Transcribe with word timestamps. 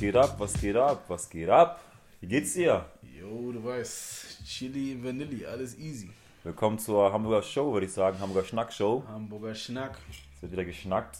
Was 0.00 0.06
geht 0.06 0.16
ab? 0.16 0.34
Was 0.38 0.54
geht 0.54 0.76
ab? 0.76 1.04
Was 1.08 1.28
geht 1.28 1.48
ab? 1.50 1.78
Wie 2.22 2.26
geht's 2.26 2.54
dir? 2.54 2.86
Jo, 3.02 3.52
du 3.52 3.62
weißt, 3.62 4.46
Chili, 4.46 4.98
Vanilli, 5.04 5.44
alles 5.44 5.78
easy. 5.78 6.08
Willkommen 6.42 6.78
zur 6.78 7.12
Hamburger 7.12 7.42
Show, 7.42 7.70
würde 7.74 7.84
ich 7.84 7.92
sagen. 7.92 8.18
Hamburger 8.18 8.46
Schnack 8.48 8.72
Show. 8.72 9.04
Hamburger 9.06 9.54
Schnack. 9.54 9.98
Es 10.34 10.40
wird 10.40 10.52
wieder 10.52 10.64
geschnackt. 10.64 11.18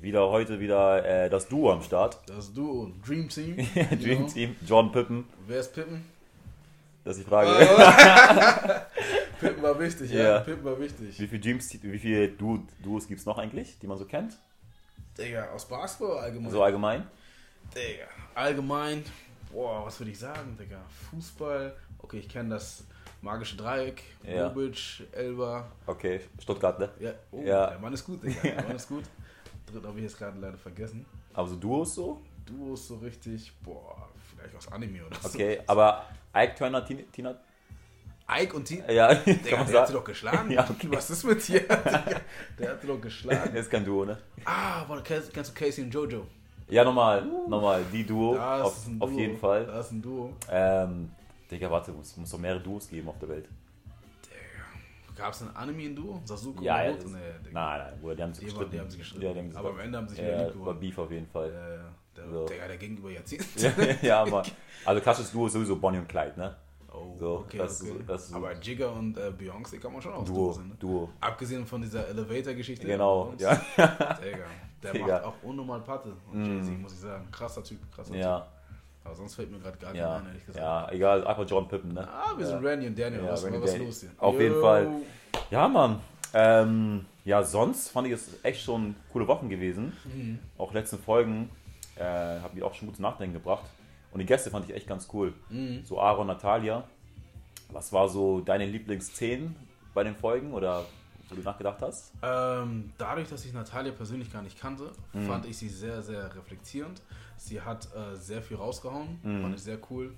Wieder 0.00 0.28
heute 0.28 0.58
wieder 0.58 1.04
äh, 1.04 1.30
das 1.30 1.46
Duo 1.46 1.70
am 1.70 1.80
Start. 1.80 2.18
Das 2.26 2.52
Duo, 2.52 2.90
Dream 3.06 3.28
Team. 3.28 3.54
Dream 4.02 4.22
Ja. 4.22 4.32
Team. 4.32 4.56
John 4.66 4.90
Pippen. 4.90 5.24
Wer 5.46 5.60
ist 5.60 5.72
Pippen? 5.72 6.04
Das 7.04 7.16
ist 7.16 7.24
die 7.24 7.28
Frage. 7.28 7.52
Pippen 9.38 9.62
war 9.62 9.78
wichtig, 9.78 10.10
ja. 10.10 10.22
Ja. 10.22 10.38
Pippen 10.40 10.64
war 10.64 10.80
wichtig. 10.80 11.20
Wie 11.20 11.28
viele, 11.28 11.40
Dreams, 11.40 11.72
wie 11.80 11.98
viele 12.00 12.30
Duo, 12.30 12.58
Duos 12.82 13.06
gibt 13.06 13.20
es 13.20 13.26
noch 13.26 13.38
eigentlich, 13.38 13.78
die 13.78 13.86
man 13.86 13.96
so 13.96 14.06
kennt? 14.06 14.36
Digga, 15.16 15.50
aus 15.52 15.66
Basketball 15.68 16.18
allgemein? 16.18 16.50
So 16.50 16.64
allgemein? 16.64 17.06
Digga, 17.74 18.06
allgemein, 18.34 19.04
boah, 19.52 19.86
was 19.86 19.98
würde 20.00 20.10
ich 20.12 20.18
sagen, 20.18 20.56
Digga? 20.58 20.80
Fußball, 21.10 21.74
okay, 21.98 22.18
ich 22.20 22.28
kenne 22.28 22.50
das 22.50 22.84
magische 23.20 23.56
Dreieck, 23.56 24.02
Ja. 24.22 24.48
Bobic, 24.48 25.02
Elba. 25.12 25.66
Okay, 25.86 26.20
Stuttgart, 26.40 26.78
ne? 26.78 26.90
Ja, 27.00 27.12
oh, 27.32 27.42
Ja. 27.42 27.66
der 27.68 27.78
Mann 27.78 27.92
ist 27.92 28.04
gut, 28.04 28.22
Digga, 28.22 28.40
der 28.42 28.62
Mann 28.66 28.76
ist 28.76 28.88
gut. 28.88 29.04
Dritt 29.70 29.84
habe 29.84 29.98
ich 29.98 30.04
jetzt 30.04 30.18
gerade 30.18 30.38
leider 30.38 30.56
vergessen. 30.56 31.04
Aber 31.34 31.48
so 31.48 31.56
Duos 31.56 31.94
so? 31.94 32.20
Duos 32.46 32.86
so 32.88 32.96
richtig, 32.96 33.52
boah, 33.62 34.08
vielleicht 34.30 34.54
aus 34.56 34.70
Anime 34.72 35.04
oder 35.04 35.16
so. 35.20 35.28
Okay, 35.28 35.60
aber 35.66 36.06
Ike 36.34 36.54
Turner, 36.54 36.84
Tina, 36.84 37.02
Tina 37.12 37.36
Ike 38.28 38.54
und 38.56 38.64
Tina. 38.64 38.90
ja, 38.90 39.14
Digga, 39.26 39.64
der 39.64 39.80
hat 39.80 39.86
sie 39.88 39.92
doch 39.92 40.04
geschlagen. 40.04 40.50
Ja, 40.52 40.68
okay. 40.68 40.88
Was 40.90 41.10
ist 41.10 41.24
mit 41.24 41.46
dir? 41.46 41.60
Der 42.58 42.70
hat 42.70 42.80
sie 42.80 42.86
doch 42.86 43.00
geschlagen. 43.00 43.50
Das 43.52 43.66
ist 43.66 43.70
kein 43.70 43.84
Duo, 43.84 44.04
ne? 44.04 44.18
Ah, 44.44 44.84
warte, 44.88 45.02
kennst, 45.04 45.32
kennst 45.34 45.50
du 45.50 45.54
Casey 45.64 45.84
und 45.84 45.92
Jojo? 45.94 46.26
Ja, 46.68 46.84
nochmal, 46.84 47.24
nochmal, 47.48 47.84
die 47.92 48.04
Duo, 48.04 48.36
auf, 48.36 48.86
ein 48.86 49.00
auf 49.00 49.10
Duo. 49.10 49.18
jeden 49.18 49.36
Fall. 49.36 49.66
Das 49.66 49.86
ist 49.86 49.92
ein 49.92 50.02
Duo. 50.02 50.32
Ähm, 50.50 51.10
Digga, 51.50 51.70
warte, 51.70 51.92
es 52.00 52.16
muss 52.16 52.30
doch 52.30 52.38
mehrere 52.38 52.60
Duos 52.60 52.88
geben 52.88 53.08
auf 53.08 53.18
der 53.20 53.28
Welt. 53.28 53.48
Gab 55.14 55.32
es 55.32 55.40
ein 55.42 55.56
Anime 55.56 55.84
in 55.84 55.96
Duo? 55.96 56.20
Sasuke 56.24 56.62
Ja, 56.62 56.74
und 56.76 56.82
ja. 56.82 56.88
Naruto? 56.90 57.08
Nee, 57.08 57.18
Digga. 57.46 57.50
nein, 57.52 57.78
nein, 57.78 58.00
Bruder, 58.00 58.14
die 58.16 58.22
haben 58.22 58.34
sich 58.34 58.44
gestritten. 58.44 58.70
die 58.72 58.80
haben 58.80 58.90
sich 58.90 58.98
gestritten. 58.98 59.24
Ja, 59.26 59.32
die 59.32 59.38
haben 59.38 59.48
sich 59.50 59.58
Aber 59.58 59.70
am 59.70 59.78
Ende 59.80 59.98
haben 59.98 60.08
sich 60.08 60.18
ja, 60.18 60.24
wieder 60.26 60.46
lieb 60.50 60.66
war. 60.66 60.74
Beef 60.74 60.98
auf 60.98 61.10
jeden 61.10 61.26
Fall. 61.28 61.52
Ja, 61.52 61.74
ja. 61.76 61.84
Der, 62.16 62.28
So. 62.30 62.44
Digga, 62.46 62.66
der 62.68 62.76
ging 62.76 62.96
über 62.98 63.10
Jahrzehnte. 63.10 63.46
ja, 64.02 64.24
ja, 64.24 64.26
Mann. 64.30 64.44
Also 64.84 65.00
klassisches 65.00 65.32
Duo 65.32 65.46
ist 65.46 65.52
sowieso 65.54 65.76
Bonnie 65.76 65.98
und 65.98 66.08
Clyde, 66.08 66.34
ne? 66.36 66.56
Oh, 66.92 67.14
So, 67.18 67.36
okay, 67.46 67.58
das 67.58 67.80
okay. 67.80 67.90
ist- 67.92 68.08
das 68.08 68.24
ist 68.28 68.34
Aber 68.34 68.52
Jigga 68.60 68.88
und 68.88 69.16
äh, 69.16 69.30
Beyoncé 69.38 69.78
kann 69.78 69.92
man 69.92 70.02
schon 70.02 70.12
auch 70.12 70.24
Duo, 70.24 70.52
sehen. 70.52 70.68
Ne? 70.68 70.74
Duo. 70.78 71.08
Abgesehen 71.20 71.64
von 71.66 71.80
dieser 71.80 72.06
Elevator-Geschichte. 72.08 72.86
Genau, 72.86 73.32
ja. 73.38 73.54
Digga, 73.54 73.78
der 74.92 75.00
Digga. 75.00 75.14
macht 75.14 75.24
auch 75.24 75.42
unnormal 75.42 75.80
Patte. 75.80 76.12
Und 76.32 76.44
Jay-Z, 76.44 76.78
muss 76.80 76.92
ich 76.92 77.00
sagen. 77.00 77.28
Krasser 77.30 77.62
Typ, 77.62 77.78
krasser 77.94 78.12
Typ. 78.12 78.20
Ja, 78.22 78.46
Aber 79.04 79.14
sonst 79.14 79.34
fällt 79.34 79.50
mir 79.50 79.58
gerade 79.58 79.78
gar 79.78 79.94
ja, 79.94 80.04
keiner 80.04 80.16
ein, 80.18 80.26
ehrlich 80.28 80.46
gesagt. 80.46 80.64
ja, 80.64 80.90
egal, 80.90 81.26
einfach 81.26 81.44
John 81.48 81.68
Pippen, 81.68 81.92
ne? 81.94 82.08
Ah, 82.08 82.32
wir 82.36 82.44
ja. 82.44 82.50
sind 82.50 82.64
Randy 82.64 82.86
und 82.86 82.98
Daniel. 82.98 83.24
Ja, 83.24 83.32
was 83.32 83.44
Randy 83.44 83.60
was 83.62 83.70
Daniel. 83.70 83.86
los 83.86 84.00
hier? 84.00 84.10
Auf 84.18 84.40
jeden 84.40 84.54
Yo. 84.54 84.60
Fall. 84.60 84.88
Ja, 85.50 85.68
Mann. 85.68 86.00
Ähm, 86.34 87.06
ja, 87.24 87.42
sonst 87.42 87.88
fand 87.90 88.06
ich 88.08 88.12
es 88.14 88.44
echt 88.44 88.62
schon 88.62 88.94
coole 89.12 89.26
Wochen 89.26 89.48
gewesen. 89.48 89.96
Mhm. 90.04 90.38
Auch 90.58 90.72
letzten 90.72 90.98
Folgen 90.98 91.50
äh, 91.96 92.02
haben 92.04 92.54
mich 92.54 92.62
auch 92.62 92.74
schon 92.74 92.88
gut 92.88 92.96
zum 92.96 93.04
Nachdenken 93.04 93.34
gebracht. 93.34 93.64
Und 94.12 94.20
die 94.20 94.26
Gäste 94.26 94.50
fand 94.50 94.68
ich 94.68 94.74
echt 94.74 94.86
ganz 94.86 95.08
cool. 95.12 95.34
Mhm. 95.50 95.84
So 95.84 96.00
Aaron, 96.00 96.26
Natalia. 96.26 96.84
Was 97.70 97.92
war 97.92 98.08
so 98.08 98.40
deine 98.40 98.64
Lieblingsszenen 98.66 99.56
bei 99.92 100.04
den 100.04 100.14
Folgen 100.14 100.52
oder 100.52 100.84
wo 101.28 101.34
du 101.34 101.42
nachgedacht 101.42 101.80
hast? 101.82 102.12
Ähm, 102.22 102.92
dadurch, 102.98 103.28
dass 103.28 103.44
ich 103.44 103.52
Natalia 103.52 103.92
persönlich 103.92 104.32
gar 104.32 104.42
nicht 104.42 104.58
kannte, 104.58 104.90
Mhm. 105.12 105.26
fand 105.26 105.46
ich 105.46 105.56
sie 105.58 105.68
sehr, 105.68 106.02
sehr 106.02 106.34
reflektierend. 106.34 107.02
Sie 107.36 107.60
hat 107.60 107.88
äh, 107.94 108.16
sehr 108.16 108.42
viel 108.42 108.56
rausgehauen, 108.56 109.18
Mhm. 109.22 109.42
fand 109.42 109.54
ich 109.54 109.62
sehr 109.62 109.78
cool. 109.90 110.14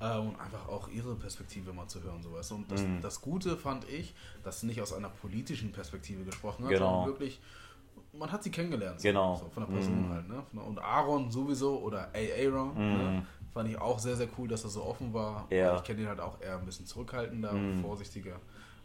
Äh, 0.00 0.18
und 0.18 0.38
einfach 0.40 0.68
auch 0.68 0.88
ihre 0.88 1.14
Perspektive 1.14 1.72
mal 1.72 1.86
zu 1.86 2.02
hören, 2.02 2.22
sowas. 2.22 2.50
Und 2.50 2.70
das, 2.72 2.82
Mhm. 2.82 3.00
das 3.00 3.20
Gute 3.20 3.56
fand 3.56 3.88
ich, 3.88 4.14
dass 4.42 4.60
sie 4.60 4.66
nicht 4.66 4.82
aus 4.82 4.92
einer 4.92 5.08
politischen 5.10 5.70
Perspektive 5.72 6.24
gesprochen 6.24 6.64
hat, 6.64 6.72
Genau. 6.72 6.86
sondern 6.90 7.06
wirklich, 7.06 7.40
man 8.12 8.30
hat 8.32 8.42
sie 8.42 8.50
kennengelernt. 8.50 9.00
So, 9.00 9.08
Genau. 9.08 9.36
So, 9.36 9.48
von 9.50 9.62
der 9.64 9.70
Person 9.72 10.06
Mhm. 10.08 10.10
halt. 10.10 10.28
Ne? 10.28 10.42
Und 10.60 10.78
Aaron 10.80 11.30
sowieso 11.30 11.78
oder 11.80 12.08
A. 12.14 12.18
Aaron, 12.18 12.74
ne? 12.74 13.10
Mhm. 13.20 13.26
fand 13.52 13.68
ich 13.68 13.78
auch 13.78 13.98
sehr, 13.98 14.16
sehr 14.16 14.28
cool, 14.38 14.48
dass 14.48 14.64
er 14.64 14.70
so 14.70 14.82
offen 14.82 15.12
war. 15.14 15.46
Ja. 15.50 15.76
Ich 15.76 15.84
kenne 15.84 16.00
ihn 16.02 16.08
halt 16.08 16.20
auch 16.20 16.40
eher 16.40 16.58
ein 16.58 16.64
bisschen 16.64 16.86
zurückhaltender, 16.86 17.52
Mhm. 17.52 17.80
vorsichtiger. 17.82 18.40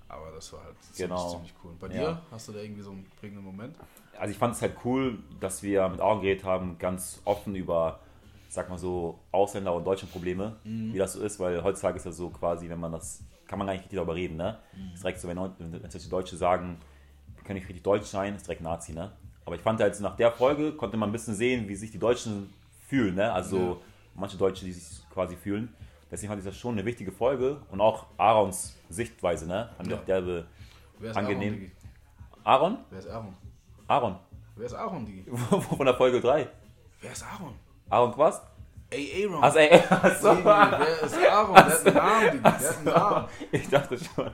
Aber 0.09 0.31
das 0.31 0.51
war 0.53 0.63
halt 0.63 0.75
ziemlich, 0.81 0.97
Genau. 1.09 1.29
ziemlich 1.29 1.53
cool. 1.63 1.73
Bei 1.79 1.87
Ja. 1.87 1.93
dir 1.93 2.21
hast 2.31 2.47
du 2.47 2.53
da 2.53 2.59
irgendwie 2.59 2.81
so 2.81 2.91
einen 2.91 3.05
prägenden 3.19 3.43
Moment? 3.43 3.75
Also 4.17 4.31
ich 4.31 4.37
fand 4.37 4.55
es 4.55 4.61
halt 4.61 4.75
cool, 4.85 5.19
dass 5.39 5.61
wir 5.63 5.87
mit 5.89 5.99
Aaron 5.99 6.21
geredet 6.21 6.43
haben, 6.43 6.77
ganz 6.79 7.21
offen 7.25 7.55
über, 7.55 7.99
sag 8.49 8.69
mal 8.69 8.77
so, 8.77 9.19
Ausländer 9.31 9.73
und 9.75 9.85
deutsche 9.85 10.07
Probleme, 10.07 10.55
Mhm. 10.63 10.93
wie 10.93 10.97
das 10.97 11.13
so 11.13 11.21
ist, 11.21 11.39
weil 11.39 11.63
heutzutage 11.63 11.97
ist 11.97 12.05
das 12.05 12.17
so 12.17 12.29
quasi, 12.29 12.69
wenn 12.69 12.79
man 12.79 12.91
das, 12.93 13.23
kann 13.47 13.59
man 13.59 13.67
gar 13.67 13.73
nicht 13.73 13.83
richtig 13.83 13.97
darüber 13.97 14.15
reden, 14.15 14.37
ne? 14.37 14.57
Mhm. 14.73 14.93
Ist 14.93 15.03
direkt 15.03 15.19
so, 15.19 15.27
wenn, 15.27 15.37
wenn 15.37 15.89
die 15.89 16.09
Deutsche 16.09 16.35
sagen, 16.37 16.77
wir 17.35 17.43
können 17.43 17.59
nicht 17.59 17.67
richtig 17.67 17.83
deutsch 17.83 18.05
sein, 18.05 18.35
ist 18.35 18.47
direkt 18.47 18.61
Nazi, 18.61 18.93
ne? 18.93 19.11
Aber 19.45 19.55
ich 19.55 19.61
fand 19.61 19.79
halt, 19.79 19.99
nach 20.01 20.15
der 20.15 20.31
Folge 20.31 20.73
konnte 20.73 20.97
man 20.97 21.09
ein 21.09 21.13
bisschen 21.13 21.35
sehen, 21.35 21.67
wie 21.69 21.75
sich 21.75 21.91
die 21.91 21.99
Deutschen 21.99 22.53
fühlen, 22.87 23.15
ne? 23.15 23.31
Also 23.31 23.57
Ja. 23.57 23.75
manche 24.15 24.37
Deutsche, 24.37 24.65
die 24.65 24.71
sich 24.73 25.07
quasi 25.09 25.35
fühlen. 25.35 25.73
Deswegen 26.11 26.29
fand 26.29 26.39
ich 26.41 26.45
das 26.47 26.57
schon 26.57 26.73
eine 26.73 26.85
wichtige 26.85 27.11
Folge 27.11 27.57
und 27.71 27.81
auch 27.81 28.05
Aarons 28.17 28.75
Sichtweise, 28.89 29.47
ne? 29.47 29.69
Die 29.85 29.89
Ja. 29.89 29.97
auch 29.97 30.05
derbe 30.05 30.45
Wer 30.99 31.11
ist 31.11 31.17
Angenehm. 31.17 31.53
Aaron, 31.53 31.59
Digi? 31.59 31.71
Aaron? 32.43 32.77
Wer 32.89 32.99
ist 32.99 33.07
Aaron? 33.09 33.35
Aaron. 33.87 34.15
Wer 34.55 34.65
ist 34.65 34.73
Aaron, 34.73 35.05
Digi? 35.05 35.25
Von 35.77 35.85
der 35.85 35.95
Folge 35.95 36.21
3. 36.21 36.47
Wer 37.01 37.11
ist 37.11 37.23
Aaron? 37.23 37.53
Aaron 37.89 38.13
Quast? 38.13 38.43
Ey, 38.89 39.25
Aaron. 39.27 39.43
Also, 39.43 39.59
ey, 39.59 39.81
achso. 39.89 40.33
Digi, 40.33 40.45
wer 40.45 41.03
ist 41.03 41.17
Aaron? 41.27 41.55
Der 41.55 41.65
hat 41.65 41.85
einen 41.85 41.95
Namen, 41.95 42.31
Digi. 42.31 42.41
Der 42.43 42.51
hat 42.53 42.77
einen 42.77 42.85
Namen. 42.85 43.27
Ich 43.51 43.69
dachte 43.69 43.97
schon. 43.99 44.31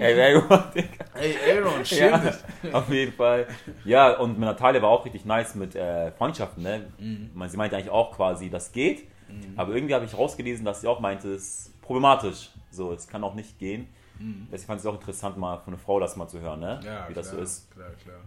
Ey, 0.00 0.16
wer 0.16 0.40
gemacht, 0.40 0.74
Digga. 0.74 1.04
Ey, 1.14 1.36
Aaron, 1.56 1.84
schäm 1.86 2.10
Ja, 2.10 2.18
dich. 2.18 2.74
auf 2.74 2.88
jeden 2.90 3.12
Fall. 3.12 3.46
Ja, 3.84 4.18
und 4.18 4.32
mit 4.32 4.40
Natalia 4.40 4.82
war 4.82 4.90
auch 4.90 5.04
richtig 5.04 5.24
nice 5.24 5.54
mit 5.54 5.74
äh, 5.76 6.10
Freundschaften, 6.12 6.64
ne? 6.64 6.92
Mhm. 6.98 7.30
Sie 7.48 7.56
meinte 7.56 7.76
eigentlich 7.76 7.90
auch 7.90 8.10
quasi, 8.16 8.50
das 8.50 8.72
geht. 8.72 9.08
Aber 9.56 9.74
irgendwie 9.74 9.94
habe 9.94 10.04
ich 10.04 10.14
rausgelesen, 10.16 10.64
dass 10.64 10.80
sie 10.80 10.88
auch 10.88 11.00
meinte, 11.00 11.32
es 11.34 11.66
ist 11.66 11.82
problematisch. 11.82 12.50
So, 12.70 12.92
es 12.92 13.06
kann 13.08 13.22
auch 13.24 13.34
nicht 13.34 13.58
gehen. 13.58 13.88
Deswegen 14.52 14.66
fand 14.66 14.80
ich 14.80 14.84
es 14.84 14.86
auch 14.86 14.94
interessant, 14.94 15.36
mal 15.36 15.58
von 15.58 15.74
einer 15.74 15.82
Frau 15.82 15.98
das 15.98 16.14
mal 16.16 16.28
zu 16.28 16.38
hören, 16.40 16.60
ne? 16.60 16.78
Mhm. 16.80 16.86
Ja, 16.86 17.08
Wie 17.08 17.12
klar, 17.12 17.24
das 17.24 17.30
so 17.30 17.38
ist. 17.38 17.70
Klar, 17.72 17.90
klar. 18.02 18.20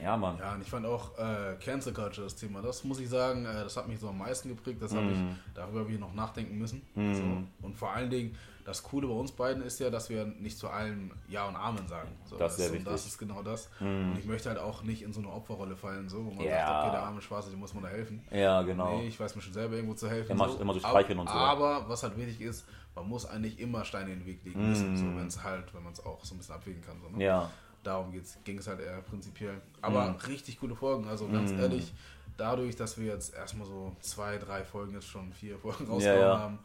Ja, 0.00 0.16
Mann. 0.16 0.38
Ja, 0.38 0.54
und 0.54 0.62
ich 0.62 0.70
fand 0.70 0.86
auch 0.86 1.18
äh, 1.18 1.56
Cancel 1.60 1.92
Culture 1.92 2.24
das 2.24 2.36
Thema. 2.36 2.62
Das 2.62 2.84
muss 2.84 3.00
ich 3.00 3.08
sagen, 3.08 3.44
äh, 3.44 3.52
das 3.64 3.76
hat 3.76 3.88
mich 3.88 3.98
so 3.98 4.08
am 4.08 4.18
meisten 4.18 4.48
geprägt. 4.48 4.80
Das 4.80 4.94
hab 4.94 5.02
Mhm. 5.02 5.10
ich, 5.10 5.18
darüber 5.54 5.80
habe 5.80 5.92
ich 5.92 5.98
noch 5.98 6.14
nachdenken 6.14 6.58
müssen. 6.58 6.82
So. 6.94 7.66
Und 7.66 7.76
vor 7.76 7.90
allen 7.92 8.08
Dingen, 8.10 8.36
das 8.64 8.82
Coole 8.82 9.06
bei 9.08 9.14
uns 9.14 9.32
beiden 9.32 9.62
ist 9.62 9.80
ja, 9.80 9.90
dass 9.90 10.08
wir 10.08 10.24
nicht 10.24 10.56
zu 10.58 10.68
allem 10.68 11.10
Ja 11.28 11.46
und 11.48 11.56
Amen 11.56 11.86
sagen. 11.88 12.08
So, 12.24 12.36
Das 12.38 12.58
ist 12.58 12.66
wichtig. 12.66 12.80
Mhm. 12.86 12.90
das 12.92 13.06
ist 13.06 13.18
genau 13.18 13.42
das. 13.42 13.68
Und 13.80 14.16
ich 14.18 14.24
möchte 14.24 14.48
halt 14.48 14.58
auch 14.58 14.82
nicht 14.82 15.02
in 15.02 15.12
so 15.12 15.20
eine 15.20 15.30
Opferrolle 15.32 15.76
fallen, 15.76 16.08
so, 16.08 16.24
wo 16.24 16.30
man 16.30 16.44
Ja. 16.44 16.66
sagt, 16.66 16.82
okay, 16.84 16.90
der 16.92 17.02
arme 17.02 17.20
Schwarze, 17.22 17.50
dem 17.50 17.58
muss 17.60 17.74
man 17.74 17.82
da 17.82 17.88
helfen. 17.88 18.22
Ja, 18.30 18.62
genau. 18.62 18.98
Nee, 18.98 19.08
ich 19.08 19.18
weiß 19.18 19.34
mir 19.36 19.42
schon 19.42 19.52
selber 19.52 19.74
irgendwo 19.74 19.94
zu 19.94 20.08
helfen. 20.08 20.32
Immer- 20.32 20.60
immer 20.60 20.74
so 20.74 20.80
streicheln 20.80 21.18
und 21.18 21.28
so. 21.28 21.34
Aber 21.34 21.88
was 21.88 22.02
halt 22.02 22.16
wichtig 22.16 22.40
ist, 22.40 22.64
man 22.94 23.08
muss 23.08 23.26
eigentlich 23.26 23.58
immer 23.58 23.84
Steine 23.84 24.12
in 24.12 24.20
den 24.20 24.26
Weg 24.26 24.44
legen 24.44 24.68
müssen, 24.68 24.96
so, 24.96 25.04
wenn 25.06 25.26
es 25.26 25.42
halt, 25.42 25.72
wenn 25.74 25.82
man 25.82 25.92
es 25.94 26.04
auch 26.04 26.24
so 26.24 26.34
ein 26.34 26.38
bisschen 26.38 26.54
abwägen 26.54 26.82
kann. 26.82 27.00
So, 27.00 27.08
ne? 27.16 27.24
Ja. 27.24 27.50
Darum 27.82 28.12
ging 28.44 28.58
es 28.58 28.66
halt 28.68 28.78
eher 28.80 29.00
prinzipiell. 29.02 29.60
Aber 29.80 30.10
Mm. 30.10 30.16
richtig 30.28 30.60
coole 30.60 30.76
Folgen. 30.76 31.08
Also 31.08 31.26
ganz 31.26 31.50
ehrlich, 31.50 31.92
dadurch, 32.36 32.76
dass 32.76 32.96
wir 32.98 33.06
jetzt 33.06 33.34
erstmal 33.34 33.66
so 33.66 33.96
zwei, 34.00 34.36
drei 34.38 34.62
Folgen, 34.62 34.94
jetzt 34.94 35.08
schon 35.08 35.32
vier 35.32 35.58
Folgen 35.58 35.86
rausgehauen 35.88 36.20
ja. 36.20 36.38
haben, 36.38 36.58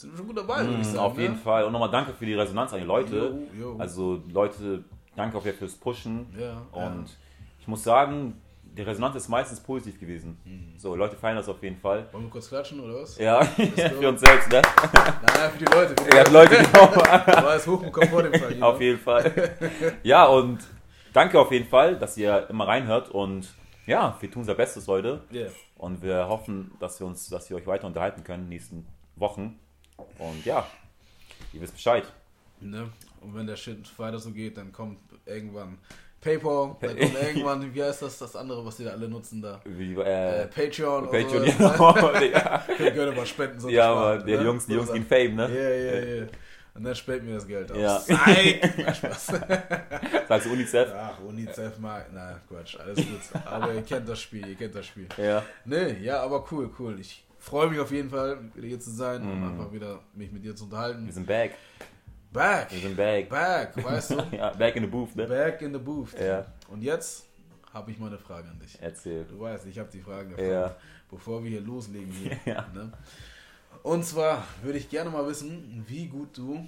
sind 0.00 0.12
wir 0.12 0.18
schon 0.18 0.26
gut 0.26 0.36
dabei, 0.38 0.58
würde 0.60 0.72
ich 0.72 0.78
Mhm, 0.78 0.84
sagen. 0.84 0.98
auf 0.98 1.18
jeden 1.18 1.34
ne? 1.34 1.40
Fall. 1.40 1.64
Und 1.64 1.72
nochmal 1.72 1.90
danke 1.90 2.12
für 2.12 2.26
die 2.26 2.34
Resonanz 2.34 2.72
an 2.72 2.80
die 2.80 2.86
Leute. 2.86 3.38
Jo, 3.58 3.72
jo. 3.72 3.76
Also 3.78 4.22
Leute, 4.32 4.84
danke 5.16 5.36
auch 5.38 5.42
fürs 5.42 5.74
Pushen. 5.74 6.26
Ja, 6.38 6.62
Und 6.72 7.06
ja. 7.08 7.14
ich 7.60 7.68
muss 7.68 7.82
sagen, 7.82 8.40
die 8.62 8.82
Resonanz 8.82 9.16
ist 9.16 9.28
meistens 9.28 9.60
positiv 9.60 9.98
gewesen. 9.98 10.38
Mhm. 10.44 10.78
So, 10.78 10.94
Leute 10.94 11.16
feiern 11.16 11.36
das 11.36 11.48
auf 11.48 11.62
jeden 11.62 11.76
Fall. 11.76 12.06
Wollen 12.12 12.24
wir 12.24 12.30
kurz 12.30 12.48
klatschen 12.48 12.78
oder 12.80 13.02
was? 13.02 13.18
Ja, 13.18 13.42
für 13.44 14.08
uns 14.08 14.20
selbst, 14.20 14.50
ne? 14.50 14.62
Nein, 14.92 15.50
für 15.52 15.58
die 15.58 15.64
Leute. 15.64 15.94
Für 16.02 16.10
die 16.10 16.16
Ja, 16.16 16.28
Leute. 16.30 16.56
Genau. 16.56 16.96
War 16.96 17.54
es 17.56 17.66
hochbekommen 17.66 18.08
vor 18.10 18.22
dem 18.22 18.34
Fall. 18.34 18.56
auf 18.62 18.80
jeden 18.80 18.98
Fall. 18.98 19.50
Ja, 20.04 20.26
und 20.26 20.58
danke 21.12 21.38
auf 21.40 21.50
jeden 21.50 21.68
Fall, 21.68 21.96
dass 21.98 22.16
ihr 22.16 22.48
immer 22.48 22.68
reinhört. 22.68 23.10
Und 23.10 23.48
ja, 23.86 24.16
wir 24.20 24.30
tun 24.30 24.42
unser 24.42 24.54
Bestes, 24.54 24.86
Leute. 24.86 25.20
Yeah. 25.32 25.50
Und 25.76 26.02
wir 26.02 26.28
hoffen, 26.28 26.70
dass 26.78 27.00
wir 27.00 27.06
uns, 27.08 27.28
dass 27.28 27.50
wir 27.50 27.56
euch 27.56 27.66
weiter 27.66 27.86
unterhalten 27.88 28.22
können 28.22 28.44
in 28.44 28.46
den 28.46 28.50
nächsten 28.50 28.86
Wochen. 29.16 29.58
Und 30.18 30.44
ja, 30.44 30.66
ihr 31.52 31.60
wisst 31.60 31.74
Bescheid. 31.74 32.04
Ne? 32.60 32.90
Und 33.20 33.34
wenn 33.34 33.46
der 33.46 33.56
Shit 33.56 33.78
weiter 33.98 34.18
so 34.18 34.30
geht, 34.30 34.56
dann 34.56 34.72
kommt 34.72 34.98
irgendwann 35.26 35.78
PayPal, 36.20 36.76
dann 36.80 36.98
kommt 36.98 37.14
irgendwann, 37.22 37.74
wie 37.74 37.82
heißt 37.82 38.02
das, 38.02 38.18
das 38.18 38.36
andere, 38.36 38.64
was 38.64 38.76
die 38.76 38.84
da 38.84 38.90
alle 38.90 39.08
nutzen 39.08 39.40
da? 39.40 39.60
Wie, 39.64 39.94
Äh, 39.94 40.42
äh, 40.42 40.46
Patreon. 40.46 41.10
Patreon, 41.10 41.42
oder 41.42 41.52
genau. 41.52 42.20
ja, 42.32 42.58
Könnt 42.66 42.80
ihr 42.80 42.90
gerne 42.90 43.12
mal 43.12 43.26
spenden. 43.26 43.60
So 43.60 43.68
ja 43.70 43.92
aber 43.92 44.18
der 44.18 44.38
ne? 44.38 44.44
Jungs, 44.44 44.66
die 44.66 44.72
So 44.72 44.78
Jungs 44.78 44.92
gehen 44.92 45.06
Fame, 45.06 45.34
ne? 45.36 45.48
Ja, 45.48 45.70
ja, 45.70 46.16
ja. 46.16 46.26
Und 46.72 46.84
dann 46.84 46.94
späht 46.94 47.24
mir 47.24 47.34
das 47.34 47.46
Geld 47.46 47.72
aus. 47.72 47.78
Ja. 47.78 47.98
Psych! 47.98 48.60
Spaß. 48.96 49.26
Sagst 50.28 50.46
du 50.46 50.52
UNICEF? 50.52 50.88
Ach, 50.94 51.18
UNICEF 51.20 51.78
mal. 51.78 52.06
Na, 52.12 52.40
Quatsch, 52.48 52.78
alles 52.78 52.96
gut. 52.98 53.42
Aber 53.44 53.74
ihr 53.74 53.82
kennt 53.82 54.08
das 54.08 54.20
Spiel, 54.20 54.46
ihr 54.46 54.54
kennt 54.54 54.74
das 54.74 54.86
Spiel. 54.86 55.08
Ja. 55.16 55.42
Nee, 55.64 55.98
ja, 56.00 56.22
aber 56.22 56.44
cool, 56.52 56.70
cool. 56.78 57.00
Ich 57.00 57.24
freue 57.40 57.68
mich 57.70 57.78
auf 57.80 57.90
jeden 57.90 58.10
Fall, 58.10 58.38
wieder 58.54 58.68
hier 58.68 58.80
zu 58.80 58.90
sein 58.90 59.22
Mhm. 59.24 59.30
und 59.42 59.50
einfach 59.50 59.72
wieder 59.72 60.00
mich 60.14 60.30
mit 60.32 60.44
dir 60.44 60.54
zu 60.54 60.64
Wir 60.64 60.72
unterhalten. 60.76 61.10
sind 61.10 61.26
back. 61.26 61.54
Back! 62.32 62.70
Wir 62.70 62.78
sind 62.80 62.96
back. 62.96 63.28
Back, 63.28 63.84
weißt 63.84 64.10
du? 64.12 64.16
Ja, 64.36 64.50
back 64.50 64.76
in 64.76 64.84
the 64.84 64.88
booth, 64.88 65.16
ne? 65.16 65.26
Back 65.26 65.62
in 65.62 65.72
the 65.72 65.78
booth. 65.80 66.16
Ja. 66.20 66.46
Und 66.68 66.82
jetzt 66.82 67.26
habe 67.72 67.90
ich 67.90 67.98
mal 67.98 68.06
eine 68.06 68.18
Frage 68.18 68.48
an 68.48 68.58
dich. 68.60 68.78
Erzähl. 68.80 69.24
Du 69.24 69.40
weißt, 69.40 69.66
ich 69.66 69.78
habe 69.78 69.88
die 69.90 70.00
Fragen 70.00 70.30
gefragt, 70.30 70.48
Ja. 70.48 70.76
bevor 71.10 71.42
wir 71.42 71.50
hier 71.50 71.60
loslegen 71.60 72.12
hier. 72.12 72.36
Ja. 72.44 72.66
Ne? 72.72 72.92
Und 73.82 74.04
zwar 74.04 74.44
würde 74.62 74.78
ich 74.78 74.88
gerne 74.88 75.10
mal 75.10 75.26
wissen, 75.26 75.84
wie 75.88 76.06
gut 76.06 76.36
du, 76.36 76.64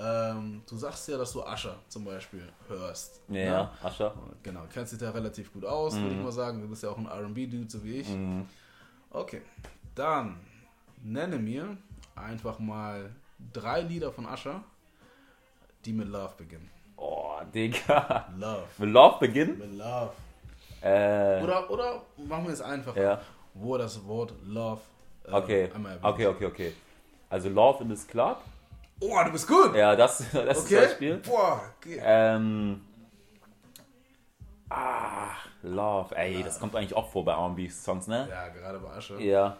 ähm, 0.00 0.62
du 0.68 0.76
sagst 0.76 1.08
ja, 1.08 1.18
dass 1.18 1.32
du 1.32 1.42
Ascher 1.42 1.76
zum 1.88 2.04
Beispiel 2.04 2.42
hörst. 2.68 3.20
Ja, 3.28 3.62
ne? 3.64 3.70
Ascha. 3.82 4.14
Genau, 4.42 4.62
kennst 4.72 4.92
dich 4.92 4.98
da 5.00 5.10
relativ 5.10 5.52
gut 5.52 5.64
aus, 5.64 5.96
würde 5.96 6.14
ich 6.14 6.20
mal 6.22 6.32
sagen. 6.32 6.60
Du 6.60 6.68
bist 6.68 6.82
ja 6.82 6.88
auch 6.90 6.98
ein 6.98 7.06
R&B-Dude, 7.06 7.68
so 7.70 7.82
wie 7.84 7.96
ich. 8.00 8.08
Mhm. 8.08 8.46
Okay, 9.10 9.42
dann 9.98 10.38
nenne 11.02 11.38
mir 11.38 11.76
einfach 12.14 12.58
mal 12.58 13.10
drei 13.52 13.80
Lieder 13.82 14.12
von 14.12 14.26
Ascher, 14.26 14.62
die 15.84 15.92
mit 15.92 16.08
Love 16.08 16.34
beginnen. 16.36 16.70
Oh, 16.96 17.38
Digga. 17.54 18.28
Love. 18.36 18.64
Will 18.78 18.88
Love 18.90 19.16
beginnen? 19.20 19.58
Mit 19.58 19.72
Love. 19.72 20.12
Äh, 20.80 21.42
Oder, 21.42 21.68
oder 21.70 22.02
machen 22.16 22.46
wir 22.46 22.52
es 22.52 22.60
einfach, 22.60 22.96
ja. 22.96 23.20
wo 23.54 23.76
das 23.76 24.06
Wort 24.06 24.32
Love 24.44 24.80
äh, 25.26 25.32
Okay. 25.32 25.70
einmal 25.74 25.92
erwähnt 25.92 26.04
Okay, 26.14 26.26
okay, 26.26 26.46
okay. 26.46 26.72
Also 27.30 27.48
Love 27.48 27.82
in 27.82 27.90
this 27.90 28.06
Club. 28.06 28.38
Oh, 29.00 29.16
du 29.24 29.30
bist 29.32 29.46
gut. 29.46 29.74
Ja, 29.74 29.94
das, 29.96 30.18
das 30.32 30.58
ist 30.58 30.64
okay. 30.66 30.74
das 30.82 30.92
Spiel. 30.92 31.16
Boah. 31.18 31.62
Okay. 31.78 32.00
Ähm. 32.02 32.80
Ah, 34.70 34.97
Love. 35.62 36.16
Ey, 36.16 36.42
das 36.42 36.60
kommt 36.60 36.76
eigentlich 36.76 36.94
auch 36.94 37.10
vor 37.10 37.24
bei 37.24 37.32
R&B-Songs, 37.32 38.06
ne? 38.06 38.28
Ja, 38.30 38.48
gerade 38.48 38.78
bei 38.78 38.90
Asche. 38.90 39.20
Ja. 39.20 39.56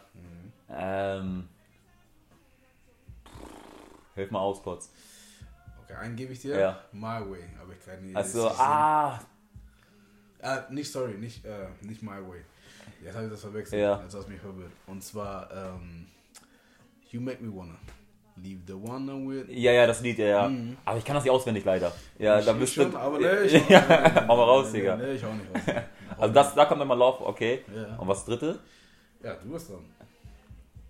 Ähm. 0.70 1.48
Hilf 4.14 4.30
mal 4.30 4.40
aus 4.40 4.62
kurz. 4.62 4.90
Okay, 5.84 5.94
einen 5.94 6.16
gebe 6.16 6.32
ich 6.32 6.40
dir. 6.40 6.58
Ja. 6.58 6.80
My 6.92 7.20
Way, 7.30 7.44
aber 7.60 7.72
ich 7.72 7.84
keine 7.84 8.02
Idee. 8.02 8.14
Also, 8.14 8.48
ah. 8.48 9.18
ah, 10.42 10.62
nicht 10.70 10.90
sorry, 10.90 11.14
nicht, 11.14 11.44
äh, 11.44 11.68
nicht 11.80 12.02
My 12.02 12.20
Way. 12.28 12.44
Jetzt 13.02 13.14
habe 13.14 13.26
ich 13.26 13.30
das 13.30 13.40
verwechselt. 13.40 13.80
Ja. 13.80 14.00
Jetzt 14.02 14.14
hast 14.14 14.26
du 14.26 14.32
mich 14.32 14.40
verwirrt. 14.40 14.72
Und 14.86 15.02
zwar 15.02 15.50
ähm, 15.52 16.06
You 17.10 17.20
Make 17.20 17.42
Me 17.42 17.54
Wanna. 17.54 17.78
Leave 18.42 18.60
the 18.66 18.72
one 18.74 19.28
with. 19.28 19.46
Ja, 19.48 19.72
ja, 19.72 19.86
das 19.86 20.00
Lied, 20.00 20.18
ja, 20.18 20.26
ja. 20.26 20.52
Aber 20.84 20.98
ich 20.98 21.04
kann 21.04 21.14
das 21.14 21.24
nicht 21.24 21.32
auswendig 21.32 21.64
leider. 21.64 21.92
Ja, 22.18 22.40
da 22.40 22.52
Ich 22.52 22.58
bist 22.58 22.74
schon, 22.74 22.90
du. 22.90 22.98
aber 22.98 23.18
nee, 23.18 23.26
ich 23.46 23.62
auch 23.64 23.70
ja, 23.70 23.80
nicht. 23.80 24.28
hau 24.28 24.36
mal 24.36 24.44
raus, 24.44 24.72
Digga. 24.72 24.96
Nee, 24.96 25.02
nee, 25.06 25.12
ich 25.14 25.24
auch 25.24 25.34
nicht 25.34 25.46
raus. 25.68 25.76
Also 26.20 26.34
das, 26.34 26.52
da 26.54 26.64
kommt 26.64 26.82
immer 26.82 26.96
Love, 26.96 27.24
okay. 27.26 27.62
Ja. 27.72 27.94
Und 27.96 28.08
was 28.08 28.24
dritte? 28.24 28.58
Ja, 29.22 29.34
du 29.34 29.50
bist 29.52 29.70
dran. 29.70 29.84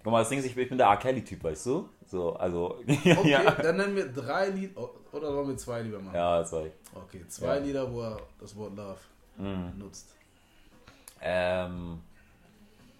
Guck 0.02 0.10
mal, 0.12 0.20
das 0.20 0.30
Ding 0.30 0.38
ist, 0.38 0.46
ich 0.46 0.54
bin 0.54 0.78
der 0.78 0.86
R. 0.86 0.96
Kelly-Typ, 0.96 1.44
weißt 1.44 1.66
du? 1.66 1.88
So, 2.06 2.32
also. 2.36 2.78
Okay, 2.88 3.30
ja. 3.30 3.50
dann 3.50 3.76
nennen 3.76 3.94
wir 3.94 4.08
drei 4.08 4.48
Lieder. 4.48 4.80
Oder 5.12 5.32
sollen 5.32 5.48
wir 5.48 5.56
zwei 5.58 5.82
lieber 5.82 5.98
machen? 5.98 6.14
Ja, 6.14 6.42
sorry. 6.44 6.70
Okay, 6.94 7.24
zwei 7.28 7.56
Ja. 7.56 7.62
Lieder, 7.62 7.92
wo 7.92 8.00
er 8.02 8.16
das 8.40 8.56
Wort 8.56 8.74
Love 8.74 8.96
Mhm. 9.36 9.78
nutzt. 9.78 10.14
Ähm. 11.20 12.00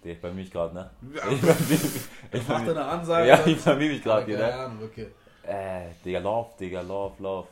Der, 0.03 0.13
ich 0.13 0.19
vermisse 0.19 0.39
mich 0.43 0.51
gerade, 0.51 0.73
ne? 0.73 0.89
Ja. 1.13 1.27
Ich 1.29 1.39
vermisse 1.41 1.73
mich. 1.87 2.01
Ich 2.31 2.31
Macht 2.31 2.33
er 2.33 2.41
vermisse 2.43 2.71
eine 2.71 2.85
Ansage? 2.85 3.27
ja, 3.27 3.45
ich 3.45 3.57
vermisse 3.57 3.91
mich 3.93 4.03
gerade 4.03 4.25
hier, 4.25 4.37
Keine 4.37 4.51
ne? 4.51 4.59
Ahnung, 4.65 4.83
okay. 4.83 5.07
Äh, 5.43 5.89
Digga, 6.05 6.19
Love, 6.19 6.49
Digga, 6.59 6.81
Love, 6.81 7.15
Love. 7.21 7.47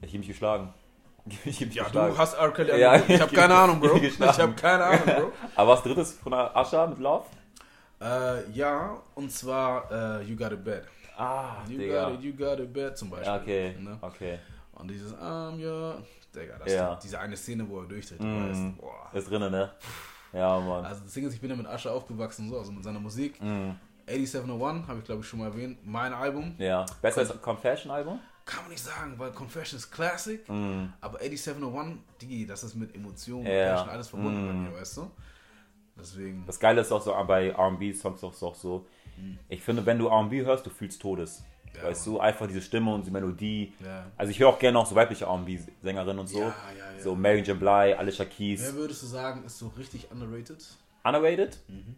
Ich 0.00 0.12
hab 0.12 0.18
mich 0.18 0.28
geschlagen. 0.28 0.72
Ich 1.44 1.60
hab 1.60 1.66
mich 1.68 1.74
Ja, 1.76 1.84
geschlagen. 1.84 2.12
du 2.14 2.18
hast 2.18 2.34
R. 2.34 2.50
Kelly 2.52 2.80
Ja. 2.80 2.96
Ich 2.96 3.20
habe 3.20 3.32
keine 3.34 3.54
Ahnung, 3.54 3.78
Bro. 3.80 3.96
Ich 3.98 4.18
habe 4.20 4.52
keine 4.54 4.84
Ahnung, 4.84 5.04
Bro. 5.04 5.32
Aber 5.54 5.72
was 5.72 5.82
drittes 5.82 6.12
von 6.14 6.32
Ascha 6.34 6.86
mit 6.88 6.98
Love? 6.98 7.26
Äh, 8.00 8.50
ja, 8.50 9.00
und 9.14 9.30
zwar 9.30 9.88
äh, 9.92 10.22
You 10.24 10.34
Got 10.34 10.52
a 10.52 10.56
Bed. 10.56 10.84
Ah, 11.16 11.58
You 11.68 11.78
Digga. 11.78 12.04
got 12.08 12.14
it, 12.14 12.20
you 12.24 12.32
got 12.34 12.58
a 12.58 12.64
bed 12.64 12.98
zum 12.98 13.10
Beispiel. 13.10 13.28
Ja, 13.28 13.36
okay, 13.40 13.76
Ne? 13.78 13.98
okay. 14.00 14.38
Und 14.72 14.88
dieses 14.90 15.14
I'm 15.14 15.62
your... 15.64 16.02
Digga, 16.34 16.58
das 16.58 16.72
Ja. 16.72 16.94
diese 17.02 17.18
eine 17.18 17.36
Szene, 17.36 17.68
wo 17.68 17.80
er 17.80 17.86
durchdreht, 17.86 18.20
du 18.20 18.24
Mhm. 18.26 18.48
weißt. 18.50 18.78
Boah. 18.78 19.10
Ist 19.12 19.30
drinne, 19.30 19.50
ne? 19.50 19.72
Ja, 20.32 20.58
Mann. 20.60 20.84
Also 20.84 21.02
das 21.04 21.12
Ding 21.12 21.26
ist, 21.26 21.34
ich 21.34 21.40
bin 21.40 21.50
ja 21.50 21.56
mit 21.56 21.66
Asche 21.66 21.90
aufgewachsen, 21.90 22.48
so, 22.48 22.58
also 22.58 22.72
mit 22.72 22.82
seiner 22.84 23.00
Musik. 23.00 23.40
Mhm. 23.42 23.74
8701, 24.08 24.86
habe 24.88 24.98
ich 25.00 25.04
glaube 25.04 25.20
ich 25.20 25.26
schon 25.28 25.38
mal 25.40 25.46
erwähnt, 25.46 25.78
mein 25.84 26.12
Album. 26.12 26.54
Ja. 26.58 26.86
Besser 27.02 27.20
als 27.20 27.40
Confession-Album? 27.40 28.18
Kann 28.44 28.62
man 28.62 28.70
nicht 28.72 28.82
sagen, 28.82 29.14
weil 29.18 29.30
Confession 29.30 29.78
ist 29.78 29.90
Classic, 29.92 30.48
Mhm. 30.48 30.92
aber 31.00 31.20
8701, 31.20 31.98
Digi, 32.20 32.46
das 32.46 32.64
ist 32.64 32.74
mit 32.74 32.94
Emotionen, 32.94 33.46
Ja. 33.46 33.74
Passion, 33.74 33.90
alles 33.90 34.08
verbunden 34.08 34.46
bei 34.46 34.52
Mhm. 34.52 34.62
mir, 34.64 34.74
weißt 34.74 34.96
du? 34.96 35.10
Deswegen, 35.96 36.44
Das 36.46 36.58
Geile 36.58 36.80
ist 36.80 36.90
auch 36.90 37.02
so 37.02 37.12
bei 37.26 37.54
RB-Songs 37.54 38.24
auch, 38.24 38.42
auch 38.42 38.54
so. 38.54 38.86
Ich 39.48 39.62
finde, 39.62 39.84
wenn 39.86 39.98
du 39.98 40.08
RB 40.08 40.44
hörst, 40.44 40.64
du 40.66 40.70
fühlst 40.70 41.00
Todes. 41.00 41.44
Ja, 41.76 41.84
weißt 41.88 42.06
du, 42.06 42.20
einfach 42.20 42.46
diese 42.46 42.60
Stimme 42.62 42.92
und 42.94 43.06
die 43.06 43.10
Melodie. 43.10 43.72
ja. 43.84 44.04
Also 44.16 44.30
ich 44.30 44.38
höre 44.38 44.48
auch 44.48 44.58
gerne 44.58 44.78
auch 44.78 44.86
so 44.86 44.94
weibliche 44.94 45.26
RB-Sängerinnen 45.26 46.18
und 46.18 46.26
so. 46.28 46.40
Ja. 46.40 46.54
So 46.98 47.14
Mary 47.14 47.40
J. 47.40 47.58
Blige, 47.58 47.98
Alicia 47.98 48.24
Wer 48.24 48.30
Keys. 48.30 48.74
würdest 48.74 49.02
du 49.02 49.06
sagen, 49.06 49.44
ist 49.44 49.58
so 49.58 49.68
richtig 49.78 50.08
underrated? 50.10 50.64
Underrated? 51.04 51.58
Mhm. 51.68 51.94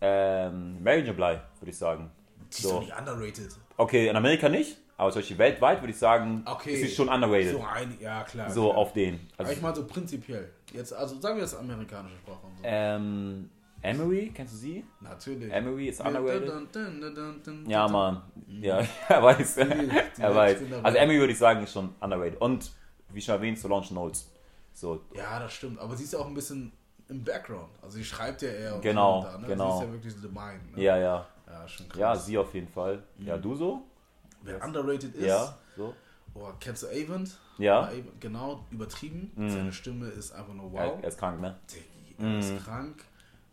Ähm, 0.00 0.82
Mary 0.82 1.00
J. 1.00 1.14
Blige, 1.16 1.42
würde 1.60 1.70
ich 1.70 1.76
sagen. 1.76 2.10
Die 2.40 2.48
ist 2.50 2.62
So. 2.62 2.70
doch 2.72 2.80
nicht 2.80 2.96
underrated. 2.98 3.48
Okay, 3.76 4.08
in 4.08 4.16
Amerika 4.16 4.48
nicht, 4.48 4.76
aber 4.96 5.10
zum 5.12 5.20
Beispiel 5.20 5.38
weltweit 5.38 5.80
würde 5.82 5.92
ich 5.92 5.98
sagen, 5.98 6.42
Okay. 6.46 6.72
ist 6.74 6.80
sie 6.90 6.94
schon 6.96 7.08
underrated. 7.08 7.52
So 7.52 7.58
So, 7.58 7.64
ein, 7.64 7.96
ja 8.00 8.24
klar. 8.24 8.50
klar. 8.50 8.76
auf 8.78 8.92
den. 8.92 9.14
Aber 9.36 9.40
Also, 9.48 9.52
ich 9.52 9.60
meine 9.62 9.76
so 9.76 9.86
prinzipiell. 9.86 10.50
Jetzt, 10.72 10.92
also 10.92 11.20
sagen 11.20 11.36
wir 11.36 11.42
jetzt 11.44 11.54
amerikanische 11.56 12.16
Sprache 12.16 12.38
so. 12.56 12.62
ähm, 12.64 13.50
Emery, 13.90 14.30
kennst 14.34 14.54
du 14.54 14.58
sie? 14.58 14.84
Natürlich. 15.00 15.52
Emery 15.52 15.88
ist 15.88 16.00
underrated. 16.00 16.52
Ja. 17.66 17.88
Mann. 17.88 18.22
Ja, 18.48 18.80
er 19.08 19.22
weiß. 19.22 19.56
Er 19.58 20.34
weiß. 20.34 20.58
Also 20.82 20.98
Emery 20.98 21.18
würde 21.18 21.32
ich 21.32 21.38
sagen, 21.38 21.62
ist 21.62 21.72
schon 21.72 21.94
underrated. 22.00 22.40
Und, 22.40 22.70
wie 23.10 23.20
schon 23.20 23.34
erwähnt, 23.34 23.58
Solange 23.58 23.86
Knowles. 23.86 24.30
So, 24.72 25.00
Ja, 25.14 25.38
das 25.40 25.52
stimmt. 25.54 25.78
Aber 25.80 25.96
sie 25.96 26.04
ist 26.04 26.12
ja 26.12 26.18
auch 26.20 26.26
ein 26.26 26.34
bisschen 26.34 26.72
im 27.08 27.24
Background. 27.24 27.70
Also 27.82 27.96
sie 27.96 28.04
schreibt 28.04 28.42
ja 28.42 28.50
eher. 28.50 28.78
Genau, 28.80 29.22
da, 29.22 29.38
ne? 29.38 29.46
genau. 29.48 29.78
Sie 29.78 29.84
ist 29.84 29.88
ja 29.88 29.92
wirklich 29.92 30.14
so 30.14 30.20
the 30.20 30.28
mind. 30.28 30.76
Ne? 30.76 30.82
ja, 30.82 30.96
ja. 30.98 31.26
Ja, 31.46 31.66
schon 31.66 31.88
krass. 31.88 31.98
Ja, 31.98 32.14
sie 32.16 32.38
auf 32.38 32.54
jeden 32.54 32.68
Fall. 32.68 33.02
Ja, 33.18 33.36
du 33.38 33.54
so? 33.54 33.82
Wer 34.42 34.62
underrated 34.62 35.14
ist, 35.14 35.24
Ja, 35.26 35.56
so. 35.76 35.94
oh, 36.34 36.48
kennst 36.60 36.82
du 36.84 36.86
Avent? 36.88 37.36
Ja. 37.56 37.90
Genau, 38.20 38.64
übertrieben. 38.70 39.32
Mhm. 39.34 39.48
Seine 39.50 39.72
Stimme 39.72 40.06
ist 40.08 40.30
einfach 40.32 40.52
nur 40.54 40.70
wow. 40.72 40.98
er 41.02 41.08
ist 41.08 41.18
krank, 41.18 41.40
ne? 41.40 41.56
Er 42.18 42.24
Mhm. 42.24 42.38
ist 42.38 42.64
krank. 42.64 43.02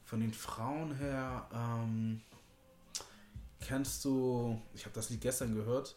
Von 0.05 0.19
den 0.19 0.33
Frauen 0.33 0.95
her, 0.95 1.47
ähm, 1.53 2.21
kennst 3.59 4.05
du, 4.05 4.61
ich 4.73 4.85
habe 4.85 4.93
das 4.93 5.09
Lied 5.09 5.21
gestern 5.21 5.55
gehört, 5.55 5.95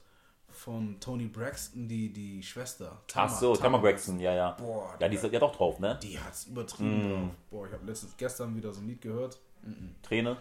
von 0.49 0.99
Tony 0.99 1.27
Braxton, 1.27 1.87
die, 1.87 2.11
die 2.11 2.43
Schwester. 2.43 3.03
Ach 3.15 3.29
so, 3.29 3.55
Tamar 3.55 3.81
Braxton, 3.83 4.19
ja, 4.19 4.35
ja. 4.35 4.51
Boah, 4.53 4.97
Ja, 4.99 5.09
die 5.09 5.17
ist 5.17 5.25
ja 5.25 5.39
doch 5.39 5.55
drauf, 5.55 5.79
ne? 5.79 5.99
die 6.03 6.19
hat's 6.19 6.47
übertrieben 6.47 7.11
drauf. 7.11 7.31
Boah, 7.51 7.67
ich 7.67 7.73
habe 7.73 7.87
letztens 7.87 8.17
gestern 8.17 8.57
wieder 8.57 8.73
so 8.73 8.81
ein 8.81 8.89
Lied 8.89 9.03
gehört. 9.03 9.39
Mhm. 9.63 9.95
Träne. 10.03 10.39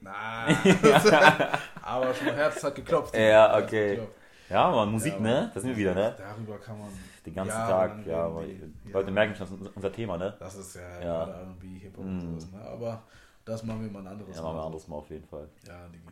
Nein. 0.00 0.56
Aber 1.82 2.14
schon 2.14 2.32
Herz 2.32 2.62
hat 2.62 2.74
geklopft. 2.76 3.16
Ja, 3.16 3.52
hat 3.52 3.64
okay. 3.64 3.96
geklopft. 3.96 4.23
Ja, 4.50 4.70
Mann, 4.70 4.90
Musik, 4.92 5.14
Ja, 5.14 5.20
ne? 5.20 5.38
aber 5.38 5.50
Da 5.54 5.60
sind 5.60 5.70
wir 5.70 5.76
wieder, 5.76 5.94
ne? 5.94 6.14
Darüber 6.18 6.58
kann 6.58 6.78
man 6.78 6.88
Den 7.24 7.34
ganzen 7.34 7.50
jahrelang 7.56 7.96
Tag, 7.98 8.06
ja. 8.06 8.24
aber 8.26 8.44
die- 8.44 8.54
Die 8.54 8.88
ja. 8.88 8.92
Leute 8.94 9.10
merken 9.10 9.34
schon, 9.34 9.48
das 9.50 9.60
ist 9.68 9.76
unser 9.76 9.92
Thema, 9.92 10.18
ne? 10.18 10.34
Das 10.38 10.54
ist 10.54 10.76
ja, 10.76 11.00
Ja. 11.02 11.24
R&B, 11.24 11.78
Hip-Hop 11.78 12.04
Mm. 12.04 12.08
und 12.08 12.20
sowas. 12.40 12.52
Ne? 12.52 12.60
Aber 12.60 13.02
das 13.44 13.62
machen 13.62 13.82
wir 13.82 13.90
mal 13.90 14.00
ein 14.00 14.06
anderes 14.08 14.36
Ja, 14.36 14.42
machen 14.42 14.54
wir 14.56 14.60
Mal. 14.60 14.66
anderes 14.66 14.88
Mal 14.88 14.96
auf 14.96 15.10
jeden 15.10 15.26
Fall. 15.26 15.48
Ja, 15.66 15.86
Diggi. 15.88 16.04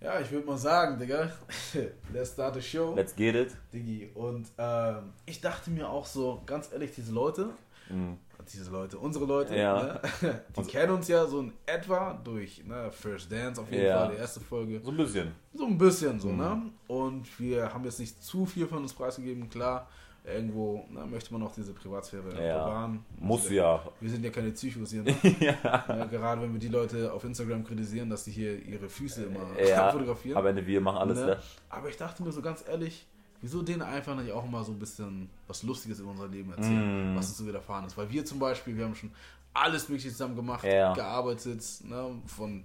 Ja, 0.00 0.18
ich 0.20 0.30
würde 0.30 0.46
mal 0.46 0.56
sagen, 0.56 0.98
Digga, 0.98 1.28
let's 2.12 2.32
start 2.32 2.54
the 2.54 2.62
show. 2.62 2.94
Let's 2.94 3.14
get 3.14 3.34
it. 3.34 3.54
Diggi. 3.72 4.10
Und 4.14 4.46
ähm, 4.56 5.12
ich 5.26 5.40
dachte 5.40 5.70
mir 5.70 5.88
auch 5.90 6.06
so, 6.06 6.40
ganz 6.46 6.72
ehrlich, 6.72 6.94
diese 6.94 7.12
Leute, 7.12 7.50
Mhm. 7.90 8.16
Diese 8.42 8.70
Leute, 8.70 8.98
unsere 8.98 9.24
Leute, 9.24 9.56
Ja. 9.56 9.82
ne? 9.82 10.00
die 10.54 10.58
Uns- 10.60 10.68
kennen 10.68 10.92
uns 10.92 11.08
ja 11.08 11.26
so 11.26 11.40
in 11.40 11.52
etwa 11.66 12.14
durch 12.24 12.64
ne, 12.64 12.90
First 12.92 13.30
Dance 13.30 13.60
auf 13.60 13.70
jeden 13.70 13.84
Ja. 13.86 13.98
Fall, 14.06 14.14
die 14.14 14.20
erste 14.20 14.40
Folge. 14.40 14.80
So 14.82 14.90
ein 14.90 14.96
bisschen. 14.96 15.32
So 15.52 15.66
ein 15.66 15.76
bisschen 15.78 16.18
so, 16.20 16.28
Mhm. 16.28 16.36
ne? 16.38 16.62
Und 16.88 17.40
wir 17.40 17.72
haben 17.72 17.84
jetzt 17.84 17.98
nicht 18.00 18.22
zu 18.22 18.46
viel 18.46 18.66
von 18.66 18.78
uns 18.78 18.92
preisgegeben, 18.94 19.48
klar. 19.48 19.88
Irgendwo 20.22 20.84
ne, 20.90 21.06
möchte 21.06 21.32
man 21.32 21.42
auch 21.42 21.52
diese 21.52 21.72
Privatsphäre 21.72 22.28
Ja. 22.46 22.62
bewahren. 22.66 23.04
Muss 23.18 23.44
Also, 23.44 23.54
ja. 23.54 23.82
Wir 24.00 24.10
sind 24.10 24.22
ja 24.22 24.30
keine 24.30 24.50
Psychos 24.50 24.90
hier, 24.90 25.02
ne? 25.02 25.14
ja. 25.40 25.54
Ja, 25.64 26.04
gerade 26.04 26.42
wenn 26.42 26.52
wir 26.52 26.60
die 26.60 26.68
Leute 26.68 27.10
auf 27.10 27.24
Instagram 27.24 27.64
kritisieren, 27.64 28.10
dass 28.10 28.24
die 28.24 28.30
hier 28.32 28.62
ihre 28.62 28.86
Füße 28.90 29.24
immer 29.24 29.40
Ja, 29.66 29.90
fotografieren. 29.92 30.36
Aber 30.36 30.50
Ende 30.50 30.66
wir 30.66 30.78
machen 30.82 30.98
alles, 30.98 31.18
Ne? 31.20 31.26
ne? 31.26 31.38
Aber 31.70 31.88
ich 31.88 31.96
dachte 31.96 32.22
mir 32.22 32.32
so 32.32 32.42
ganz 32.42 32.62
ehrlich, 32.68 33.06
wieso 33.42 33.62
denen 33.62 33.82
einfach 33.82 34.14
nicht 34.16 34.32
auch 34.32 34.44
mal 34.46 34.62
so 34.64 34.72
ein 34.72 34.78
bisschen 34.78 35.28
was 35.48 35.62
Lustiges 35.62 36.00
in 36.00 36.06
unserem 36.06 36.32
Leben 36.32 36.52
erzählen, 36.52 37.14
Mm. 37.14 37.16
was 37.16 37.28
uns 37.28 37.38
so 37.38 37.46
widerfahren 37.46 37.86
ist. 37.86 37.96
Weil 37.96 38.10
wir 38.10 38.24
zum 38.24 38.38
Beispiel, 38.38 38.76
wir 38.76 38.84
haben 38.84 38.94
schon 38.94 39.10
alles 39.54 39.88
Mögliche 39.88 40.10
zusammen 40.10 40.36
gemacht, 40.36 40.64
Ja. 40.64 40.92
gearbeitet, 40.94 41.62
ne? 41.84 42.20
von 42.26 42.64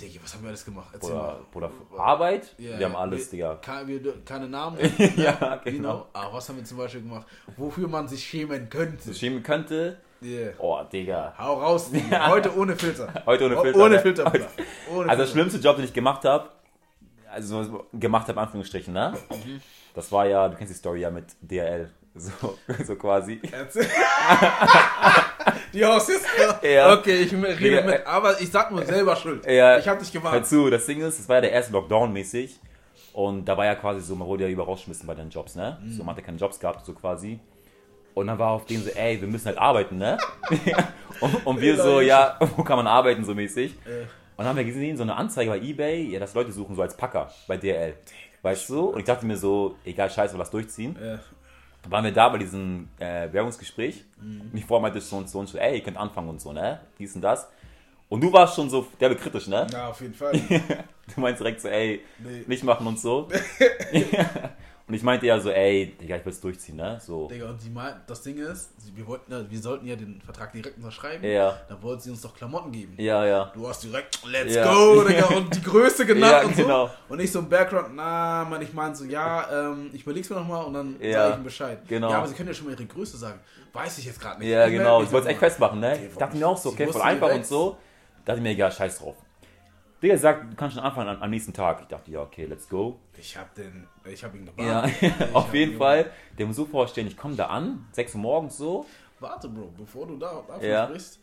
Digga, 0.00 0.20
was 0.22 0.32
haben 0.34 0.42
wir 0.42 0.48
alles 0.48 0.64
gemacht? 0.64 0.88
Erzähl 0.94 1.10
Oder, 1.12 1.22
mal. 1.22 1.40
oder 1.54 1.70
Arbeit. 1.98 2.54
Ja, 2.58 2.78
wir 2.78 2.86
haben 2.86 2.96
alles, 2.96 3.30
wir, 3.32 3.38
Digga. 3.38 3.54
Keine, 3.56 3.86
wir, 3.88 4.24
keine 4.24 4.48
Namen. 4.48 4.78
Ja, 5.16 5.56
genau. 5.56 5.60
genau. 5.64 6.06
Aber 6.14 6.34
was 6.34 6.48
haben 6.48 6.56
wir 6.56 6.64
zum 6.64 6.78
Beispiel 6.78 7.02
gemacht? 7.02 7.26
Wofür 7.58 7.86
man 7.86 8.08
sich 8.08 8.24
schämen 8.24 8.68
könnte. 8.70 9.12
Schämen 9.14 9.42
könnte. 9.42 9.98
Yeah. 10.22 10.52
Oh, 10.58 10.78
Digga. 10.90 11.34
Hau 11.38 11.60
raus, 11.60 11.90
Digga. 11.92 12.28
Heute 12.28 12.54
ohne 12.56 12.76
Filter. 12.76 13.12
Heute 13.26 13.44
ohne 13.46 13.56
Oh, 13.58 13.62
Filter. 13.62 13.78
Ohne 13.78 13.94
ne? 13.96 14.00
Filter, 14.00 14.24
Bruder. 14.24 14.48
Ohne 14.90 14.98
Also 15.00 15.06
der 15.08 15.16
Filter. 15.16 15.26
schlimmste 15.32 15.58
Job, 15.60 15.76
den 15.76 15.84
ich 15.84 15.92
gemacht 15.92 16.24
habe, 16.24 16.48
also 17.30 17.86
gemacht 17.92 18.28
habe, 18.28 18.40
Anführungsstrichen, 18.40 18.92
ne? 18.94 19.14
Mhm. 19.30 19.60
Das 19.94 20.12
war 20.12 20.26
ja, 20.26 20.48
du 20.48 20.56
kennst 20.56 20.72
die 20.72 20.78
Story 20.78 21.00
ja 21.00 21.10
mit 21.10 21.24
DRL. 21.40 21.90
So, 22.12 22.58
so 22.84 22.96
quasi. 22.96 23.40
Die 25.72 25.84
Haussister. 25.84 26.58
Ja. 26.68 26.94
Okay, 26.94 27.22
ich 27.22 27.32
rede 27.32 27.82
mit. 27.82 28.04
Aber 28.04 28.40
ich 28.40 28.50
sag 28.50 28.72
nur 28.72 28.84
selber 28.84 29.14
schuld. 29.14 29.46
Ja. 29.46 29.78
Ich 29.78 29.86
hab 29.86 30.00
dich 30.00 30.12
Hör 30.12 30.20
gewarnt. 30.20 30.44
zu, 30.44 30.70
das 30.70 30.86
Ding 30.86 31.00
ist, 31.00 31.20
es 31.20 31.28
war 31.28 31.36
ja 31.36 31.42
der 31.42 31.52
erste 31.52 31.72
Lockdown 31.72 32.12
mäßig. 32.12 32.58
Und 33.12 33.44
da 33.44 33.56
war 33.56 33.64
ja 33.64 33.74
quasi 33.74 34.00
so, 34.00 34.14
man 34.14 34.28
wurde 34.28 34.44
ja 34.44 34.50
über 34.50 34.64
rausgeschmissen 34.64 35.06
bei 35.06 35.14
den 35.14 35.30
Jobs, 35.30 35.54
ne? 35.54 35.78
Mhm. 35.82 35.92
So, 35.92 36.04
man 36.04 36.14
hatte 36.14 36.24
keine 36.24 36.38
Jobs 36.38 36.58
gehabt, 36.58 36.84
so 36.84 36.92
quasi. 36.92 37.40
Und 38.14 38.26
dann 38.26 38.38
war 38.38 38.50
auf 38.50 38.66
denen 38.66 38.84
so, 38.84 38.90
ey, 38.90 39.20
wir 39.20 39.28
müssen 39.28 39.46
halt 39.46 39.58
arbeiten, 39.58 39.98
ne? 39.98 40.18
und, 41.20 41.46
und 41.46 41.60
wir 41.60 41.76
so, 41.76 42.00
ja, 42.00 42.38
wo 42.56 42.62
kann 42.62 42.76
man 42.76 42.86
arbeiten, 42.86 43.24
so 43.24 43.34
mäßig. 43.34 43.72
Äh. 43.84 44.02
Und 44.36 44.44
dann 44.44 44.48
haben 44.48 44.56
wir 44.56 44.64
gesehen, 44.64 44.96
so 44.96 45.02
eine 45.02 45.16
Anzeige 45.16 45.50
bei 45.50 45.60
Ebay, 45.60 46.12
ja, 46.12 46.20
dass 46.20 46.34
Leute 46.34 46.50
suchen 46.50 46.74
so 46.74 46.82
als 46.82 46.96
Packer 46.96 47.30
bei 47.46 47.56
DRL. 47.56 47.94
Weißt 48.42 48.68
du? 48.70 48.86
Und 48.86 48.98
ich 49.00 49.04
dachte 49.04 49.26
mir 49.26 49.36
so, 49.36 49.76
egal, 49.84 50.10
scheiße, 50.10 50.36
lass 50.36 50.50
durchziehen. 50.50 50.96
Ja. 51.02 51.18
Waren 51.88 52.04
wir 52.04 52.12
da 52.12 52.28
bei 52.28 52.38
diesem 52.38 52.88
äh, 52.98 53.32
Werbungsgespräch. 53.32 54.04
Und 54.20 54.50
ich 54.54 54.64
vorher 54.64 54.82
meinte 54.82 55.00
so 55.00 55.16
und 55.16 55.28
so 55.30 55.38
und 55.40 55.46
so, 55.48 55.56
ey, 55.58 55.76
ihr 55.78 55.82
könnt 55.82 55.96
anfangen 55.96 56.28
und 56.28 56.40
so, 56.40 56.52
ne? 56.52 56.80
Dies 56.98 57.14
und 57.14 57.22
das. 57.22 57.48
Und 58.08 58.22
du 58.22 58.32
warst 58.32 58.56
schon 58.56 58.68
so 58.68 58.86
derbe 59.00 59.16
kritisch, 59.16 59.46
ne? 59.46 59.66
Na, 59.72 59.88
auf 59.88 60.00
jeden 60.00 60.14
Fall. 60.14 60.32
Du 61.14 61.20
meinst 61.20 61.40
direkt 61.40 61.60
so, 61.60 61.68
ey, 61.68 62.00
Nee. 62.18 62.44
nicht 62.46 62.64
machen 62.64 62.86
und 62.86 62.98
so. 62.98 63.28
und 64.90 64.94
ich 64.96 65.02
meinte 65.04 65.24
ja 65.24 65.38
so, 65.38 65.50
ey, 65.50 65.94
Digga, 66.00 66.16
ich 66.16 66.24
will 66.24 66.32
es 66.32 66.40
durchziehen, 66.40 66.74
ne? 66.76 67.00
So. 67.00 67.28
Digga, 67.28 67.48
und 67.50 67.62
die 67.62 67.70
meinten, 67.70 68.00
das 68.08 68.22
Ding 68.22 68.36
ist, 68.38 68.70
sie- 68.82 68.96
wir, 68.96 69.06
wollten, 69.06 69.30
ja- 69.30 69.48
wir 69.48 69.58
sollten 69.60 69.86
ja 69.86 69.94
den 69.94 70.20
Vertrag 70.20 70.52
direkt 70.52 70.76
unterschreiben. 70.78 71.24
Ja. 71.24 71.56
Da 71.68 71.80
wollten 71.80 72.00
sie 72.02 72.10
uns 72.10 72.20
doch 72.22 72.34
Klamotten 72.34 72.72
geben. 72.72 72.94
Ja, 72.98 73.24
ja. 73.24 73.52
Du 73.54 73.68
hast 73.68 73.84
direkt, 73.84 74.18
let's 74.26 74.52
Ja. 74.54 74.64
go, 74.74 75.04
Digga, 75.04 75.26
und 75.28 75.54
die 75.54 75.62
Größe 75.62 76.04
genannt 76.04 76.32
Ja, 76.32 76.42
und 76.48 76.56
so. 76.56 76.62
genau. 76.62 76.90
Und 77.08 77.20
ich 77.20 77.30
so 77.30 77.38
im 77.38 77.48
Background, 77.48 77.90
na, 77.94 78.44
man, 78.50 78.60
ich 78.62 78.72
meine 78.72 78.94
so, 78.96 79.04
ja, 79.04 79.70
ähm, 79.70 79.90
ich 79.92 80.02
überleg's 80.02 80.28
mir 80.28 80.36
nochmal 80.36 80.64
und 80.64 80.74
dann 80.74 80.96
Ja, 81.00 81.12
sage 81.12 81.30
ich 81.30 81.36
ihm 81.38 81.44
Bescheid. 81.44 81.78
genau. 81.86 82.10
Ja, 82.10 82.18
aber 82.18 82.26
sie 82.26 82.34
können 82.34 82.48
ja 82.48 82.54
schon 82.54 82.66
mal 82.66 82.72
ihre 82.72 82.86
Größe 82.86 83.16
sagen. 83.16 83.38
Weiß 83.72 83.96
ich 83.98 84.06
jetzt 84.06 84.20
gerade 84.20 84.40
nicht. 84.40 84.48
Ja, 84.50 84.64
Ich 84.64 84.70
melde 84.72 84.82
genau. 84.84 85.02
Ich 85.04 85.12
wollte 85.12 85.26
es 85.28 85.30
echt 85.30 85.38
festmachen, 85.38 85.78
ne? 85.78 86.06
Ich 86.08 86.16
dachte 86.16 86.36
mir 86.36 86.48
auch 86.48 86.56
so, 86.56 86.70
sie 86.70 86.74
okay, 86.82 86.92
voll 86.92 87.02
einfach 87.02 87.32
und 87.32 87.46
so. 87.46 87.76
Da 88.24 88.32
dachte 88.32 88.38
ich 88.38 88.42
mir, 88.42 88.50
egal, 88.50 88.72
scheiß 88.72 88.98
drauf. 88.98 89.14
Digga 90.02 90.16
sagt, 90.16 90.52
du 90.52 90.56
kannst 90.56 90.76
schon 90.76 90.84
anfangen 90.84 91.08
am, 91.10 91.22
am 91.22 91.30
nächsten 91.30 91.52
Tag. 91.52 91.80
Ich 91.82 91.88
dachte, 91.88 92.10
ja, 92.10 92.22
okay, 92.22 92.46
let's 92.46 92.68
go. 92.68 92.98
Ich 93.18 93.36
hab 93.36 93.54
den, 93.54 93.86
ich 94.04 94.24
hab 94.24 94.34
ihn 94.34 94.48
Ja, 94.58 94.80
gewarnt. 94.86 94.94
Ich 95.02 95.34
auf 95.34 95.46
hab 95.48 95.54
jeden 95.54 95.76
Fall. 95.76 96.10
Der 96.38 96.46
muss 96.46 96.56
so 96.56 96.64
vorstellen, 96.64 97.06
ich 97.06 97.16
komme 97.16 97.36
da 97.36 97.46
an, 97.46 97.86
6 97.92 98.14
Uhr 98.14 98.20
morgens 98.20 98.56
so. 98.56 98.86
Warte, 99.18 99.48
Bro, 99.48 99.72
bevor 99.76 100.06
du 100.06 100.16
da 100.16 100.42
davon 100.48 100.66
Ja. 100.66 100.86
sprichst. 100.86 101.18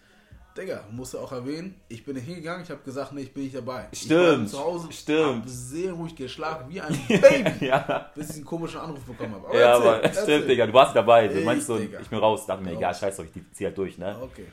Digga, 0.56 0.84
musst 0.92 1.14
du 1.14 1.20
auch 1.20 1.32
erwähnen, 1.32 1.76
ich 1.88 2.04
bin 2.04 2.16
nicht 2.16 2.26
hingegangen, 2.26 2.64
ich 2.64 2.72
habe 2.72 2.82
gesagt, 2.82 3.12
nee, 3.14 3.22
ich 3.22 3.34
bin 3.34 3.44
nicht 3.44 3.56
dabei. 3.56 3.88
Ich 3.92 4.02
Stimmt, 4.02 4.40
war 4.42 4.46
zu 4.48 4.60
Hause, 4.60 4.92
stimmt. 4.92 5.44
hab 5.44 5.50
sehr 5.50 5.92
ruhig 5.94 6.16
geschlafen, 6.16 6.66
wie 6.70 6.82
ein 6.82 7.00
Baby, 7.08 7.68
Ja, 7.68 8.10
bis 8.16 8.30
ich 8.32 8.36
einen 8.38 8.46
komischen 8.46 8.80
Anruf 8.80 9.04
bekommen 9.04 9.36
habe. 9.36 9.56
ja 9.60 9.76
aber 9.76 10.02
stimmt, 10.12 10.50
Digga, 10.50 10.66
du 10.66 10.74
warst 10.74 10.96
dabei. 10.96 11.28
Du 11.28 11.38
Ich, 11.40 11.46
meinst 11.46 11.68
so, 11.68 11.78
Digga. 11.78 12.00
ich 12.00 12.08
bin 12.10 12.18
raus. 12.18 12.46
Dachte 12.48 12.64
mir, 12.64 12.72
egal, 12.72 12.94
scheiß 12.96 13.18
drauf, 13.18 13.28
ich 13.36 13.42
zieh 13.54 13.66
halt 13.66 13.78
durch, 13.78 13.98
ne? 14.00 14.18
Okay. 14.20 14.46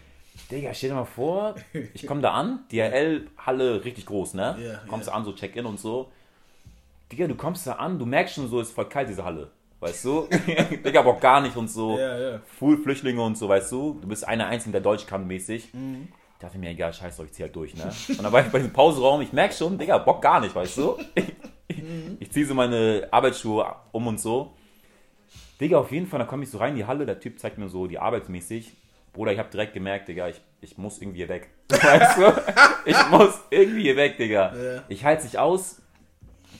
Digga, 0.50 0.74
stell 0.74 0.90
dir 0.90 0.96
mal 0.96 1.04
vor, 1.04 1.54
ich 1.94 2.06
komme 2.06 2.20
da 2.20 2.32
an, 2.32 2.60
DRL-Halle 2.70 3.84
richtig 3.84 4.06
groß, 4.06 4.34
ne? 4.34 4.56
Ja, 4.62 4.80
kommst 4.88 5.08
du 5.08 5.12
an, 5.12 5.24
so 5.24 5.32
Check-in 5.32 5.66
und 5.66 5.80
so. 5.80 6.10
Digga, 7.10 7.26
du 7.26 7.34
kommst 7.34 7.66
da 7.66 7.72
an, 7.74 7.98
du 7.98 8.06
merkst 8.06 8.34
schon 8.34 8.48
so, 8.48 8.60
ist 8.60 8.72
voll 8.72 8.88
kalt, 8.88 9.08
diese 9.08 9.24
Halle. 9.24 9.50
Weißt 9.80 10.04
du? 10.04 10.28
Digga, 10.84 11.04
auch 11.04 11.20
gar 11.20 11.40
nicht 11.40 11.56
und 11.56 11.68
so. 11.68 11.98
Ja, 11.98 12.18
ja. 12.18 12.40
Full 12.58 12.78
Flüchtlinge 12.78 13.22
und 13.22 13.36
so, 13.36 13.48
weißt 13.48 13.70
du? 13.72 13.98
Du 14.00 14.08
bist 14.08 14.26
einer 14.26 14.46
Einzige, 14.46 14.72
der 14.72 14.80
Deutsch 14.80 15.06
kann 15.06 15.26
mäßig. 15.26 15.72
Mhm. 15.74 16.08
Ich 16.34 16.40
dachte 16.40 16.58
mir, 16.58 16.70
egal, 16.70 16.92
scheiß 16.92 17.16
drauf, 17.16 17.26
ich 17.26 17.32
zieh 17.32 17.42
halt 17.42 17.56
durch, 17.56 17.74
ne? 17.74 17.90
Und 18.08 18.22
dann 18.22 18.32
war 18.32 18.44
ich 18.44 18.52
bei 18.52 18.58
diesem 18.58 18.72
Pausenraum, 18.72 19.20
ich 19.22 19.32
merk 19.32 19.52
schon, 19.52 19.78
Digga, 19.78 19.98
Bock 19.98 20.20
gar 20.20 20.40
nicht, 20.40 20.54
weißt 20.54 20.78
du? 20.78 20.98
Mhm. 21.68 22.18
Ich 22.20 22.30
ziehe 22.30 22.44
so 22.46 22.54
meine 22.54 23.08
Arbeitsschuhe 23.10 23.66
um 23.92 24.06
und 24.06 24.20
so. 24.20 24.52
Digga, 25.60 25.78
auf 25.78 25.92
jeden 25.92 26.06
Fall, 26.06 26.18
dann 26.18 26.28
komme 26.28 26.42
ich 26.42 26.50
so 26.50 26.58
rein 26.58 26.72
in 26.72 26.76
die 26.76 26.84
Halle, 26.84 27.06
der 27.06 27.20
Typ 27.20 27.38
zeigt 27.38 27.58
mir 27.58 27.68
so 27.68 27.86
die 27.86 27.98
Arbeit 27.98 28.28
mäßig. 28.28 28.74
Bruder, 29.14 29.32
ich 29.32 29.38
habe 29.38 29.48
direkt 29.48 29.72
gemerkt, 29.72 30.08
Digga, 30.08 30.28
ich, 30.28 30.40
ich 30.60 30.76
muss 30.76 31.00
irgendwie 31.00 31.18
hier 31.18 31.28
weg. 31.28 31.48
Weißt 31.68 32.18
du? 32.18 32.32
Ich 32.84 33.08
muss 33.10 33.40
irgendwie 33.48 33.82
hier 33.82 33.96
weg, 33.96 34.18
Digga. 34.18 34.54
Ja. 34.54 34.82
Ich 34.88 35.04
halte 35.04 35.22
sich 35.22 35.38
aus. 35.38 35.80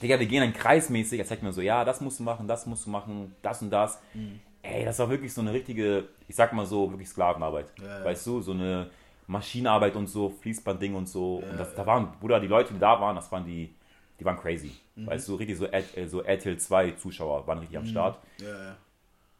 Digga, 0.01 0.19
wir 0.19 0.25
gehen 0.25 0.41
dann 0.41 0.53
kreismäßig. 0.53 1.19
Er 1.19 1.25
zeigt 1.25 1.43
mir 1.43 1.53
so, 1.53 1.61
ja, 1.61 1.85
das 1.85 2.01
musst 2.01 2.19
du 2.19 2.23
machen, 2.23 2.47
das 2.47 2.65
musst 2.65 2.85
du 2.85 2.89
machen, 2.89 3.35
das 3.41 3.61
und 3.61 3.69
das. 3.69 3.99
Mhm. 4.13 4.39
Ey, 4.61 4.85
das 4.85 4.97
war 4.97 5.09
wirklich 5.09 5.33
so 5.33 5.41
eine 5.41 5.53
richtige, 5.53 6.07
ich 6.27 6.35
sag 6.35 6.53
mal 6.53 6.65
so, 6.65 6.89
wirklich 6.89 7.09
Sklavenarbeit. 7.09 7.67
Ja. 7.81 8.03
Weißt 8.03 8.25
du, 8.25 8.41
so 8.41 8.53
eine 8.53 8.89
Maschinenarbeit 9.27 9.95
und 9.95 10.07
so, 10.07 10.29
Fließbandding 10.29 10.95
und 10.95 11.07
so. 11.07 11.37
und 11.37 11.59
das, 11.59 11.75
da 11.75 11.85
waren, 11.85 12.13
Bruder, 12.19 12.39
die 12.39 12.47
Leute, 12.47 12.73
die 12.73 12.79
da 12.79 12.99
waren, 12.99 13.15
das 13.15 13.31
waren 13.31 13.45
die, 13.45 13.75
die 14.19 14.25
waren 14.25 14.37
crazy. 14.37 14.71
Mhm. 14.95 15.07
Weißt 15.07 15.27
du, 15.27 15.35
richtig 15.35 15.57
so, 15.57 15.65
äh, 15.67 16.07
so 16.07 16.21
RTL 16.21 16.57
2 16.57 16.91
Zuschauer 16.91 17.45
waren 17.47 17.59
richtig 17.59 17.77
am 17.77 17.85
Start. 17.85 18.17
Ja, 18.39 18.47
ja. 18.47 18.77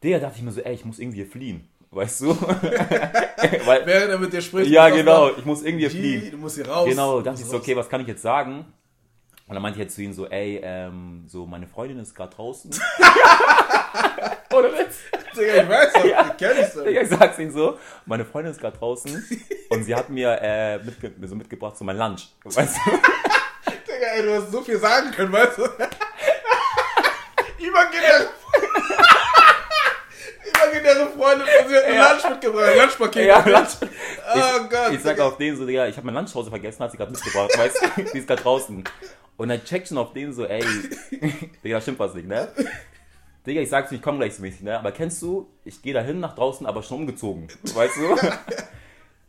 Der 0.03 0.19
dachte 0.19 0.38
ich 0.38 0.43
mir 0.43 0.51
so, 0.51 0.62
ey, 0.62 0.74
ich 0.74 0.86
muss 0.86 1.00
irgendwie 1.00 1.17
hier 1.17 1.27
fliehen. 1.27 1.67
Weißt 1.96 2.22
du? 2.22 2.36
Weil, 3.66 3.86
Während 3.86 4.12
er 4.12 4.18
mit 4.20 4.34
dir 4.34 4.42
spricht, 4.42 4.70
ja, 4.70 4.90
genau, 4.90 5.28
sagst, 5.28 5.40
ich 5.40 5.46
muss 5.46 5.64
irgendwie 5.64 5.90
fliehen. 5.90 6.30
du 6.32 6.38
musst 6.38 6.56
hier 6.58 6.68
raus. 6.68 6.90
Genau, 6.90 7.22
musst 7.22 7.42
ich 7.42 7.46
so, 7.48 7.56
okay, 7.56 7.74
was 7.74 7.88
kann 7.88 8.02
ich 8.02 8.08
jetzt 8.08 8.22
sagen? 8.22 8.66
Und 9.48 9.54
dann 9.54 9.62
meinte 9.62 9.80
ich 9.80 9.86
jetzt 9.86 9.96
zu 9.96 10.02
ihm 10.02 10.12
so, 10.12 10.28
ey, 10.28 10.60
ähm, 10.62 11.24
so, 11.25 11.46
meine 11.46 11.68
Freundin 11.68 12.00
ist 12.00 12.14
gerade 12.14 12.36
draußen. 12.36 12.70
Oder 14.54 14.74
Witz? 14.74 14.98
Digga, 15.38 15.64
ich 15.64 15.70
weiß 15.70 15.94
doch, 15.94 16.04
Ja. 16.06 16.28
ich 16.32 16.38
kenn 16.38 16.58
dich 16.58 16.68
so. 16.68 16.84
Digga, 16.84 17.02
Ich 17.02 17.08
sag's 17.10 17.40
ihm 17.40 17.52
so, 17.52 17.80
meine 18.06 18.25
Freundin 18.25 18.52
ist 18.52 18.60
gerade 18.60 18.78
draußen 18.78 19.25
und 19.70 19.84
sie 19.86 19.96
hat 19.96 20.10
mir 20.10 20.38
äh, 20.42 20.80
mitge 20.80 21.14
so 21.25 21.36
mitgebracht, 21.36 21.78
so 21.78 21.86
mein 21.86 21.98
Lunch. 21.98 22.28
Weißt 22.44 22.75
du? 22.75 22.92
Digga, 23.72 24.08
ey, 24.16 24.22
du 24.24 24.36
hast 24.36 24.52
so 24.52 24.62
viel 24.62 24.80
sagen 24.80 25.12
können, 25.12 25.32
weißt 25.32 25.60
du? 25.60 25.64
Imaginäre. 27.58 28.30
Imaginäre 30.75 31.10
Freundin 31.12 31.48
von 31.48 31.70
sie 31.70 31.75
hat 31.75 31.84
ein 31.86 31.96
Ja. 31.96 32.12
Lunch 32.12 32.29
mitgebracht, 32.29 32.65
ein 32.65 32.77
Lunchpaket. 32.77 33.25
Ja, 33.27 33.39
Lunch. 33.48 33.70
Oh 34.36 34.63
Gott. 34.70 34.91
Ich 34.94 35.01
sag 35.01 35.20
auf 35.20 35.38
den 35.38 35.55
so, 35.55 35.65
Digga, 35.65 35.88
ich 35.88 35.96
habe 35.98 36.05
mein 36.05 36.15
Lunch 36.15 36.29
zu 36.32 36.36
Hause 36.39 36.50
vergessen, 36.50 36.84
hat 36.84 36.91
sie 36.91 36.98
gerade 36.98 37.12
mitgebracht, 37.12 37.51
weißt 37.58 37.82
du? 37.98 38.08
Sie 38.12 38.20
ist 38.20 38.27
gerade 38.27 38.41
draußen. 38.41 38.84
Und 39.38 39.50
dann 39.50 39.63
checkt 39.63 39.88
schon 39.88 39.98
auf 39.98 40.13
den 40.13 40.34
so, 40.34 40.46
ey, 40.46 40.63
Digga, 41.63 41.79
stimmt 41.82 42.00
was 42.00 42.13
nicht, 42.13 42.27
ne? 42.27 42.48
Digga, 43.46 43.62
ich 43.62 43.70
sag's 43.70 43.91
nicht, 43.91 44.00
ich 44.00 44.03
komm 44.03 44.17
gleich 44.17 44.36
so 44.36 44.41
mäßig, 44.41 44.62
ne? 44.62 44.77
Aber 44.79 44.91
kennst 44.91 45.22
du, 45.22 45.48
ich 45.63 45.82
gehe 45.82 45.94
da 45.94 46.01
hin 46.01 46.20
nach 46.20 46.36
draußen, 46.36 46.65
aber 46.65 46.82
schon 46.84 47.00
umgezogen, 47.01 47.48
weißt 47.74 47.98
du? 47.98 48.15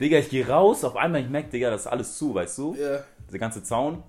Digga, 0.01 0.19
ich 0.19 0.29
gehe 0.31 0.47
raus, 0.49 0.85
auf 0.85 0.97
einmal 0.97 1.21
ich 1.23 1.29
merke, 1.29 1.51
Digga, 1.51 1.71
das 1.71 1.83
ist 1.83 1.87
alles 1.87 2.17
zu, 2.19 2.35
weißt 2.35 2.59
du? 2.59 2.75
Ja. 2.79 3.01
Dieser 3.29 3.39
ganze 3.39 3.63
Zaun. 3.63 4.03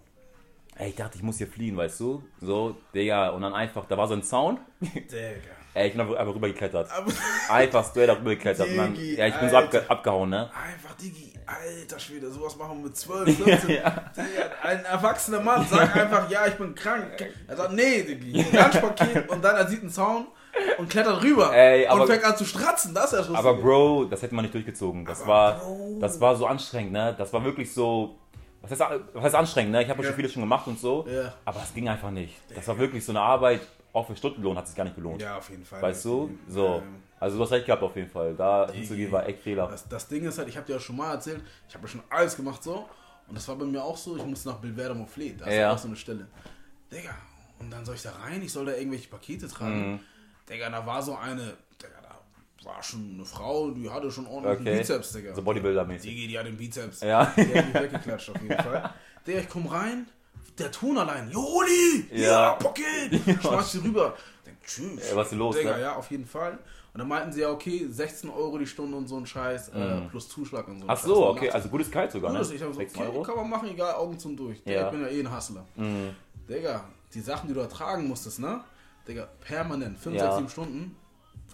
Ey, 0.80 0.90
ich 0.90 0.96
dachte, 0.96 1.18
ich 1.18 1.24
muss 1.24 1.38
hier 1.38 1.48
fliehen, 1.48 1.76
weißt 1.76 2.00
du? 2.00 2.24
So, 2.40 2.76
Digga, 2.94 3.30
und 3.30 3.42
dann 3.42 3.54
einfach, 3.54 3.86
da 3.86 3.98
war 3.98 4.08
so 4.08 4.14
ein 4.14 4.24
Zaun. 4.24 4.60
Digga. 4.82 5.18
Ey, 5.74 5.88
ich 5.90 5.94
bin 5.94 6.02
einfach 6.02 6.34
rübergeklettert. 6.34 6.90
Einfach 7.52 7.88
straight 7.88 8.10
up 8.10 8.20
rübergeklettert. 8.22 8.68
Und 8.68 8.78
dann, 8.78 8.96
ja, 8.96 9.28
ich 9.28 9.36
bin 9.36 9.48
so 9.48 9.58
abge 9.58 9.88
abgehauen, 9.88 10.32
ne? 10.32 10.50
einfach, 10.52 10.96
Digi, 10.96 11.34
alter 11.46 12.00
Schwede, 12.00 12.32
sowas 12.32 12.56
machen 12.58 12.80
wir 12.80 12.86
mit 12.86 12.98
12, 12.98 13.38
14. 13.44 13.70
Ja. 13.76 14.12
Ein 14.64 14.84
erwachsener 14.86 15.40
Mann 15.40 15.68
sagt 15.68 15.96
einfach, 15.96 16.32
ja, 16.32 16.48
ich 16.48 16.56
bin 16.56 16.74
krank. 16.74 17.32
Er 17.48 17.56
sagt, 17.56 17.74
nee, 17.74 18.02
Digi, 18.02 18.44
Lunchpaket 18.52 19.30
und 19.30 19.44
dann 19.44 19.56
er 19.56 19.68
sieht 19.68 19.82
einen 19.82 19.92
Zaun 19.92 20.26
und 20.80 20.90
klettert 20.90 21.22
rüber 21.22 21.56
Ey, 21.56 21.86
aber- 21.86 22.02
und 22.02 22.08
fängt 22.08 22.24
an 22.24 22.36
zu 22.36 22.46
stratzen, 22.46 22.96
das 22.96 23.14
ist 23.14 23.20
ja 23.20 23.26
Schluss. 23.26 23.38
Aber 23.38 23.54
Bro, 23.54 24.06
das 24.06 24.24
hätte 24.24 24.34
man 24.34 24.46
nicht 24.46 24.56
durchgezogen. 24.56 25.06
Das 25.06 25.22
Aber 25.22 25.28
war, 25.30 25.60
Bro. 25.60 25.98
das 26.02 26.20
war 26.20 26.36
so 26.36 26.48
anstrengend, 26.48 26.94
ne? 26.94 27.14
Das 27.16 27.32
war 27.34 27.44
wirklich 27.44 27.72
so. 27.72 28.18
Was 28.62 28.72
heißt, 28.72 28.82
was 29.14 29.24
heißt 29.24 29.36
anstrengend, 29.36 29.72
ne? 29.72 29.84
Ich 29.84 29.90
habe 29.90 30.02
ja 30.02 30.08
schon 30.08 30.16
vieles 30.16 30.34
schon 30.34 30.42
gemacht 30.42 30.68
und 30.68 30.80
so. 30.80 31.06
Ja. 31.08 31.34
Aber 31.46 31.62
es 31.64 31.74
ging 31.74 31.88
einfach 31.88 32.12
nicht. 32.12 32.34
Das 32.54 32.68
war 32.68 32.78
wirklich 32.78 33.06
so 33.06 33.12
eine 33.12 33.22
Arbeit, 33.22 33.62
auch 33.94 34.06
für 34.08 34.16
Stundenlohn 34.16 34.58
hat 34.58 34.66
es 34.66 34.76
gar 34.76 34.84
nicht 34.84 34.96
gelohnt. 34.96 35.22
Ja, 35.22 35.38
auf 35.38 35.50
jeden 35.50 35.64
Fall. 35.66 35.82
Weißt 35.82 36.04
du? 36.06 36.38
So. 36.48 36.82
Also 37.20 37.38
du 37.38 37.44
hast 37.44 37.52
recht 37.52 37.66
gehabt 37.66 37.82
auf 37.82 37.96
jeden 37.96 38.10
Fall. 38.10 38.36
Da 38.36 38.70
hinzugehen 38.72 39.12
war 39.12 39.28
echt 39.28 39.40
Fehler. 39.42 39.68
Das, 39.68 39.88
das 39.88 40.08
Ding 40.08 40.24
ist 40.26 40.38
halt, 40.38 40.48
ich 40.50 40.56
habe 40.58 40.68
dir 40.68 40.74
ja 40.74 40.80
schon 40.80 40.96
mal 40.98 41.14
erzählt, 41.14 41.42
ich 41.68 41.74
habe 41.74 41.86
ja 41.86 41.90
schon 41.92 42.02
alles 42.10 42.36
gemacht 42.36 42.62
so. 42.64 42.88
Und 43.28 43.36
das 43.36 43.48
war 43.48 43.56
bei 43.56 43.66
mir 43.66 43.84
auch 43.84 43.98
so, 43.98 44.16
ich 44.18 44.26
musste 44.26 44.50
nach 44.50 44.58
Bilverde 44.58 44.94
Mouflet. 44.96 45.42
Da 45.42 45.46
ist 45.46 45.56
Ja. 45.56 45.72
auch 45.74 45.78
so 45.78 45.88
eine 45.88 45.98
Stelle. 45.98 46.28
Digga, 46.92 47.16
und 47.60 47.72
dann 47.72 47.84
soll 47.86 47.96
ich 47.96 48.04
da 48.04 48.12
rein, 48.24 48.42
ich 48.42 48.52
soll 48.52 48.66
da 48.66 48.74
irgendwelche 48.74 49.10
Pakete 49.10 49.48
tragen. 49.48 49.94
Mhm. 49.94 50.00
Digga, 50.50 50.70
da 50.70 50.86
war 50.86 51.02
so 51.02 51.16
eine, 51.16 51.54
war 52.66 52.82
schon 52.84 53.12
eine 53.16 53.26
Frau, 53.26 53.72
die 53.72 53.90
hatte 53.90 54.10
schon 54.12 54.26
ordentlich 54.28 54.60
Okay. 54.62 54.78
Bizeps, 54.80 55.14
Digga. 55.14 55.34
So 55.36 55.42
Bodybuilder-mäßig. 55.42 56.28
Die 56.28 56.38
hat 56.38 56.46
den 56.46 56.58
Bizeps. 56.58 57.02
Ja. 57.02 57.32
Die 57.38 57.42
hat 57.58 57.66
mich 57.66 57.74
weggeklatscht 57.74 58.30
auf 58.30 58.42
jeden 58.42 58.58
Fall. 58.62 58.90
Digga, 59.26 59.40
ich 59.40 59.50
komm 59.50 59.68
rein, 59.68 60.08
der 60.58 60.72
Ton 60.72 60.98
allein, 60.98 61.30
Joli, 61.32 62.08
ja, 62.12 62.18
Ja. 62.30 62.52
Paket, 62.54 63.22
schmeiß 63.42 63.72
sie 63.74 63.78
rüber. 63.80 64.16
Denk, 64.46 64.58
tschüss. 64.66 65.10
Ey, 65.12 65.16
was 65.16 65.32
ist 65.32 65.38
los, 65.38 65.56
Digga, 65.58 65.76
ne? 65.76 65.82
ja, 65.84 65.96
auf 65.96 66.10
jeden 66.12 66.26
Fall. 66.26 66.58
Und 66.94 67.00
dann 67.02 67.08
meinten 67.10 67.32
sie 67.32 67.42
ja, 67.42 67.52
okay, 67.52 67.86
16 67.88 68.28
Euro 68.32 68.58
die 68.58 68.66
Stunde 68.66 68.98
und 68.98 69.08
so 69.08 69.18
ein 69.18 69.26
Scheiß, 69.28 69.70
äh, 69.70 70.02
plus 70.10 70.28
Zuschlag 70.30 70.68
und 70.68 70.80
so 70.80 70.86
Mhm. 70.86 70.90
Ach 70.90 70.98
Scheiß. 70.98 71.06
so, 71.06 71.30
Und 71.30 71.38
okay, 71.38 71.50
also 71.52 71.70
gutes 71.70 71.92
Kalt 71.92 72.12
sogar, 72.12 72.32
ne? 72.32 72.40
Gutes, 72.40 72.54
ich 72.54 72.62
hab 72.64 72.70
so, 72.74 72.80
6 72.80 72.96
okay, 72.96 73.04
Euro. 73.06 73.22
kann 73.22 73.36
man 73.36 73.50
machen, 73.50 73.70
egal, 73.70 73.94
Augen 73.96 74.18
zum 74.18 74.36
Durch. 74.36 74.64
Digga, 74.64 74.72
Ja. 74.80 74.86
Ich 74.88 74.92
bin 74.92 75.02
ja 75.02 75.08
eh 75.08 75.20
ein 75.20 75.36
Hustler. 75.36 75.64
Mhm. 75.76 76.10
Digga, 76.50 76.86
die 77.14 77.22
Sachen, 77.22 77.48
die 77.50 77.54
du 77.54 77.60
da 77.60 77.68
tragen 77.68 78.08
musstest, 78.08 78.40
ne? 78.40 78.62
Digga, 79.08 79.28
permanent, 79.42 80.00
5, 80.00 80.16
Ja. 80.16 80.24
6, 80.24 80.36
7 80.38 80.50
Stunden, 80.50 80.96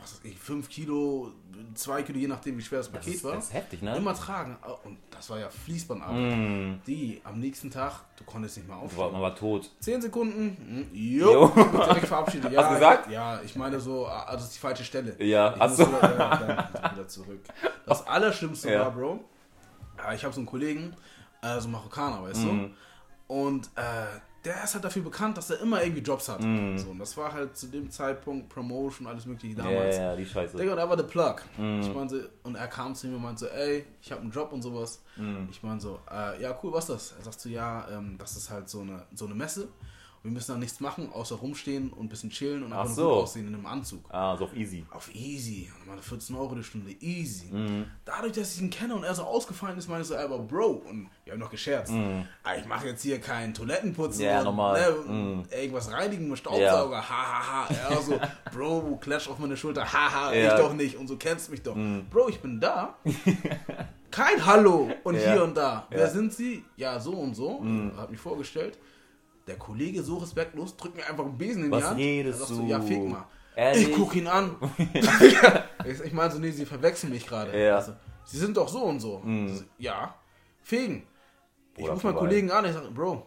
was 0.04 0.14
weiß 0.14 0.22
ich, 0.26 0.38
5 0.38 0.70
Kilo, 0.70 1.32
2 1.74 2.04
Kilo, 2.04 2.20
je 2.20 2.28
nachdem, 2.28 2.58
wie 2.58 2.62
schwer 2.62 2.80
das 2.80 2.92
Das 2.92 3.00
Paket 3.00 3.16
ist, 3.16 3.24
war. 3.24 3.34
das 3.34 3.46
ist 3.46 3.54
heftig, 3.54 3.82
ne? 3.82 3.96
Immer 3.98 4.14
tragen. 4.14 4.58
Und 4.84 4.98
das 5.10 5.30
war 5.30 5.40
ja 5.40 5.50
Fließbandarbeit. 5.50 6.38
Mm, 6.38 6.82
Die 6.86 7.22
am 7.24 7.40
nächsten 7.40 7.72
Tag, 7.72 8.02
du 8.18 8.24
konntest 8.26 8.58
nicht 8.58 8.68
mehr 8.68 8.78
du 8.78 8.84
aufstehen. 8.84 9.12
man 9.12 9.22
war 9.22 9.36
tot. 9.36 9.72
10 9.80 10.02
Sekunden, 10.02 10.88
mm, 10.92 10.96
Jo. 10.96 11.32
jo, 11.34 11.48
direkt 11.86 12.08
verabschiedet. 12.08 12.52
Ja, 12.52 12.62
Hast 12.64 12.70
du 12.70 12.74
gesagt? 12.76 13.10
Ja, 13.12 13.42
ich 13.42 13.56
meine 13.56 13.80
so, 13.80 14.06
ah, 14.08 14.32
das 14.34 14.44
ist 14.44 14.56
die 14.56 14.60
falsche 14.60 14.84
Stelle. 14.84 15.16
Ja, 15.24 15.54
ich 15.54 15.60
muss 15.60 15.78
so. 15.78 15.88
wieder, 15.88 16.68
dann 16.80 16.92
wieder 16.96 17.08
zurück. 17.08 17.42
Das 17.86 18.06
Allerschlimmste 18.08 18.72
Ja. 18.72 18.82
war, 18.82 18.92
Bro, 18.92 19.20
äh, 20.10 20.16
ich 20.16 20.24
habe 20.24 20.34
so 20.34 20.40
einen 20.40 20.48
Kollegen, 20.48 20.94
äh, 21.42 21.60
so 21.60 21.68
Marokkaner, 21.68 22.24
weißt 22.24 22.44
Mhm. 22.44 22.72
du? 23.28 23.34
Und 23.34 23.68
äh, 23.76 24.06
der 24.44 24.64
ist 24.64 24.74
halt 24.74 24.84
dafür 24.84 25.04
bekannt, 25.04 25.38
dass 25.38 25.50
er 25.50 25.62
immer 25.62 25.82
irgendwie 25.82 26.02
Jobs 26.02 26.28
hat. 26.28 26.42
Mhm. 26.42 26.78
So, 26.78 26.90
und 26.90 27.00
das 27.00 27.16
war 27.16 27.32
halt 27.32 27.56
zu 27.56 27.68
dem 27.68 27.90
Zeitpunkt 27.90 28.50
Promotion, 28.50 29.08
alles 29.08 29.26
mögliche 29.26 29.56
damals. 29.56 29.96
ja, 29.96 30.16
die 30.16 30.26
Scheiße. 30.26 30.58
Digga, 30.58 30.76
da 30.76 30.90
war 30.90 30.98
der 30.98 31.04
Plug. 31.04 31.36
Mhm. 31.58 31.82
Ich 31.82 31.94
meinte, 31.94 32.30
und 32.44 32.56
er 32.56 32.68
kam 32.68 32.94
zu 32.94 33.08
mir 33.08 33.16
und 33.16 33.22
meinte 33.24 33.46
so, 33.46 33.48
ey, 33.48 33.86
ich 34.02 34.12
habe 34.12 34.22
einen 34.22 34.32
Job 34.32 34.52
und 34.52 34.62
sowas. 34.62 35.02
Mhm. 35.16 35.48
Ich 35.50 35.64
meinte 35.64 35.84
so, 35.84 36.00
äh, 36.12 36.42
ja, 36.42 36.58
cool, 36.62 36.74
was 36.74 36.90
ist 36.90 37.12
das? 37.12 37.14
Er 37.20 37.24
sagt 37.24 37.40
so, 37.40 37.50
ja, 37.50 37.88
ähm, 37.90 38.18
das 38.18 38.36
ist 38.36 38.50
halt 38.50 38.68
so 38.68 38.82
eine, 38.82 39.06
so 39.14 39.26
eine 39.26 39.36
Messe. 39.36 39.70
Wir 40.24 40.32
müssen 40.32 40.54
da 40.54 40.58
nichts 40.58 40.80
machen, 40.80 41.12
außer 41.12 41.36
rumstehen 41.36 41.90
und 41.92 42.06
ein 42.06 42.08
bisschen 42.08 42.30
chillen 42.30 42.64
und 42.64 42.72
Ach 42.72 42.84
einfach 42.84 42.94
so. 42.96 43.10
gut 43.10 43.24
aussehen 43.24 43.46
in 43.46 43.56
einem 43.56 43.66
Anzug. 43.66 44.06
Ah, 44.10 44.38
so 44.38 44.46
auf 44.46 44.56
easy. 44.56 44.86
Auf 44.90 45.14
easy. 45.14 45.70
Und 45.82 45.88
meine 45.90 46.02
14 46.02 46.34
Euro 46.38 46.56
die 46.56 46.64
Stunde, 46.64 46.92
easy. 47.02 47.48
Mhm. 47.52 47.86
Dadurch, 48.06 48.32
dass 48.32 48.56
ich 48.56 48.62
ihn 48.62 48.70
kenne 48.70 48.96
und 48.96 49.04
er 49.04 49.14
so 49.14 49.24
ausgefallen 49.24 49.78
ist, 49.78 49.90
meine 49.90 50.04
ich 50.04 50.08
so, 50.08 50.16
aber 50.16 50.40
Bro, 50.40 50.82
und 50.90 51.10
wir 51.26 51.34
haben 51.34 51.42
noch 51.42 51.50
gescherzt. 51.52 51.92
Mhm. 51.92 52.26
Ah, 52.42 52.56
ich 52.58 52.66
mache 52.66 52.88
jetzt 52.88 53.02
hier 53.02 53.20
keinen 53.20 53.54
Toilettenputzen 53.54 54.24
Ja, 54.24 54.42
normal. 54.46 54.80
Ne, 54.80 55.14
Mhm. 55.14 55.44
irgendwas 55.52 55.92
reinigen 55.92 56.30
mit 56.30 56.38
Staubsauger, 56.40 56.98
ha 56.98 57.04
ha 57.10 57.68
ha. 57.68 57.74
Er 57.90 58.02
so, 58.02 58.18
Bro, 58.54 59.00
klatsch 59.02 59.28
auf 59.28 59.40
meine 59.40 59.58
Schulter, 59.58 59.84
ha 59.92 60.10
ha, 60.10 60.34
Ja. 60.34 60.54
ich 60.56 60.62
doch 60.62 60.74
nicht 60.74 60.96
und 60.96 61.10
so 61.10 61.18
kennst 61.18 61.52
mich 61.52 61.62
doch. 61.64 61.76
Mhm. 61.76 62.06
Bro, 62.10 62.30
ich 62.30 62.40
bin 62.40 62.62
da. 62.62 62.96
Kein 64.10 64.46
Hallo 64.46 64.90
und 65.04 65.16
Ja. 65.16 65.34
hier 65.34 65.44
und 65.44 65.58
da. 65.58 65.86
Wer 65.90 66.00
Ja. 66.02 66.08
sind 66.10 66.32
Sie? 66.34 66.64
Ja, 66.78 67.00
so 67.00 67.12
und 67.12 67.36
so. 67.36 67.60
Mhm. 67.60 67.98
Hat 67.98 68.10
mich 68.12 68.20
vorgestellt. 68.22 68.78
Der 69.48 69.58
Kollege 69.58 70.02
so 70.04 70.18
respektlos, 70.18 70.78
drückt 70.78 70.96
mir 70.96 71.06
einfach 71.06 71.26
einen 71.26 71.38
Besen 71.38 71.66
in 71.66 71.72
Was 71.72 71.84
die 71.84 71.88
Hand. 71.90 72.00
redest 72.00 72.40
Er 72.42 72.46
sagt 72.46 72.52
du? 72.52 72.56
So, 72.56 72.68
ja, 72.68 72.82
fick 72.82 73.04
mal. 73.04 73.26
Ehrlich? 73.56 73.90
Ich 73.90 73.96
guck 73.96 74.16
ihn 74.16 74.28
an. 74.28 74.56
ich 75.86 76.00
ich 76.02 76.14
meine 76.14 76.32
so, 76.32 76.40
nee, 76.40 76.52
Sie 76.52 76.66
verwechseln 76.66 77.12
mich 77.12 77.28
gerade. 77.28 77.58
Ja. 77.62 77.76
Also, 77.76 77.94
Sie 78.26 78.38
sind 78.38 78.56
doch 78.56 78.68
so 78.70 78.84
und 78.84 79.00
so. 79.00 79.20
Mhm. 79.20 79.48
Also, 79.50 79.64
ja, 79.78 80.16
fegen. 80.62 81.06
Ich 81.76 81.84
Oder 81.84 81.94
rufe 81.94 82.08
meinen 82.08 82.14
vorbei. 82.16 82.28
Kollegen 82.28 82.52
an, 82.52 82.66
ich 82.66 82.72
sage, 82.74 82.90
Bro, 82.92 83.26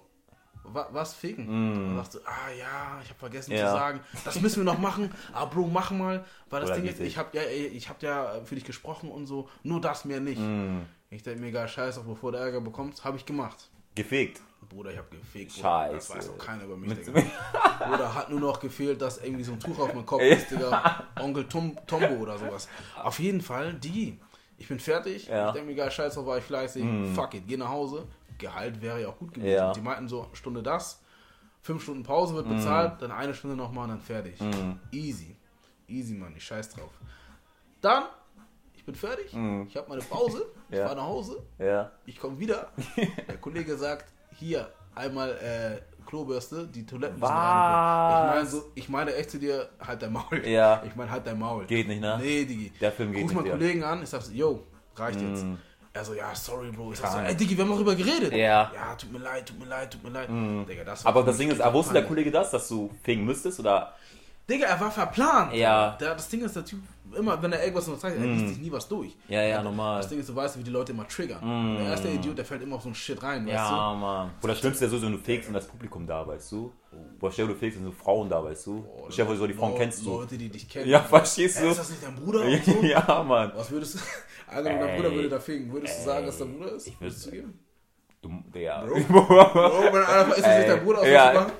wa 0.65 0.89
was 0.91 1.15
fegen? 1.15 1.45
Mhm. 1.47 1.91
Und 1.91 1.91
er 1.93 1.97
sagt 2.05 2.13
so, 2.13 2.19
ah 2.25 2.51
ja, 2.59 3.01
ich 3.03 3.11
habe 3.11 3.19
vergessen 3.19 3.53
Ja. 3.53 3.67
zu 3.67 3.73
sagen, 3.73 4.01
das 4.25 4.41
müssen 4.41 4.65
wir 4.65 4.73
noch 4.73 4.79
machen. 4.79 5.11
Ah, 5.33 5.45
Bro, 5.45 5.67
mach 5.67 5.91
mal. 5.91 6.25
Weil 6.49 6.61
das 6.63 6.71
Oder 6.71 6.79
Ding 6.81 6.87
ist, 6.87 6.93
richtig. 6.93 7.09
ich 7.09 7.19
habe 7.19 7.37
ja, 7.37 7.43
ich 7.45 7.89
hab 7.89 8.03
ja 8.03 8.41
für 8.45 8.55
dich 8.55 8.65
gesprochen 8.65 9.11
und 9.11 9.27
so, 9.27 9.49
nur 9.63 9.81
das 9.81 10.05
mir 10.07 10.21
nicht. 10.21 10.41
Mhm. 10.41 10.87
Ich 11.11 11.23
denke 11.23 11.41
mir, 11.41 11.49
egal, 11.49 11.69
scheiß 11.69 11.99
auf, 11.99 12.05
bevor 12.05 12.33
du 12.33 12.39
Ärger 12.39 12.61
bekommst, 12.61 13.05
habe 13.05 13.17
ich 13.17 13.27
gemacht. 13.27 13.71
Gefegt. 13.97 14.41
Bruder, 14.69 14.91
ich 14.93 14.99
habe 14.99 15.09
gefegt. 15.11 15.55
Bruder. 15.57 15.89
Das 15.93 16.07
Scheiße. 16.09 16.15
weiß 16.19 16.31
auch 16.31 16.39
keiner 16.39 16.65
über 16.65 16.77
mich, 16.77 16.89
Mit- 16.91 17.07
Digga. 17.07 17.23
Bruder, 17.89 18.15
hat 18.15 18.31
nur 18.31 18.41
noch 18.41 18.61
gefehlt, 18.61 19.01
dass 19.03 19.19
irgendwie 19.19 19.43
so 19.45 19.53
ein 19.53 19.61
Tuch 19.61 19.79
auf 19.79 19.93
meinem 19.95 20.07
Kopf 20.07 20.23
ist, 20.23 20.51
Digga. 20.51 21.05
Onkel 21.21 21.49
Tom, 21.49 21.77
Tombo 21.87 22.15
oder 22.23 22.37
sowas. 22.39 22.69
Auf 23.03 23.19
jeden 23.19 23.41
Fall, 23.41 23.75
die. 23.75 24.19
Ich 24.59 24.69
bin 24.69 24.79
fertig. 24.81 25.27
Ja. 25.29 25.49
Ich 25.49 25.53
denke 25.55 25.67
mir, 25.67 25.73
egal, 25.73 25.91
scheiß 25.91 26.15
drauf, 26.15 26.27
war 26.27 26.39
ich 26.39 26.45
fleißig. 26.45 26.85
Fuck 27.15 27.35
it, 27.35 27.47
geh 27.49 27.57
nach 27.57 27.69
Hause. 27.69 28.07
Gehalt 28.39 28.81
wäre 28.83 29.01
ja 29.03 29.09
auch 29.09 29.17
gut 29.19 29.35
gewesen. 29.35 29.51
Ja. 29.55 29.73
Die 29.73 29.81
meinten 29.81 30.09
so, 30.09 30.29
Stunde 30.35 30.63
das, 30.63 31.01
fünf 31.63 31.83
Stunden 31.83 32.03
Pause 32.03 32.35
wird 32.35 32.49
bezahlt, 32.49 33.01
dann 33.01 33.11
eine 33.13 33.35
Stunde 33.35 33.57
nochmal 33.57 33.85
und 33.85 33.91
dann 33.91 34.01
fertig. 34.01 34.41
Mhm. 34.41 34.79
Easy. 34.93 35.37
Easy, 35.89 36.15
Mann, 36.15 36.35
ich 36.37 36.45
scheiß 36.45 36.71
drauf. 36.71 36.91
Dann, 37.81 38.05
bin 38.87 38.95
fertig, 38.95 39.33
Mhm. 39.35 39.67
ich 39.69 39.77
habe 39.77 39.89
meine 39.89 40.03
Pause, 40.03 40.47
ich 40.71 40.77
Ja. 40.79 40.85
fahre 40.87 40.97
nach 40.97 41.07
Hause, 41.07 41.43
Ja. 41.59 41.91
ich 42.07 42.19
komme 42.19 42.39
wieder. 42.39 42.69
Der 43.29 43.37
Kollege 43.39 43.77
sagt, 43.77 44.07
hier, 44.39 44.69
einmal 44.95 45.31
äh, 45.33 45.81
Klobürste, 46.07 46.67
die 46.69 46.87
Toiletten 46.87 47.19
müssen 47.19 47.33
reinigen. 47.33 48.29
Ich 48.29 48.35
meine 48.37 48.47
so, 48.47 48.65
ich 48.77 48.89
meine 48.89 49.15
echt 49.17 49.31
zu 49.33 49.39
dir, 49.39 49.69
halt 49.85 50.01
dein 50.03 50.13
Maul. 50.13 50.47
Ja. 50.47 50.83
Ich 50.87 50.95
meine, 50.95 51.11
halt 51.11 51.27
dein 51.27 51.39
Maul. 51.39 51.67
Geht 51.67 51.89
nicht, 51.89 52.01
ne? 52.01 52.17
Nee, 52.23 52.45
Digi. 52.45 52.73
Der 52.81 52.93
Film 52.93 53.11
geht 53.13 53.23
Ruf 53.25 53.31
nicht, 53.31 53.37
meinen 53.37 53.47
ja. 53.47 53.53
Kollegen 53.53 53.83
an, 53.85 54.03
ich 54.05 54.09
sag 54.09 54.23
so, 54.23 54.33
yo, 54.33 54.63
reicht 54.95 55.21
jetzt. 55.21 55.43
Mm. 55.45 55.55
Er 55.93 56.05
so, 56.05 56.15
ja, 56.15 56.33
sorry, 56.35 56.71
Bro. 56.71 56.93
Ich 56.93 56.99
sag 57.01 57.11
so, 57.11 57.19
ey, 57.19 57.35
Digi, 57.35 57.57
wir 57.57 57.65
haben 57.65 57.73
darüber 57.73 57.95
geredet. 57.97 58.31
Ja. 58.33 58.71
Ja, 58.73 58.95
tut 58.97 59.11
mir 59.13 59.19
leid, 59.19 59.47
tut 59.49 59.59
mir 59.59 59.65
leid, 59.65 59.91
tut 59.93 60.05
mir 60.05 60.11
leid. 60.11 60.29
Mm. 60.31 60.65
Digga, 60.67 60.85
das 60.85 61.05
war 61.05 61.11
Aber 61.11 61.25
das 61.25 61.39
Ding 61.39 61.51
ist, 61.51 61.61
ah, 61.61 61.73
wusste 61.73 61.95
der. 61.95 62.05
Kollege 62.05 62.31
das, 62.31 62.51
dass 62.53 62.69
du 62.69 62.91
fegen 63.03 63.25
müsstest? 63.25 63.59
Oder? 63.61 63.95
Digga, 64.49 64.67
er 64.67 64.79
war 64.79 64.91
verplant. 64.93 65.55
Ja. 65.55 65.97
Der, 66.01 66.15
das 66.15 66.29
Ding 66.29 66.45
ist, 66.45 66.55
der 66.55 66.65
Typ, 66.65 66.79
immer, 67.19 67.41
wenn 67.43 67.53
er 67.53 67.61
irgendwas 67.63 67.87
noch 67.87 67.99
zeigt, 67.99 68.19
er 68.19 68.25
liest 68.27 68.49
sich 68.49 68.59
nie 68.59 68.73
was 68.73 68.89
durch. 68.89 69.17
Ja, 69.29 69.43
ja, 69.43 69.63
normal. 69.63 69.99
Das 69.99 70.09
Ding 70.09 70.19
ist, 70.19 70.29
du 70.29 70.35
weißt, 70.35 70.59
wie 70.59 70.63
die 70.63 70.71
Leute 70.71 70.93
immer 70.93 71.07
triggern. 71.07 71.41
Mm. 71.45 71.77
Der 71.79 71.87
erste 71.87 72.09
Idiot, 72.09 72.39
der 72.39 72.45
fällt 72.45 72.63
immer 72.63 72.77
auf 72.77 72.83
so 72.83 72.89
ein 72.89 72.95
Shit 72.95 73.23
rein, 73.23 73.47
weißt 73.47 73.55
du? 73.55 73.75
Ja, 73.75 73.95
Mann. 73.95 74.31
Oder 74.43 74.53
das 74.53 74.59
Schlimmste 74.61 74.85
ist 74.87 74.93
ja 74.93 74.99
so, 74.99 75.05
wenn 75.05 75.13
du 75.13 75.19
fegst 75.19 75.49
und 75.49 75.55
das 75.55 75.67
Publikum 75.67 76.07
da, 76.07 76.27
weißt 76.27 76.53
du? 76.53 76.73
Boah, 77.19 77.31
stell 77.31 77.47
dir 77.47 77.53
du 77.53 77.59
fegst 77.59 77.79
und 77.79 77.85
so 77.85 77.93
Frauen 77.93 78.29
da, 78.29 78.43
weißt 78.43 78.67
du? 78.67 78.83
Boah, 78.83 79.07
stell 79.11 79.27
dir 79.27 79.37
so 79.37 79.47
die 79.47 79.53
Frauen 79.55 79.73
Leute- 79.73 79.83
kennst 79.85 80.05
du. 80.07 80.11
Leute, 80.19 80.39
die 80.39 80.49
dich 80.49 80.69
kennen. 80.69 80.89
Ja, 80.89 81.01
verstehst 81.01 81.61
du? 81.61 81.67
ist 81.69 81.79
das 81.79 81.91
nicht 81.91 82.03
dein 82.03 82.15
Bruder? 82.15 82.41
So? 82.65 82.83
ja, 82.83 83.23
Mann. 83.27 83.53
Was 83.55 83.71
würdest 83.71 83.97
du. 83.97 83.99
Dein 84.51 84.67
Ey. 84.67 84.97
Bruder 84.97 85.13
würde 85.13 85.29
da 85.29 85.41
fegen. 85.41 85.73
Würdest 85.73 85.99
du 86.01 86.05
sagen, 86.05 86.25
dass 86.27 86.39
dein 86.39 86.57
Bruder 86.57 86.73
ist? 86.73 86.87
Ich 86.87 87.01
Würdest 87.01 87.27
du 87.27 87.31
würd- 87.31 87.33
geben? 87.33 87.59
Du, 88.23 88.31
Digga. 88.55 88.85
Bro, 88.87 89.01
Bro, 89.09 89.83
wenn 89.93 90.05
einer 90.05 90.35
ist 90.37 90.47
das 90.47 90.59
nicht 90.59 90.69
dein 90.71 90.85
Bruder 90.85 90.99
aus 91.01 91.07
Ja. 91.07 91.13
ja. 91.13 91.33
Ehrlich? 91.33 91.53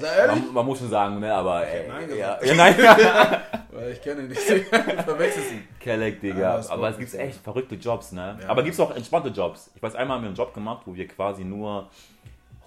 Man, 0.00 0.52
man 0.54 0.66
muss 0.66 0.78
schon 0.78 0.90
sagen, 0.90 1.18
ne, 1.20 1.32
aber 1.34 1.66
ey. 1.66 1.88
Nein 1.88 2.08
ja, 2.16 2.36
gesagt. 2.36 2.46
ja, 2.46 2.54
nein. 2.54 2.76
Weil 3.70 3.92
ich 3.92 4.02
kenne 4.02 4.22
ihn 4.22 4.28
nicht. 4.28 4.40
Verwechselst 4.40 5.52
ihn. 5.52 5.68
Kelleck, 5.80 6.14
Ja, 6.16 6.20
Digga. 6.20 6.56
das 6.56 6.70
aber 6.70 6.90
es 6.90 6.98
gibt 6.98 7.12
echt 7.14 7.40
verrückte 7.42 7.74
Jobs, 7.76 8.12
ne? 8.12 8.38
Ja. 8.42 8.48
Aber 8.48 8.62
gibt's 8.62 8.80
auch 8.80 8.94
entspannte 8.94 9.28
Jobs. 9.30 9.70
Ich 9.74 9.82
weiß, 9.82 9.94
einmal 9.94 10.16
haben 10.16 10.24
wir 10.24 10.28
einen 10.28 10.36
Job 10.36 10.54
gemacht, 10.54 10.82
wo 10.86 10.94
wir 10.94 11.06
quasi 11.08 11.44
nur. 11.44 11.88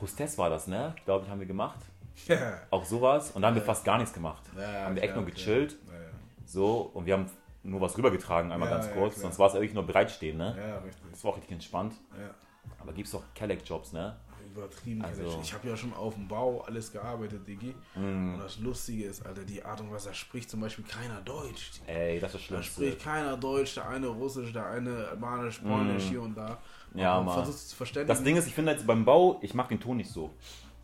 Hostess 0.01 0.37
war 0.37 0.49
das, 0.49 0.67
ne? 0.67 0.95
Glaube 1.05 1.25
ich, 1.25 1.31
haben 1.31 1.39
wir 1.39 1.47
gemacht. 1.47 1.79
Ja. 2.27 2.59
Auch 2.71 2.83
sowas. 2.85 3.31
Und 3.31 3.41
dann 3.41 3.49
haben 3.49 3.55
wir 3.55 3.61
fast 3.61 3.85
gar 3.85 3.97
nichts 3.97 4.13
gemacht. 4.13 4.41
Ja, 4.59 4.85
haben 4.85 4.95
wir 4.95 5.03
echt 5.03 5.15
nur 5.15 5.25
gechillt. 5.25 5.73
Ja, 5.73 5.93
So. 6.45 6.91
Und 6.93 7.05
wir 7.05 7.13
haben 7.13 7.27
nur 7.63 7.81
was 7.81 7.95
rübergetragen, 7.97 8.51
einmal 8.51 8.69
Ja, 8.69 8.75
ganz 8.75 8.87
ja, 8.87 8.93
kurz. 8.93 9.21
Sonst 9.21 9.37
war 9.37 9.47
es 9.47 9.53
wirklich 9.53 9.73
nur 9.73 9.85
bereitstehen, 9.85 10.37
ne? 10.37 10.55
ja, 10.57 10.67
ja, 10.69 10.77
richtig. 10.79 11.03
Das 11.11 11.23
war 11.23 11.31
auch 11.31 11.35
richtig 11.37 11.51
entspannt. 11.51 11.93
Ja. 12.19 12.29
Aber 12.79 12.93
gibt's 12.93 13.13
auch 13.13 13.23
Kelleck-Jobs, 13.35 13.93
ne? 13.93 14.15
Übertrieben. 14.55 15.03
Also- 15.03 15.39
ich 15.41 15.53
habe 15.53 15.67
ja 15.69 15.77
schon 15.77 15.93
auf 15.93 16.13
dem 16.15 16.27
Bau 16.27 16.61
alles 16.67 16.91
gearbeitet, 16.91 17.47
Diggi. 17.47 17.73
Mm. 17.95 18.33
Und 18.35 18.39
das 18.39 18.59
Lustige 18.59 19.05
ist, 19.05 19.25
Alter, 19.25 19.43
die 19.43 19.63
Art 19.63 19.79
und 19.81 19.91
Weise, 19.91 20.09
da 20.09 20.13
spricht 20.13 20.49
zum 20.49 20.59
Beispiel 20.61 20.83
keiner 20.85 21.21
Deutsch. 21.21 21.71
Ey, 21.87 22.19
das 22.19 22.35
ist 22.35 22.49
das 22.51 22.57
Da 22.57 22.63
spricht 22.63 23.01
keiner 23.03 23.37
Deutsch, 23.37 23.75
der 23.75 23.87
eine 23.89 24.07
Russisch, 24.07 24.51
der 24.53 24.65
eine 24.67 25.07
Albanisch, 25.09 25.59
Polnisch 25.59 26.05
Mm. 26.05 26.09
hier 26.09 26.21
und 26.21 26.35
da. 26.37 26.57
Ja, 26.93 27.15
man 27.17 27.25
Mann. 27.25 27.35
versucht 27.43 27.57
zu 27.69 27.75
verständigen. 27.75 28.07
Das 28.09 28.23
Ding 28.23 28.35
ist, 28.35 28.47
ich 28.47 28.53
finde 28.53 28.73
jetzt 28.73 28.85
beim 28.85 29.05
Bau, 29.05 29.39
ich 29.41 29.53
mag 29.53 29.69
den 29.69 29.79
Ton 29.79 29.97
nicht 29.97 30.09
so. 30.11 30.29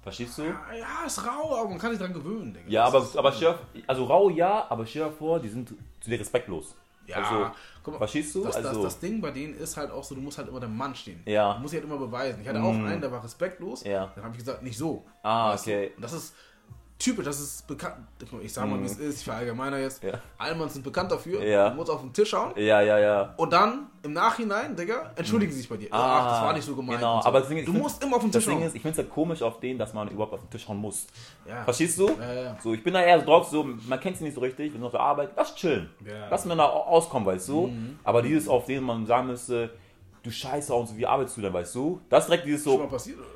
Verstehst 0.02 0.38
du? 0.38 0.44
Ja, 0.44 0.62
ja, 0.74 1.06
ist 1.06 1.22
rau, 1.26 1.60
aber 1.60 1.68
man 1.70 1.78
kann 1.80 1.92
sich 1.92 2.00
dran 2.00 2.14
gewöhnen, 2.14 2.54
Digga. 2.54 2.70
Ja, 2.70 2.86
aber, 2.86 3.06
aber 3.16 3.32
stell, 3.34 3.56
also 3.88 4.06
rau 4.06 4.30
ja, 4.30 4.66
aber 4.70 4.86
stell 4.86 5.04
dir 5.04 5.12
vor, 5.12 5.40
die 5.42 5.50
sind 5.50 5.74
zu 6.00 6.10
dir 6.10 6.18
respektlos. 6.18 6.76
Ja, 7.08 7.16
also, 7.18 7.92
mal, 7.92 7.98
verstehst 8.00 8.36
du? 8.36 8.44
Das, 8.44 8.58
also, 8.58 8.84
das, 8.84 8.94
das 8.96 9.00
Ding 9.00 9.22
bei 9.22 9.32
denen 9.32 9.56
ist 9.56 9.78
halt 9.78 9.92
auch 9.92 10.04
so, 10.04 10.14
du 10.14 10.22
musst 10.22 10.38
halt 10.38 10.50
immer 10.50 10.60
deinem 10.60 10.76
Mann 10.78 10.94
stehen. 10.94 11.22
Ja. 11.26 11.54
Du 11.54 11.62
musst 11.62 11.74
dich 11.74 11.82
halt 11.82 11.90
immer 11.90 12.00
beweisen. 12.00 12.42
Ich 12.42 12.48
hatte 12.48 12.62
auch 12.62 12.74
Mm. 12.74 12.86
einen, 12.86 13.02
der 13.02 13.12
war 13.12 13.24
respektlos. 13.24 13.84
Ja. 13.84 14.12
Dann 14.14 14.24
habe 14.26 14.34
ich 14.34 14.40
gesagt, 14.40 14.62
nicht 14.62 14.78
so. 14.78 15.06
Ah, 15.24 15.52
Weißt 15.54 15.68
du? 15.68 15.72
okay. 15.72 15.92
Und 15.96 16.02
das 16.04 16.14
ist 16.14 16.36
typisch, 17.00 17.26
das 17.26 17.40
ist 17.40 17.68
bekannt. 17.68 17.96
Ich 18.42 18.54
sag 18.54 18.68
mal, 18.68 18.80
wie 18.82 18.86
es 18.86 18.98
ist, 18.98 19.20
ich 19.20 19.24
verallgemeiner 19.26 19.78
jetzt. 19.78 20.02
Ja. 20.04 20.14
Allmanns 20.38 20.74
sind 20.74 20.84
bekannt 20.84 21.12
dafür. 21.12 21.44
Ja. 21.44 21.70
Du 21.70 21.76
musst 21.76 21.90
auf 21.92 22.02
den 22.02 22.12
Tisch 22.14 22.30
schauen. 22.30 22.54
ja, 22.56 22.82
ja, 22.82 22.98
ja. 23.00 23.34
Und 23.38 23.54
dann 23.54 23.88
im 24.04 24.14
Nachhinein, 24.14 24.76
Digga, 24.76 25.12
entschuldigen 25.16 25.52
sie 25.52 25.60
sich 25.60 25.70
bei 25.70 25.78
dir. 25.78 25.88
Ah, 25.92 26.20
Ach, 26.22 26.32
das 26.32 26.42
war 26.42 26.54
nicht 26.54 26.66
so 26.66 26.76
gemeint. 26.76 27.00
genau. 27.00 27.22
So. 27.22 27.28
Aber 27.28 27.40
das 27.40 27.50
Ding 27.50 27.58
ist, 27.60 27.68
du 27.68 27.74
musst 27.74 28.02
immer 28.04 28.16
auf 28.16 28.22
den 28.24 28.32
Das 28.32 28.44
Tisch 28.44 28.54
Ding 28.54 28.64
ist, 28.64 28.76
ich 28.76 28.82
finde 28.82 28.94
es 28.94 28.98
halt 28.98 29.10
komisch 29.10 29.42
auf 29.42 29.60
den, 29.60 29.78
dass 29.78 29.94
man 29.94 30.08
überhaupt 30.10 30.34
auf 30.34 30.40
den 30.42 30.50
Tisch 30.50 30.68
hauen 30.68 30.78
muss. 30.78 31.08
ja. 31.48 31.64
Verstehst 31.64 32.00
du? 32.00 32.10
Ja, 32.20 32.34
ja. 32.34 32.58
So, 32.64 32.74
ich 32.74 32.84
bin 32.84 32.94
da 32.94 33.02
eher 33.02 33.20
so 33.20 33.26
drauf, 33.26 33.48
so, 33.48 33.64
man 33.64 34.00
kennt 34.00 34.18
sie 34.18 34.24
nicht 34.24 34.34
so 34.36 34.42
richtig, 34.42 34.72
wir 34.72 34.80
sind 34.80 34.84
auf 34.84 34.92
der 34.92 35.02
Arbeit, 35.02 35.32
lass 35.36 35.54
chillen. 35.56 35.90
Ja. 36.06 36.14
Mhm. 36.14 36.22
Lass 36.32 36.46
mir 36.46 36.56
da 36.56 36.66
au- 36.66 36.84
auskommen, 36.88 37.26
weißt 37.28 37.50
du? 37.50 37.72
Aber 38.04 38.22
dieses, 38.22 38.48
auf 38.48 38.66
den 38.66 38.84
man 38.84 39.06
sagen 39.06 39.28
müsste, 39.28 39.70
du 40.24 40.32
Scheiße 40.32 40.74
und 40.74 40.88
so, 40.88 40.98
wie 40.98 41.06
arbeitest 41.06 41.38
du 41.38 41.42
denn, 41.42 41.54
weißt 41.54 41.76
du? 41.76 42.02
Das 42.10 42.24
ist 42.24 42.30
direkt 42.30 42.46
dieses 42.48 42.64
Schon 42.64 42.78
mal 42.80 42.84
so, 42.86 42.90
passiert, 42.90 43.20
oder? 43.20 43.28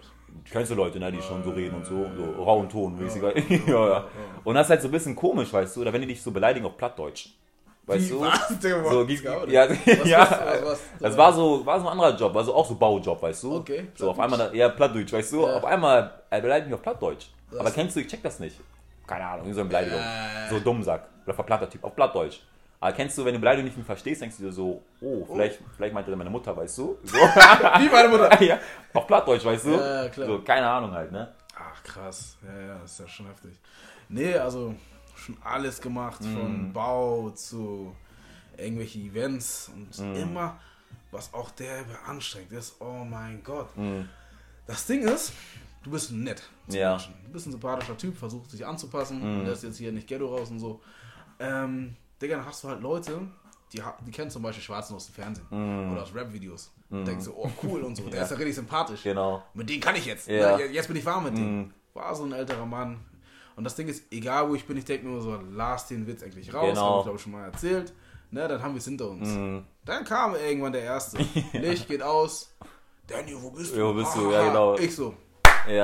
Kennst 0.49 0.71
du 0.71 0.75
Leute, 0.75 0.99
ne, 0.99 1.11
die 1.11 1.21
schon 1.21 1.43
so 1.43 1.51
Äh, 1.51 1.55
reden 1.55 1.75
und 1.75 1.85
so, 1.85 2.05
so 2.15 2.43
rauen 2.43 2.67
Ton, 2.69 2.97
mäßig. 2.97 3.21
ja, 3.21 3.31
Ja, 3.67 3.87
ja. 3.89 4.05
Und 4.43 4.55
das 4.55 4.67
ist 4.67 4.69
halt 4.71 4.81
so 4.81 4.87
ein 4.87 4.91
bisschen 4.91 5.15
komisch, 5.15 5.51
weißt 5.53 5.75
du? 5.75 5.81
Oder 5.81 5.93
wenn 5.93 6.01
die 6.01 6.07
dich 6.07 6.21
so 6.21 6.31
beleidigen 6.31 6.65
auf 6.65 6.77
Plattdeutsch. 6.77 7.29
Weißt 7.87 8.05
Wie, 8.05 8.09
du? 8.13 8.21
was? 8.21 8.59
Digga, 8.59 8.83
So, 9.41 9.47
ja, 9.47 9.67
Was 9.69 9.77
ja, 10.07 10.19
was- 10.21 10.63
was- 10.63 10.81
das 10.99 11.17
war 11.17 11.33
so, 11.33 11.65
war 11.65 11.79
so 11.79 11.87
ein 11.87 11.91
anderer 11.93 12.15
Job, 12.15 12.35
also 12.35 12.53
auch 12.53 12.65
so 12.65 12.75
Baujob, 12.75 13.21
weißt 13.21 13.43
du? 13.43 13.55
Okay, 13.57 13.87
So 13.95 14.11
auf 14.11 14.19
einmal, 14.19 14.55
ja, 14.55 14.69
Plattdeutsch, 14.69 15.11
weißt 15.13 15.33
du? 15.33 15.47
Ja. 15.47 15.55
Auf 15.57 15.65
einmal, 15.65 16.11
er 16.29 16.41
beleidigt 16.41 16.67
mich 16.67 16.75
auf 16.75 16.81
Plattdeutsch. 16.83 17.27
Aber 17.57 17.71
kennst 17.71 17.95
du, 17.95 17.99
ich 18.01 18.07
check 18.07 18.21
das 18.23 18.39
nicht. 18.39 18.55
keine 19.07 19.25
Ahnung, 19.27 19.47
wie 19.47 19.53
so 19.53 19.61
eine 19.61 19.67
Beleidigung. 19.69 19.99
Äh. 19.99 20.49
So 20.49 20.59
Dummsack. 20.59 21.07
Oder 21.25 21.33
verplatter 21.33 21.69
Typ, 21.69 21.83
auf 21.83 21.95
Plattdeutsch. 21.95 22.39
Aber 22.79 22.93
kennst 22.93 23.15
du, 23.17 23.25
wenn 23.25 23.33
du 23.33 23.39
Beleidigung 23.39 23.65
nicht 23.65 23.77
mehr 23.77 23.85
verstehst, 23.85 24.21
denkst 24.21 24.37
du 24.37 24.43
dir 24.45 24.51
so, 24.51 24.81
oh, 25.01 25.25
vielleicht, 25.31 25.59
vielleicht 25.75 25.93
meinte 25.93 26.09
er 26.09 26.17
meine 26.17 26.29
Mutter, 26.31 26.55
weißt 26.55 26.77
du? 26.79 26.97
So. 27.03 27.17
Wie 27.17 27.89
meine 27.89 28.07
Mutter. 28.09 28.41
ja, 28.41 28.57
auf 28.93 29.08
Plattdeutsch, 29.08 29.45
weißt 29.45 29.65
du? 29.65 29.71
Ja, 29.71 30.10
klar. 30.10 30.27
So, 30.27 30.41
keine 30.41 30.69
Ahnung 30.69 30.91
halt, 30.91 31.12
ne? 31.12 31.34
Ach 31.56 31.84
krass, 31.84 32.38
ja, 32.45 32.60
ja, 32.60 32.84
ist 32.84 32.99
ja 32.99 33.08
schon 33.08 33.27
heftig. 33.27 33.54
Nee, 34.10 34.34
also 34.36 34.75
schon 35.15 35.38
alles 35.43 35.80
gemacht, 35.80 36.21
Mhm. 36.21 36.34
von 36.34 36.73
Bau 36.73 37.30
zu 37.32 37.95
irgendwelche 38.58 38.99
Events 38.99 39.69
und 39.73 39.97
Mhm. 39.99 40.15
immer, 40.15 40.60
was 41.12 41.34
auch 41.34 41.51
der 41.51 41.84
anstrengend 42.08 42.51
ist, 42.54 42.75
oh 42.82 43.04
mein 43.06 43.43
Gott. 43.43 43.75
Mhm. 43.77 44.08
Das 44.67 44.86
Ding 44.86 45.01
ist, 45.04 45.34
du 45.84 45.91
bist 45.91 46.12
nett 46.12 46.43
Ja. 46.67 46.91
Menschen. 46.91 47.13
Du 47.25 47.32
bist 47.32 47.47
ein 47.47 47.51
sympathischer 47.51 47.97
Typ, 47.97 48.17
versucht 48.17 48.49
sich 48.51 48.65
anzupassen, 48.65 49.21
und 49.21 49.45
lässt 49.45 49.63
jetzt 49.63 49.77
hier 49.77 49.91
nicht 49.91 50.08
Ghetto 50.08 50.27
raus 50.36 50.49
und 50.49 50.60
so. 50.60 50.82
Ähm, 51.39 51.95
Digga, 52.21 52.38
dann 52.38 52.45
hast 52.45 52.63
du 52.63 52.69
halt 52.69 52.82
Leute, 52.82 53.21
die, 53.73 53.82
die 54.06 54.12
kennen 54.12 54.30
zum 54.30 54.41
Beispiel 54.43 54.63
Schwarzen 54.63 54.95
aus 54.95 55.08
dem 55.08 55.15
Fernsehen 55.15 55.47
oder 55.91 56.04
aus 56.04 56.13
Rap-Videos. 56.13 56.71
Und 56.91 57.06
denkst 57.08 57.25
so, 57.25 57.34
oh 57.36 57.49
cool 57.63 57.82
und 57.84 57.95
so, 57.95 58.04
der 58.04 58.15
Ja. 58.19 58.23
ist 58.25 58.32
ja 58.32 58.38
richtig 58.38 58.56
sympathisch. 58.56 59.04
Genau. 59.04 59.43
Mit 59.54 59.69
dem 59.69 59.80
kann 59.80 59.95
ich 59.95 60.06
jetzt. 60.06 60.27
Ja. 60.27 60.58
Ne? 60.58 60.65
Jetzt 60.65 60.88
bin 60.88 60.97
ich 60.97 61.06
warm 61.06 61.23
mit 61.23 61.38
dem. 61.38 61.58
Mhm. 61.60 61.73
War 61.93 62.13
so 62.15 62.23
ein 62.25 62.32
älterer 62.34 62.65
Mann. 62.65 62.99
Und 63.56 63.63
das 63.63 63.75
Ding 63.75 63.88
ist, 63.88 64.12
egal 64.12 64.49
wo 64.49 64.56
ich 64.56 64.65
bin, 64.65 64.77
ich 64.77 64.86
denke 64.86 65.06
mir 65.06 65.13
immer 65.13 65.21
so, 65.21 65.39
lass 65.51 65.88
den 65.88 66.08
Witz 66.08 66.23
eigentlich 66.23 66.54
raus. 66.54 66.69
Genau. 66.69 66.89
Hab 66.91 66.97
ich 66.99 67.04
glaube 67.04 67.17
ich 67.17 67.23
schon 67.23 67.32
mal 67.34 67.45
erzählt. 67.45 67.93
Ne, 68.32 68.47
dann 68.47 68.62
haben 68.63 68.73
wir 68.73 68.80
es 68.80 68.86
hinter 68.86 69.10
uns. 69.10 69.27
Mhm. 69.27 69.63
Dann 69.86 70.06
kam 70.06 70.36
irgendwann 70.36 70.71
der 70.73 70.84
Erste. 70.84 71.17
Licht 71.54 71.88
geht 71.88 72.01
aus. 72.01 72.54
Daniel, 73.08 73.38
wo 73.41 73.51
bist 73.51 73.75
du? 73.75 73.80
Ja, 73.80 73.86
wo 73.88 73.93
bist 73.93 74.15
du? 74.15 74.27
Haha. 74.27 74.32
Ja, 74.41 74.47
genau. 74.47 74.77
Ich 74.77 74.95
so, 74.95 75.13
Ja. 75.69 75.84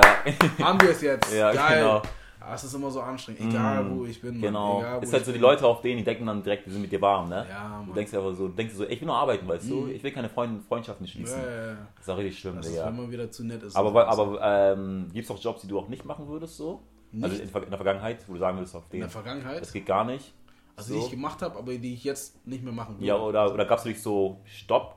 haben 0.62 0.80
wir 0.80 0.90
es 0.90 1.00
jetzt. 1.02 1.32
Ja, 1.34 1.52
Geil. 1.52 1.78
genau. 1.82 2.02
Ah, 2.48 2.54
Es 2.54 2.64
ist 2.64 2.74
immer 2.74 2.90
so 2.90 3.00
anstrengend, 3.00 3.42
egal 3.42 3.90
wo 3.90 4.04
ich 4.06 4.20
bin. 4.20 4.32
Mann. 4.34 4.40
Genau. 4.42 4.78
Egal, 4.80 4.98
wo 4.98 5.02
ist 5.04 5.12
halt 5.12 5.24
so 5.24 5.32
die. 5.32 5.38
Leute 5.38 5.66
auf 5.66 5.80
denen, 5.82 5.98
die 5.98 6.04
denken 6.04 6.26
dann 6.26 6.42
direkt, 6.42 6.66
die 6.66 6.70
sind 6.70 6.80
mit 6.82 6.90
dir 6.92 7.00
warm, 7.00 7.28
ne? 7.28 7.46
Ja, 7.48 7.68
Mann. 7.68 7.86
Du 7.86 7.92
denkst 7.92 8.14
aber 8.14 8.34
so, 8.34 8.48
denkst 8.48 8.72
du 8.74 8.78
so, 8.78 8.84
ich 8.88 9.00
will 9.00 9.06
nur 9.06 9.16
arbeiten, 9.16 9.46
weißt 9.46 9.68
du? 9.70 9.74
Mhm. 9.82 9.90
Ich 9.90 10.02
will 10.02 10.12
keine 10.12 10.28
Freund 10.28 10.62
Freundschaften 10.64 11.06
schließen. 11.06 11.40
Ja, 11.40 11.48
ja, 11.50 11.66
ja. 11.72 11.76
Das 11.96 12.04
ist 12.06 12.10
auch 12.10 12.16
richtig 12.18 12.38
schlimm, 12.38 12.56
Das 12.56 12.66
ist, 12.66 12.72
Digga. 12.72 12.86
wenn 12.86 12.96
man 12.96 13.10
wieder 13.10 13.30
zu 13.30 13.44
nett 13.44 13.62
ist. 13.62 13.76
Aber, 13.76 13.90
so. 13.90 14.22
aber 14.22 14.72
ähm, 14.72 15.08
gibt 15.12 15.24
es 15.24 15.30
auch 15.30 15.38
Jobs, 15.42 15.62
die 15.62 15.68
du 15.68 15.78
auch 15.78 15.88
nicht 15.88 16.04
machen 16.04 16.26
würdest, 16.28 16.56
so? 16.56 16.80
Also 17.20 17.28
Nicht? 17.34 17.42
in, 17.44 17.48
Ver- 17.48 17.62
in 17.62 17.70
der 17.70 17.78
Vergangenheit, 17.78 18.18
wo 18.28 18.34
du 18.34 18.38
sagen 18.38 18.58
würdest, 18.58 18.74
auf 18.76 18.84
in 18.86 18.90
den, 18.92 19.00
der 19.00 19.08
Vergangenheit, 19.10 19.60
das 19.62 19.72
geht 19.72 19.86
gar 19.86 20.04
nicht. 20.04 20.32
also 20.76 20.92
so. 20.94 20.98
die 21.00 21.04
ich 21.06 21.10
gemacht 21.10 21.40
habe, 21.42 21.56
aber 21.58 21.74
die 21.74 21.94
ich 21.94 22.04
jetzt 22.04 22.46
nicht 22.46 22.62
mehr 22.62 22.72
machen 22.72 22.96
würde. 22.96 23.06
Ja, 23.06 23.16
oder, 23.16 23.52
oder 23.52 23.64
gab 23.64 23.78
es 23.78 23.84
wirklich 23.84 24.02
so 24.02 24.40
Stopp? 24.44 24.94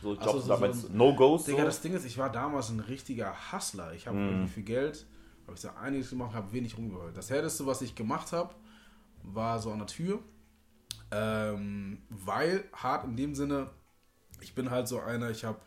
So 0.00 0.14
Jobs, 0.14 0.44
so, 0.46 0.56
so- 0.56 0.72
so, 0.72 0.88
No-Gos? 0.92 1.44
Digga, 1.46 1.64
das 1.64 1.80
Ding 1.80 1.92
ist, 1.94 2.04
ich 2.04 2.16
war 2.16 2.30
damals 2.30 2.68
ein 2.70 2.78
richtiger 2.78 3.34
Hustler. 3.52 3.92
Ich 3.94 4.06
habe 4.06 4.16
Mhm. 4.16 4.28
irgendwie 4.28 4.48
viel 4.52 4.62
Geld, 4.62 5.04
habe 5.48 5.56
ich 5.56 5.60
so 5.62 5.70
einiges 5.70 6.10
gemacht, 6.10 6.34
habe 6.34 6.52
wenig 6.52 6.76
rumgeholt. 6.76 7.16
Das 7.16 7.30
härteste, 7.30 7.66
was 7.66 7.82
ich 7.82 7.94
gemacht 7.94 8.32
habe, 8.32 8.54
war 9.22 9.58
so 9.58 9.72
an 9.72 9.78
der 9.78 9.86
Tür. 9.86 10.20
Ähm, 11.10 12.02
weil, 12.10 12.64
hart 12.74 13.04
in 13.04 13.16
dem 13.16 13.34
Sinne, 13.34 13.70
ich 14.40 14.54
bin 14.54 14.70
halt 14.70 14.88
so 14.88 15.00
einer, 15.00 15.30
ich 15.30 15.44
habe 15.44 15.58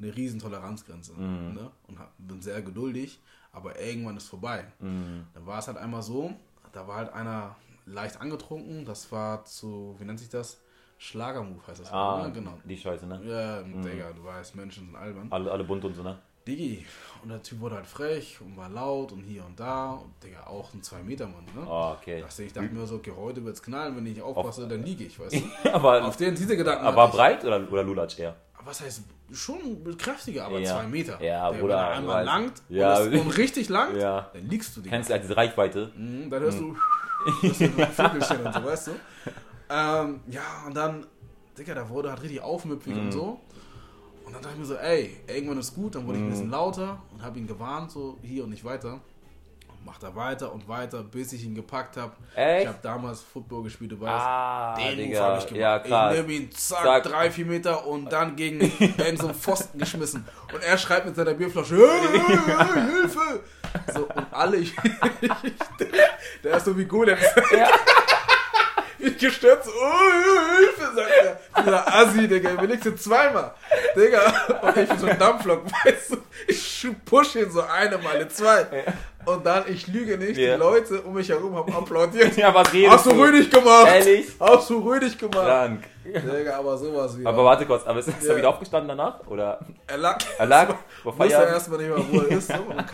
eine 0.00 0.14
riesen 0.14 0.40
Toleranzgrenze. 0.40 1.12
Mhm. 1.12 1.54
Ne? 1.54 1.70
Und 1.86 1.98
hab, 1.98 2.12
bin 2.18 2.42
sehr 2.42 2.60
geduldig, 2.60 3.20
aber 3.52 3.80
irgendwann 3.80 4.16
ist 4.16 4.26
vorbei. 4.26 4.64
Mhm. 4.80 5.26
Dann 5.32 5.46
war 5.46 5.60
es 5.60 5.68
halt 5.68 5.78
einmal 5.78 6.02
so, 6.02 6.34
da 6.72 6.88
war 6.88 6.96
halt 6.96 7.12
einer 7.12 7.56
leicht 7.86 8.20
angetrunken, 8.20 8.84
das 8.84 9.10
war 9.12 9.44
zu, 9.44 9.94
wie 9.98 10.04
nennt 10.04 10.18
sich 10.18 10.28
das? 10.28 10.60
Schlagermove 10.98 11.66
heißt 11.66 11.80
das. 11.80 11.92
Ah, 11.92 12.24
ne? 12.26 12.32
genau. 12.32 12.58
die 12.64 12.76
Scheiße, 12.76 13.06
ne? 13.06 13.22
Ja, 13.24 13.62
Digga, 13.62 14.12
du 14.12 14.22
weißt, 14.22 14.54
Menschen 14.54 14.86
sind 14.86 14.96
albern. 14.96 15.28
Alle, 15.30 15.50
alle 15.50 15.64
bunt 15.64 15.84
und 15.84 15.94
so, 15.94 16.02
ne? 16.02 16.18
Digi. 16.46 16.86
Und 17.22 17.28
der 17.28 17.42
Typ 17.42 17.60
wurde 17.60 17.76
halt 17.76 17.86
frech 17.86 18.38
und 18.40 18.56
war 18.56 18.68
laut 18.70 19.12
und 19.12 19.20
hier 19.22 19.44
und 19.44 19.60
da. 19.60 19.90
Und 19.92 20.12
Digga, 20.24 20.46
auch 20.46 20.72
ein 20.72 20.80
2-Meter-Mann, 20.80 21.44
ne? 21.54 21.66
Oh, 21.68 21.94
okay. 22.00 22.22
Das, 22.22 22.38
ich 22.38 22.52
dachte 22.52 22.72
mir 22.72 22.86
so, 22.86 22.96
okay, 22.96 23.12
heute 23.14 23.44
wird's 23.44 23.62
knallen, 23.62 23.94
wenn 23.96 24.06
ich 24.06 24.14
nicht 24.14 24.22
aufpasse, 24.22 24.66
dann 24.66 24.82
liege 24.82 25.04
ich, 25.04 25.18
weißt 25.20 25.34
du? 25.34 25.42
aber 25.72 26.02
Auf 26.04 26.16
den, 26.16 26.34
diese 26.34 26.56
Gedanken 26.56 26.84
aber 26.84 27.08
breit 27.08 27.44
oder, 27.44 27.60
oder 27.70 27.82
Lulatsch 27.82 28.18
eher? 28.18 28.36
Was 28.64 28.80
heißt, 28.80 29.02
schon 29.32 29.96
kräftiger, 29.98 30.46
aber 30.46 30.58
Ja. 30.60 30.76
2 30.80 30.86
Meter. 30.86 31.22
Ja, 31.22 31.50
Digga, 31.50 31.60
Bruder, 31.60 31.74
Wenn 31.76 31.80
er 31.84 31.90
einmal 31.90 32.24
langt 32.24 32.62
Ja. 32.70 32.98
und, 33.02 33.12
es, 33.14 33.20
und 33.20 33.30
richtig 33.36 33.68
langt, 33.68 33.96
Ja. 33.98 34.30
dann 34.32 34.48
liegst 34.48 34.76
du, 34.76 34.80
Digga. 34.80 34.96
Kennst 34.96 35.10
du 35.10 35.12
halt 35.14 35.22
diese 35.24 35.36
Reichweite? 35.36 35.92
Mhm, 35.96 36.30
dann 36.30 36.42
hörst 36.42 36.60
du, 36.60 36.76
hörst 37.42 37.60
du 37.60 37.64
ein 37.64 37.92
Vögelchen 37.92 38.46
und 38.46 38.54
so, 38.54 38.64
weißt 38.64 38.86
du? 38.88 38.90
Ähm, 39.70 40.20
ja, 40.28 40.42
und 40.66 40.74
dann, 40.74 41.06
Digga, 41.58 41.74
da 41.74 41.88
wurde 41.88 42.10
halt 42.10 42.22
richtig 42.22 42.40
aufmüpfig 42.40 42.94
Mhm. 42.94 43.00
und 43.00 43.12
so. 43.12 43.40
Und 44.24 44.34
dann 44.34 44.42
dachte 44.42 44.54
ich 44.54 44.60
mir 44.60 44.66
so, 44.66 44.76
ey, 44.76 45.16
irgendwann 45.26 45.58
ist 45.58 45.74
gut. 45.74 45.94
Dann 45.94 46.06
wurde 46.06 46.18
ich 46.18 46.22
ein 46.24 46.26
Mhm. 46.28 46.30
bisschen 46.32 46.50
lauter 46.50 47.02
und 47.12 47.22
habe 47.22 47.38
ihn 47.38 47.46
gewarnt, 47.46 47.90
so 47.90 48.18
hier 48.22 48.44
und 48.44 48.50
nicht 48.50 48.64
weiter. 48.64 49.00
Und 49.68 49.84
macht 49.86 50.02
er 50.02 50.14
weiter 50.14 50.52
und 50.52 50.68
weiter, 50.68 51.02
bis 51.02 51.32
ich 51.32 51.42
ihn 51.44 51.54
gepackt 51.54 51.96
habe. 51.96 52.12
Ich 52.34 52.66
habe 52.66 52.78
damals 52.82 53.22
Football 53.22 53.62
gespielt, 53.64 53.92
du 53.92 54.00
weißt. 54.00 54.12
Ah, 54.12 54.76
Den 54.76 55.08
Move 55.08 55.20
habe 55.20 55.38
ich 55.38 55.46
gemacht. 55.46 55.60
Ja, 55.60 55.78
krass. 55.78 56.14
Ich 56.14 56.20
nehme 56.20 56.32
ihn, 56.34 56.52
zack, 56.52 56.82
Zack. 56.84 57.02
drei, 57.04 57.30
vier 57.30 57.46
Meter 57.46 57.86
und 57.86 58.12
dann 58.12 58.36
gegen 58.36 58.60
in 58.60 59.16
so 59.16 59.26
einen 59.28 59.34
Pfosten 59.34 59.78
geschmissen. 59.78 60.24
Und 60.52 60.62
er 60.62 60.76
schreibt 60.78 61.06
mit 61.06 61.16
seiner 61.16 61.34
Bierflasche, 61.34 61.76
Hilfe! 61.76 63.40
So, 63.94 64.04
und 64.06 64.26
alle, 64.32 64.56
ich, 64.58 64.74
der 66.44 66.56
ist 66.56 66.64
so 66.66 66.76
wie 66.76 66.84
Golem. 66.84 67.16
Ja. 67.56 67.68
Ich 69.06 69.18
gestürzt, 69.18 69.68
oh, 69.68 70.56
Hilfe, 70.58 70.94
sagt 70.94 71.10
er. 71.54 71.62
Dieser 71.62 71.94
Assi, 71.94 72.28
Digga, 72.28 72.50
überlegst 72.52 72.86
du 72.86 72.94
zweimal. 72.96 73.52
Digga, 73.96 74.20
und 74.62 74.76
ich 74.76 74.88
bin 74.88 74.98
so 74.98 75.06
ein 75.06 75.18
Dampflok, 75.18 75.62
weißt 75.84 76.12
du, 76.12 76.16
ich 76.46 76.86
push 77.04 77.36
ihn 77.36 77.50
so 77.50 77.62
eine 77.62 77.98
Male, 77.98 78.28
zwei. 78.28 78.66
Und 79.26 79.44
dann, 79.44 79.64
ich 79.68 79.86
lüge 79.86 80.16
nicht, 80.18 80.36
Ja. 80.38 80.54
die 80.54 80.58
Leute 80.60 81.00
um 81.02 81.14
mich 81.14 81.28
herum 81.28 81.54
haben 81.56 81.74
applaudiert. 81.74 82.36
Ja, 82.36 82.54
was 82.54 82.72
redest 82.72 82.92
Hast 82.92 83.06
du 83.06 83.10
du? 83.10 83.22
rüdig 83.22 83.50
gemacht? 83.50 83.86
Ehrlich? 83.88 84.26
Hast 84.40 84.70
du 84.70 84.78
rüdig 84.78 85.18
gemacht? 85.18 85.46
Krank. 85.46 85.84
Digga, 86.04 86.58
aber 86.58 86.76
sowas 86.78 87.18
wie. 87.18 87.26
Aber 87.26 87.44
warte 87.44 87.66
kurz, 87.66 87.86
aber 87.86 87.98
ist, 88.00 88.08
ist 88.08 88.22
Ja. 88.24 88.30
er 88.32 88.36
wieder 88.38 88.48
aufgestanden 88.48 88.88
danach? 88.88 89.20
Oder? 89.26 89.60
er 89.86 89.96
lag, 89.98 90.18
Er 90.38 90.46
lag 90.46 90.68
wusste 91.04 91.18
Feierabend? 91.18 91.52
erstmal 91.54 91.78
nicht 91.78 91.90
mal, 91.90 92.04
wo 92.10 92.20
er 92.20 92.28
ist. 92.36 92.48
So, 92.48 92.54
und 92.54 92.76
er 92.78 92.84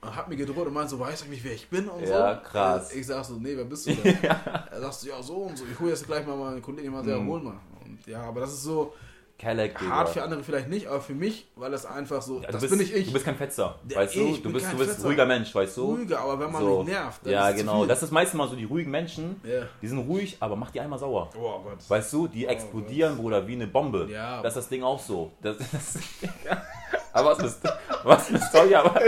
und 0.00 0.14
hat 0.16 0.28
mir 0.28 0.36
gedroht 0.36 0.66
und 0.66 0.74
meinte 0.74 0.90
so, 0.90 0.98
weißt 1.00 1.24
du 1.26 1.30
nicht, 1.30 1.42
wer 1.44 1.52
ich 1.52 1.68
bin 1.68 1.88
und 1.88 2.06
Ja, 2.06 2.34
so. 2.34 2.40
krass. 2.50 2.92
Ich 2.94 3.06
sag 3.06 3.24
so, 3.24 3.34
nee, 3.34 3.56
wer 3.56 3.64
bist 3.64 3.86
du 3.86 3.94
denn? 3.94 4.16
Er 4.22 4.80
sagt 4.80 4.94
so, 4.94 5.08
ja, 5.08 5.22
so 5.22 5.34
und 5.36 5.56
so. 5.58 5.64
Ich 5.70 5.78
hole 5.80 5.90
jetzt 5.90 6.06
gleich 6.06 6.26
mal 6.26 6.36
meinen 6.36 6.62
Kollegen, 6.62 6.92
mal 6.92 7.04
sehr, 7.04 7.18
Mhm. 7.18 7.28
hol 7.28 7.40
mal. 7.42 7.54
Und 7.84 8.06
ja, 8.06 8.22
aber 8.22 8.40
das 8.40 8.52
ist 8.52 8.62
so 8.62 8.92
Kelleck, 9.38 9.78
hart 9.78 10.08
für 10.08 10.22
andere 10.22 10.42
vielleicht 10.42 10.68
nicht, 10.70 10.86
aber 10.86 10.98
für 11.02 11.12
mich, 11.14 11.46
weil 11.56 11.70
das 11.70 11.84
einfach 11.84 12.22
so, 12.22 12.40
Ja, 12.40 12.50
das 12.50 12.62
bist, 12.62 12.70
bin 12.70 12.78
nicht 12.78 12.94
ich. 12.94 13.06
Du 13.08 13.12
bist 13.12 13.26
kein 13.26 13.36
Fetzer, 13.36 13.78
Ja, 13.86 13.96
weißt 13.98 14.14
du? 14.16 14.20
ich 14.28 14.42
Du 14.42 14.50
bist, 14.50 14.72
du 14.72 14.78
bist 14.78 14.90
ein 14.90 14.94
Fetzer. 14.96 15.06
ruhiger 15.08 15.26
Mensch, 15.26 15.54
weißt 15.54 15.76
du? 15.76 15.84
ruhiger, 15.94 16.20
aber 16.20 16.40
wenn 16.40 16.50
man 16.52 16.62
So. 16.62 16.82
mich 16.82 16.94
nervt, 16.94 17.26
Ja, 17.26 17.50
genau. 17.50 17.84
Das 17.84 18.02
ist 18.02 18.10
meistens 18.12 18.38
mal 18.38 18.48
so 18.48 18.56
die 18.56 18.64
ruhigen 18.64 18.90
Menschen, 18.90 19.38
Ja. 19.44 19.64
die 19.82 19.88
sind 19.88 19.98
ruhig, 19.98 20.38
aber 20.40 20.56
mach 20.56 20.70
die 20.70 20.80
einmal 20.80 20.98
sauer. 20.98 21.28
Oh 21.38 21.60
Gott. 21.64 21.76
Weißt 21.86 22.10
du, 22.14 22.28
die 22.28 22.46
explodieren, 22.46 23.18
Bruder, 23.18 23.46
wie 23.46 23.52
eine 23.52 23.66
Bombe. 23.66 24.08
Ja. 24.10 24.40
Das 24.40 24.52
ist 24.56 24.62
das 24.62 24.68
Ding 24.70 24.82
auch 24.82 25.00
so. 25.00 25.32
Das, 25.42 25.58
das, 25.72 25.98
aber 27.16 27.30
was 27.30 27.38
ist, 27.44 27.62
was 28.04 28.30
ist 28.30 28.44
Story, 28.44 28.74
aber, 28.74 28.94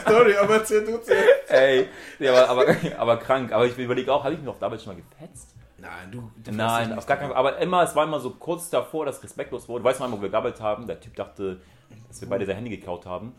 Story, 0.00 0.36
aber 0.36 0.54
erzähl 0.56 0.84
du 0.84 0.98
zuerst. 1.02 1.48
ey, 1.48 1.88
ja, 2.18 2.44
aber, 2.46 2.48
aber, 2.48 2.76
aber 2.98 3.16
krank. 3.16 3.52
Aber 3.52 3.66
ich 3.66 3.76
überlege 3.78 4.12
auch, 4.12 4.22
habe 4.22 4.34
ich 4.34 4.40
mich 4.40 4.48
auf 4.48 4.58
der 4.58 4.66
Arbeit 4.66 4.82
schon 4.82 4.94
mal 4.94 5.02
gefetzt? 5.02 5.54
Nein, 5.78 6.12
du, 6.12 6.30
du 6.44 6.52
Nein, 6.52 6.96
auf 6.96 7.06
gar 7.06 7.16
keinen. 7.16 7.30
Fall. 7.30 7.38
Aber 7.38 7.58
immer, 7.58 7.82
es 7.82 7.96
war 7.96 8.04
immer 8.04 8.20
so 8.20 8.30
kurz 8.30 8.70
davor, 8.70 9.04
dass 9.06 9.22
respektlos 9.22 9.68
wurde. 9.68 9.82
Weißt 9.82 9.98
du 9.98 10.02
noch 10.02 10.06
einmal, 10.06 10.20
wo 10.20 10.22
wir 10.22 10.30
gearbeitet 10.30 10.60
haben? 10.60 10.86
Der 10.86 11.00
Typ 11.00 11.16
dachte, 11.16 11.60
dass 12.06 12.20
wir 12.20 12.28
beide 12.28 12.46
sein 12.46 12.56
Handy 12.56 12.70
geklaut 12.70 13.06
haben. 13.06 13.34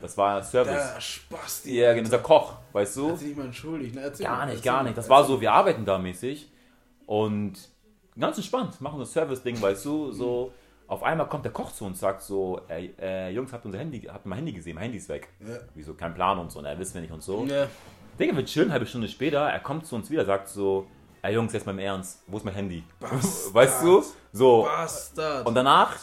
Das 0.00 0.16
war 0.16 0.42
Service. 0.42 0.94
Der 0.94 1.00
Spasti. 1.00 1.78
Ja, 1.78 1.92
genau, 1.92 2.06
unser 2.06 2.20
Koch, 2.20 2.54
weißt 2.72 2.96
du? 2.96 3.10
Hat 3.10 3.18
sich 3.18 3.28
nicht 3.28 3.36
mal 3.36 3.46
entschuldigt. 3.46 3.94
Ne? 3.94 4.00
Erzähl 4.00 4.24
Gar 4.24 4.38
mal, 4.38 4.46
nicht, 4.46 4.64
gar 4.64 4.76
mal, 4.76 4.82
nicht. 4.84 4.98
Das 4.98 5.08
war 5.10 5.24
so, 5.24 5.40
wir 5.40 5.52
arbeiten 5.52 5.84
da 5.84 5.98
mäßig 5.98 6.50
und 7.06 7.58
ganz 8.18 8.38
entspannt, 8.38 8.80
machen 8.80 8.98
das 8.98 9.12
Service-Ding, 9.12 9.60
weißt 9.60 9.84
du, 9.84 10.12
so. 10.12 10.52
Auf 10.90 11.04
einmal 11.04 11.28
kommt 11.28 11.44
der 11.44 11.52
Koch 11.52 11.70
zu 11.70 11.84
uns 11.84 11.98
und 11.98 12.00
sagt 12.00 12.20
so, 12.20 12.62
ey, 12.66 12.92
äh, 13.00 13.30
Jungs, 13.30 13.52
habt 13.52 13.64
ihr 13.64 13.66
unser 13.66 13.78
Handy, 13.78 14.00
habt 14.00 14.26
mein 14.26 14.38
Handy 14.38 14.52
gesehen? 14.52 14.74
Mein 14.74 14.82
Handy 14.82 14.98
ist 14.98 15.08
weg. 15.08 15.28
Ja. 15.38 15.54
Wieso, 15.72 15.94
kein 15.94 16.12
Plan 16.12 16.36
und 16.40 16.50
so, 16.50 16.60
ne, 16.60 16.76
wissen 16.80 16.94
wir 16.94 17.02
nicht 17.02 17.12
und 17.12 17.22
so. 17.22 17.44
Ja. 17.44 17.68
Digga, 18.18 18.36
wir 18.36 18.44
chillen, 18.44 18.72
halbe 18.72 18.86
Stunde 18.86 19.06
später, 19.06 19.38
er 19.38 19.60
kommt 19.60 19.86
zu 19.86 19.94
uns 19.94 20.10
wieder, 20.10 20.24
sagt 20.24 20.48
so, 20.48 20.88
ey 21.22 21.32
Jungs, 21.34 21.52
jetzt 21.52 21.64
mal 21.64 21.70
im 21.70 21.78
Ernst, 21.78 22.24
wo 22.26 22.38
ist 22.38 22.44
mein 22.44 22.54
Handy? 22.54 22.82
Bastard. 22.98 23.54
Weißt 23.54 23.84
du? 23.84 24.02
So. 24.32 24.64
Bastard. 24.64 25.46
Und 25.46 25.54
danach, 25.54 25.96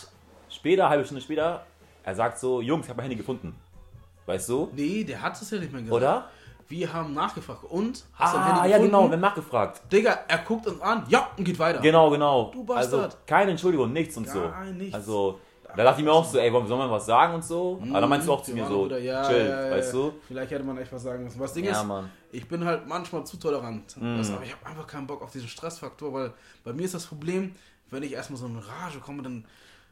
später, 0.50 0.88
halbe 0.88 1.04
Stunde 1.04 1.21
später, 1.21 1.65
er 2.04 2.15
sagt 2.15 2.39
so, 2.39 2.62
Jungs, 2.62 2.86
ich 2.86 2.89
habe 2.89 2.95
mein 2.95 3.10
Handy 3.10 3.17
gefunden. 3.17 3.58
Weißt 4.26 4.47
du? 4.47 4.71
nee, 4.73 5.04
der 5.04 5.21
hat 5.21 5.34
es 5.41 5.52
ja 5.52 5.60
nicht 5.60 5.73
mehr 5.73 5.82
gesagt. 5.82 5.97
Oder? 5.97 6.30
Wir 6.70 6.92
haben 6.92 7.14
nachgefragt. 7.14 7.64
Und? 7.64 8.04
Hast 8.14 8.36
Ah, 8.36 8.66
ja 8.66 8.78
gefunden? 8.78 8.86
genau, 8.88 9.06
wir 9.08 9.12
haben 9.14 9.22
nachgefragt. 9.22 9.82
Digga, 9.92 10.20
er 10.28 10.40
guckt 10.40 10.68
uns 10.68 10.82
an. 10.82 11.04
Ja, 11.08 11.30
und 11.38 11.44
geht 11.44 11.58
weiter. 11.60 11.80
Genau, 11.80 12.10
genau. 12.10 12.52
Du 12.54 12.64
Bastard. 12.64 13.04
Also 13.06 13.18
keine 13.26 13.52
Entschuldigung, 13.52 13.94
nichts 13.94 14.18
und 14.18 14.26
Gar 14.26 14.66
so. 14.66 14.72
nichts. 14.74 14.94
Also, 14.94 15.40
da 15.76 15.84
dachte 15.84 16.02
ich 16.02 16.06
mir 16.06 16.12
auch 16.12 16.26
so, 16.26 16.40
ey, 16.40 16.50
sollen 16.52 16.68
wir 16.70 16.92
was 16.92 17.06
sagen 17.06 17.36
und 17.36 17.44
so? 17.46 17.80
Aber 17.90 18.02
dann 18.02 18.10
meinst 18.10 18.28
du 18.28 18.34
auch 18.34 18.42
zu 18.42 18.52
mir 18.52 18.66
so, 18.66 18.86
wieder, 18.86 18.98
ja, 19.00 19.24
chill, 19.28 19.48
ja, 19.48 19.66
ja, 19.68 19.72
weißt 19.72 19.94
du? 19.94 20.14
Vielleicht 20.28 20.52
hätte 20.52 20.64
man 20.64 20.78
echt 20.78 20.92
was 20.92 21.04
sagen 21.04 21.24
müssen. 21.24 21.40
Was 21.40 21.54
Ding 21.54 21.66
ist, 21.66 21.84
Mann. 21.86 22.10
ich 22.32 22.48
bin 22.48 22.66
halt 22.66 22.88
manchmal 22.88 23.26
zu 23.26 23.38
tolerant. 23.38 23.96
Mhm. 23.98 24.20
Weißt 24.20 24.32
aber 24.34 24.44
ich 24.44 24.54
habe 24.54 24.66
einfach 24.66 24.88
keinen 24.88 25.08
Bock 25.08 25.22
auf 25.22 25.32
diesen 25.32 25.48
Stressfaktor, 25.48 26.12
weil 26.14 26.34
bei 26.64 26.74
mir 26.74 26.84
ist 26.84 26.94
das 26.96 27.06
Problem, 27.06 27.54
wenn 27.92 28.02
ich 28.04 28.14
erstmal 28.14 28.40
so 28.40 28.46
in 28.48 28.58
Rage 28.58 29.00
komme, 29.00 29.22
dann 29.24 29.46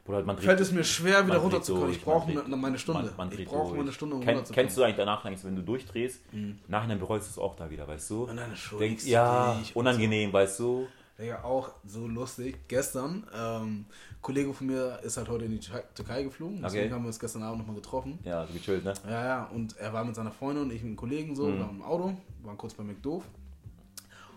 Bruder, 0.06 0.22
man 0.22 0.36
dreht, 0.36 0.44
fällt 0.44 0.60
es 0.60 0.72
mir 0.72 0.84
schwer, 0.84 1.26
wieder 1.26 1.38
runterzukommen. 1.38 1.88
durch, 1.88 1.98
Ich 1.98 2.04
brauche 2.04 2.30
ne- 2.32 2.56
meine 2.56 2.78
Stunde. 2.78 3.02
man- 3.16 3.28
man 3.30 3.32
ich 3.38 3.44
brauche 3.46 3.74
meine 3.76 3.92
Stunde, 3.92 4.16
um 4.16 4.22
Kenn, 4.22 4.40
kennst 4.52 4.76
du 4.76 4.82
eigentlich 4.84 4.96
danach, 4.96 5.24
eigentlich, 5.24 5.44
wenn 5.44 5.56
du 5.56 5.62
durchdrehst, 5.62 6.20
nachher 6.68 6.94
bereust 6.96 7.26
du 7.28 7.30
es 7.32 7.38
auch 7.38 7.56
da 7.56 7.68
wieder, 7.68 7.86
weißt 7.88 8.08
du? 8.10 8.24
Und 8.24 8.36
dann 8.36 8.52
Denkst, 8.78 9.04
du 9.04 9.10
ja, 9.10 9.60
unangenehm, 9.74 10.32
weißt 10.32 10.60
du? 10.60 10.86
Ja, 11.18 11.42
auch 11.44 11.70
so 11.86 12.06
lustig. 12.06 12.68
Gestern, 12.68 13.26
ähm, 13.34 13.62
ein 13.64 13.86
Kollege 14.20 14.52
von 14.52 14.66
mir 14.66 14.98
ist 15.02 15.16
halt 15.16 15.30
heute 15.30 15.46
in 15.46 15.52
die 15.52 15.60
Türkei- 15.60 16.22
geflogen. 16.22 16.60
Deswegen 16.62 16.84
Okay. 16.84 16.92
haben 16.94 17.02
wir 17.04 17.08
uns 17.08 17.18
gestern 17.18 17.42
Abend 17.42 17.60
nochmal 17.60 17.74
getroffen. 17.76 18.18
Ja, 18.22 18.46
so 18.46 18.52
gechillt, 18.52 18.84
ne? 18.84 18.92
Ja, 19.08 19.24
ja, 19.24 19.44
und 19.46 19.76
er 19.78 19.94
war 19.94 20.04
mit 20.04 20.14
seiner 20.14 20.30
Freundin 20.30 20.64
und 20.64 20.70
ich 20.72 20.82
mit 20.82 20.88
einem 20.88 20.96
Kollegen 20.96 21.34
so, 21.34 21.46
Mhm. 21.46 21.58
waren 21.60 21.70
im 21.70 21.82
Auto, 21.82 22.14
waren 22.42 22.58
kurz 22.58 22.74
bei 22.74 22.84
McDoof. 22.84 23.24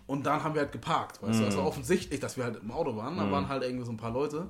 Und 0.08 0.26
dann 0.26 0.42
haben 0.44 0.56
wir 0.56 0.62
halt 0.62 0.72
geparkt, 0.72 1.22
weißt 1.22 1.40
du, 1.40 1.44
Mhm. 1.44 1.50
es 1.50 1.58
war 1.58 1.68
offensichtlich, 1.68 2.20
dass 2.20 2.36
wir 2.38 2.46
halt 2.46 2.60
im 2.64 2.72
Auto 2.72 2.96
waren, 2.96 3.18
da 3.18 3.30
waren 3.30 3.48
halt 3.48 3.62
irgendwie 3.64 3.86
so 3.86 3.92
ein 3.92 3.98
paar 3.98 4.12
Leute, 4.12 4.48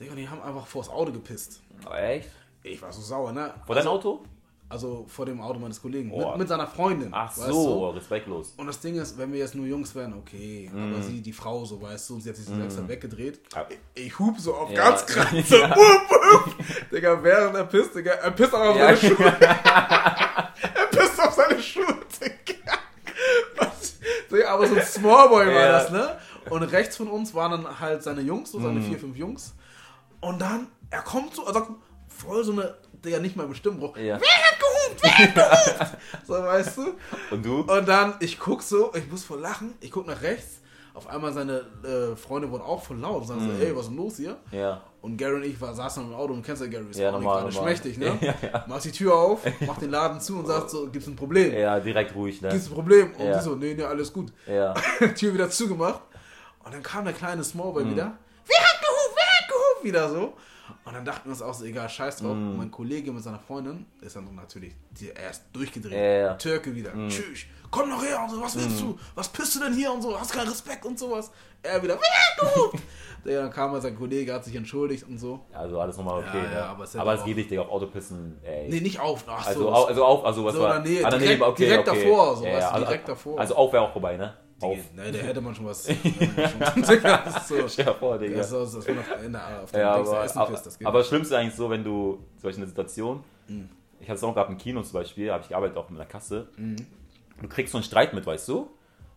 Digga, 0.00 0.14
die 0.14 0.28
haben 0.28 0.42
einfach 0.42 0.66
vors 0.66 0.88
Auto 0.88 1.12
gepisst. 1.12 1.60
Echt? 1.94 2.28
Ich 2.62 2.80
war 2.80 2.92
so 2.92 3.02
sauer, 3.02 3.32
ne? 3.32 3.52
Vor 3.66 3.74
deinem 3.74 3.88
also, 3.88 3.90
Auto? 3.90 4.24
Also 4.68 5.04
vor 5.06 5.26
dem 5.26 5.40
Auto 5.40 5.58
meines 5.58 5.82
Kollegen, 5.82 6.10
Oh. 6.12 6.30
mit, 6.30 6.38
mit 6.38 6.48
seiner 6.48 6.66
Freundin. 6.66 7.08
Ach 7.12 7.30
so, 7.30 7.90
du? 7.90 7.96
respektlos. 7.96 8.54
Und 8.56 8.66
das 8.68 8.80
Ding 8.80 8.94
ist, 8.96 9.18
wenn 9.18 9.30
wir 9.32 9.40
jetzt 9.40 9.54
nur 9.54 9.66
Jungs 9.66 9.94
wären, 9.94 10.14
okay, 10.14 10.70
Mhm. 10.72 10.94
aber 10.94 11.02
sie, 11.02 11.20
die 11.20 11.32
Frau 11.32 11.64
so, 11.66 11.80
weißt 11.82 12.08
du, 12.08 12.20
sie 12.20 12.30
hat 12.30 12.36
sich 12.36 12.46
so 12.46 12.58
extra 12.60 12.88
weggedreht. 12.88 13.40
Ja. 13.54 13.66
Ich, 13.94 14.06
ich 14.06 14.18
hub 14.18 14.38
so 14.38 14.54
auf 14.54 14.70
Ja. 14.70 14.88
ganz 14.90 15.04
krass, 15.04 15.28
so, 15.48 15.56
wupp, 15.56 16.10
wupp. 16.10 16.90
Digga, 16.90 17.22
während 17.22 17.54
er 17.56 17.64
pisst, 17.64 17.94
Digga, 17.94 18.12
er 18.12 18.30
pisst 18.30 18.54
auch 18.54 18.60
auf 18.60 18.76
Ja. 18.76 18.96
seine 18.96 19.14
Schuhe. 19.14 19.24
er 19.40 20.86
pisst 20.90 21.20
auf 21.20 21.34
seine 21.34 21.60
Schuhe, 21.60 21.94
Digga. 22.20 22.72
Was? 23.56 23.98
Digga, 24.30 24.48
aber 24.54 24.66
so 24.68 24.74
ein 24.76 24.82
Smallboy 24.82 25.46
war 25.48 25.52
Ja. 25.52 25.72
das, 25.72 25.90
ne? 25.90 26.16
Und 26.48 26.62
rechts 26.62 26.96
von 26.96 27.08
uns 27.08 27.34
waren 27.34 27.50
dann 27.62 27.78
halt 27.80 28.02
seine 28.02 28.22
Jungs, 28.22 28.50
so 28.52 28.58
seine 28.58 28.80
Mhm. 28.80 28.84
vier, 28.84 28.98
fünf 28.98 29.16
Jungs. 29.16 29.54
Und 30.22 30.40
dann, 30.40 30.68
er 30.90 31.02
kommt 31.02 31.34
so, 31.34 31.44
also 31.46 31.66
voll 32.08 32.42
so 32.44 32.52
eine, 32.52 32.74
Digga, 33.04 33.18
nicht 33.18 33.36
mal 33.36 33.46
Bestimmbruch. 33.46 33.96
Ja. 33.98 34.18
Wer 34.18 34.28
hat 34.28 34.58
gehupt? 34.58 35.02
Wer 35.02 35.18
hat 35.18 35.34
gehupt? 35.34 35.96
so, 36.26 36.32
weißt 36.34 36.76
du? 36.78 36.94
Und 37.32 37.44
du? 37.44 37.60
Und 37.62 37.86
dann, 37.88 38.14
ich 38.20 38.38
guck 38.38 38.62
so, 38.62 38.92
ich 38.94 39.10
muss 39.10 39.24
voll 39.24 39.40
lachen, 39.40 39.74
ich 39.80 39.90
guck 39.90 40.06
nach 40.06 40.22
rechts. 40.22 40.60
Auf 40.94 41.08
einmal 41.08 41.32
seine 41.32 41.62
äh, 41.84 42.14
Freunde 42.16 42.50
wurden 42.50 42.62
auch 42.62 42.82
voll 42.84 42.98
laut 42.98 43.22
und 43.22 43.26
sagen 43.26 43.46
Mhm. 43.46 43.56
so, 43.58 43.64
ey, 43.64 43.74
was 43.74 43.82
ist 43.82 43.88
denn 43.88 43.96
los 43.96 44.16
hier? 44.18 44.36
Ja. 44.52 44.82
Und 45.00 45.16
Gary 45.16 45.34
und 45.36 45.42
ich 45.44 45.58
war, 45.60 45.74
saßen 45.74 46.04
im 46.06 46.14
Auto 46.14 46.34
und 46.34 46.44
kennst 46.44 46.60
ja 46.62 46.68
Gary, 46.68 46.84
ist 46.90 46.98
Ja, 47.00 47.08
auch 47.08 47.12
normal, 47.14 47.44
nicht 47.46 47.54
gerade 47.58 47.66
normal. 47.66 47.76
schmächtig, 47.76 47.98
ne? 47.98 48.18
Ja, 48.42 48.48
ja. 48.52 48.64
Macht 48.68 48.84
die 48.84 48.92
Tür 48.92 49.14
auf, 49.16 49.40
macht 49.66 49.80
den 49.80 49.90
Laden 49.90 50.20
zu 50.20 50.38
und 50.38 50.46
sagt 50.46 50.68
so, 50.70 50.88
gibt's 50.90 51.08
ein 51.08 51.16
Problem? 51.16 51.52
Ja, 51.52 51.80
direkt 51.80 52.14
ruhig, 52.14 52.40
ne? 52.42 52.50
Gibt's 52.50 52.68
ein 52.68 52.74
Problem? 52.74 53.12
Und 53.18 53.24
Ja. 53.26 53.38
die 53.38 53.42
so, 53.42 53.54
nee, 53.56 53.72
nee, 53.74 53.82
alles 53.82 54.12
gut. 54.12 54.32
Ja. 54.46 54.74
Tür 55.16 55.32
wieder 55.34 55.48
zugemacht. 55.50 56.02
Und 56.62 56.74
dann 56.74 56.82
kam 56.82 57.04
der 57.06 57.14
kleine 57.14 57.42
Smallboy 57.42 57.84
Mhm. 57.84 57.90
wieder. 57.92 58.12
Wer 58.46 58.58
hat 58.60 58.80
gehupt? 58.82 58.91
Wieder 59.82 60.08
so. 60.08 60.34
Und 60.84 60.94
dann 60.94 61.04
dachten 61.04 61.26
wir 61.28 61.32
uns 61.32 61.42
auch 61.42 61.52
so, 61.54 61.64
egal, 61.64 61.88
scheiß 61.88 62.18
drauf. 62.18 62.30
Und 62.30 62.56
mein 62.56 62.70
Kollege 62.70 63.12
mit 63.12 63.22
seiner 63.22 63.38
Freundin 63.40 63.86
ist 64.00 64.16
dann 64.16 64.34
natürlich 64.34 64.74
die, 64.90 65.10
er 65.10 65.30
ist 65.30 65.44
durchgedreht. 65.52 65.92
Ja. 65.92 66.34
Türke 66.34 66.74
wieder. 66.74 66.92
Tschüss. 67.08 67.40
Komm 67.70 67.88
noch 67.88 68.04
her 68.04 68.20
und 68.22 68.30
so, 68.30 68.40
was 68.40 68.54
willst 68.56 68.80
du? 68.80 68.98
Was 69.14 69.28
pisst 69.28 69.56
du 69.56 69.60
denn 69.60 69.72
hier 69.74 69.92
und 69.92 70.02
so? 70.02 70.18
Hast 70.18 70.32
keinen 70.32 70.48
Respekt 70.48 70.84
und 70.84 70.98
sowas. 70.98 71.30
Er 71.62 71.82
wieder, 71.82 71.98
gehupt? 72.38 72.78
Der, 73.24 73.40
dann 73.42 73.50
kam 73.50 73.70
mal 73.72 73.80
sein 73.80 73.96
Kollege, 73.96 74.34
hat 74.34 74.44
sich 74.44 74.54
entschuldigt 74.56 75.06
und 75.08 75.16
so. 75.18 75.40
Also 75.52 75.80
alles 75.80 75.96
nochmal 75.96 76.18
okay, 76.18 76.38
Ja, 76.38 76.42
ne? 76.42 76.54
ja, 76.54 76.66
aber 76.66 76.84
es 76.84 76.96
aber, 76.96 77.14
es 77.14 77.20
auch- 77.20 77.24
geht 77.24 77.36
nicht, 77.36 77.50
Digga, 77.50 77.62
auf 77.62 77.70
Autopissen, 77.70 78.38
ey. 78.42 78.68
Nee, 78.68 78.80
nicht 78.80 78.98
auf. 79.00 79.24
Ach 79.26 79.46
also, 79.46 79.60
so. 79.62 79.72
au, 79.72 79.84
also 79.84 80.04
auf, 80.04 80.24
also 80.24 80.44
was 80.44 80.54
So 80.54 80.60
war? 80.60 80.70
Ah, 80.74 80.78
daneben, 80.80 81.10
direkt- 81.18 81.42
okay, 81.42 81.64
direkt 81.64 81.88
okay. 81.88 82.04
davor, 82.04 82.36
so, 82.36 82.44
ja, 82.44 82.58
du, 82.58 82.66
also, 82.74 82.86
direkt 82.86 83.08
davor. 83.08 83.40
Also 83.40 83.54
auf 83.56 83.72
wäre 83.72 83.82
auch 83.84 83.92
vorbei, 83.92 84.16
ne? 84.16 84.36
Auf. 84.62 84.78
Ne, 84.94 85.10
der 85.12 85.22
hätte 85.24 85.40
man 85.40 85.54
schon 85.54 85.66
was. 85.66 85.84
so. 87.48 87.68
Stell 87.68 87.84
dir 87.86 87.94
vor, 87.94 88.18
Digga. 88.18 88.36
Das 88.36 88.46
ist, 88.52 88.72
so- 88.72 88.80
das 88.80 88.86
in 89.24 89.32
der, 89.32 89.62
auf 89.62 89.72
Ja, 89.72 89.92
aber, 89.94 90.24
Essenfest, 90.24 90.36
aber, 90.36 90.50
das 90.52 90.78
geht 90.78 90.86
aber 90.88 90.98
das 90.98 91.08
Schlimmste 91.08 91.34
ist 91.34 91.40
eigentlich 91.40 91.54
so, 91.54 91.70
wenn 91.70 91.84
du 91.84 92.18
zum 92.38 92.42
Beispiel 92.48 92.62
eine 92.62 92.68
Situation, 92.68 93.24
Mhm. 93.48 93.68
ich 94.00 94.08
hatte 94.08 94.18
es 94.18 94.24
auch 94.24 94.34
gehabt 94.34 94.50
im 94.50 94.58
Kino 94.58 94.82
zum 94.82 94.92
Beispiel, 94.94 95.30
habe 95.32 95.42
ich 95.42 95.48
gearbeitet 95.48 95.76
auch 95.76 95.88
mit 95.90 96.00
einer 96.00 96.08
Kasse, 96.08 96.48
Mhm. 96.56 96.76
du 97.40 97.48
kriegst 97.48 97.72
so 97.72 97.78
einen 97.78 97.84
Streit 97.84 98.14
mit, 98.14 98.24
weißt 98.26 98.48
du? 98.48 98.68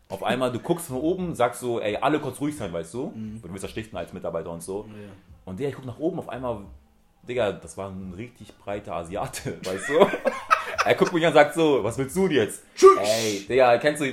Auf 0.09 0.23
einmal, 0.23 0.51
du 0.51 0.59
guckst 0.59 0.87
von 0.87 0.97
oben, 0.97 1.33
sagst 1.35 1.61
so, 1.61 1.79
ey, 1.79 1.97
alle 1.97 2.19
kurz 2.19 2.39
ruhig 2.39 2.55
sein, 2.55 2.71
weißt 2.73 2.93
du? 2.93 3.11
Mhm. 3.15 3.41
Du 3.41 3.51
wirst 3.53 3.63
ja 3.63 3.69
schlichten 3.69 3.97
als 3.97 4.13
Mitarbeiter 4.13 4.51
und 4.51 4.61
so. 4.61 4.85
Ja. 4.87 5.09
Und 5.45 5.59
der, 5.59 5.69
ich 5.69 5.75
guck 5.75 5.85
nach 5.85 5.97
oben, 5.99 6.19
auf 6.19 6.29
einmal, 6.29 6.59
Digga, 7.27 7.51
das 7.53 7.75
war 7.77 7.89
ein 7.89 8.13
richtig 8.15 8.55
breiter 8.57 8.95
Asiate, 8.95 9.57
weißt 9.65 9.89
du? 9.89 9.99
Er 10.85 10.95
guckt 10.95 11.13
mich 11.13 11.23
an 11.25 11.29
und 11.29 11.33
sagt 11.35 11.53
so, 11.55 11.83
was 11.83 11.97
willst 11.97 12.15
du 12.15 12.27
denn 12.27 12.37
jetzt? 12.37 12.63
Tschüss. 12.75 12.97
Ey, 13.01 13.45
Digga, 13.47 13.77
kennst 13.77 14.01
du... 14.01 14.05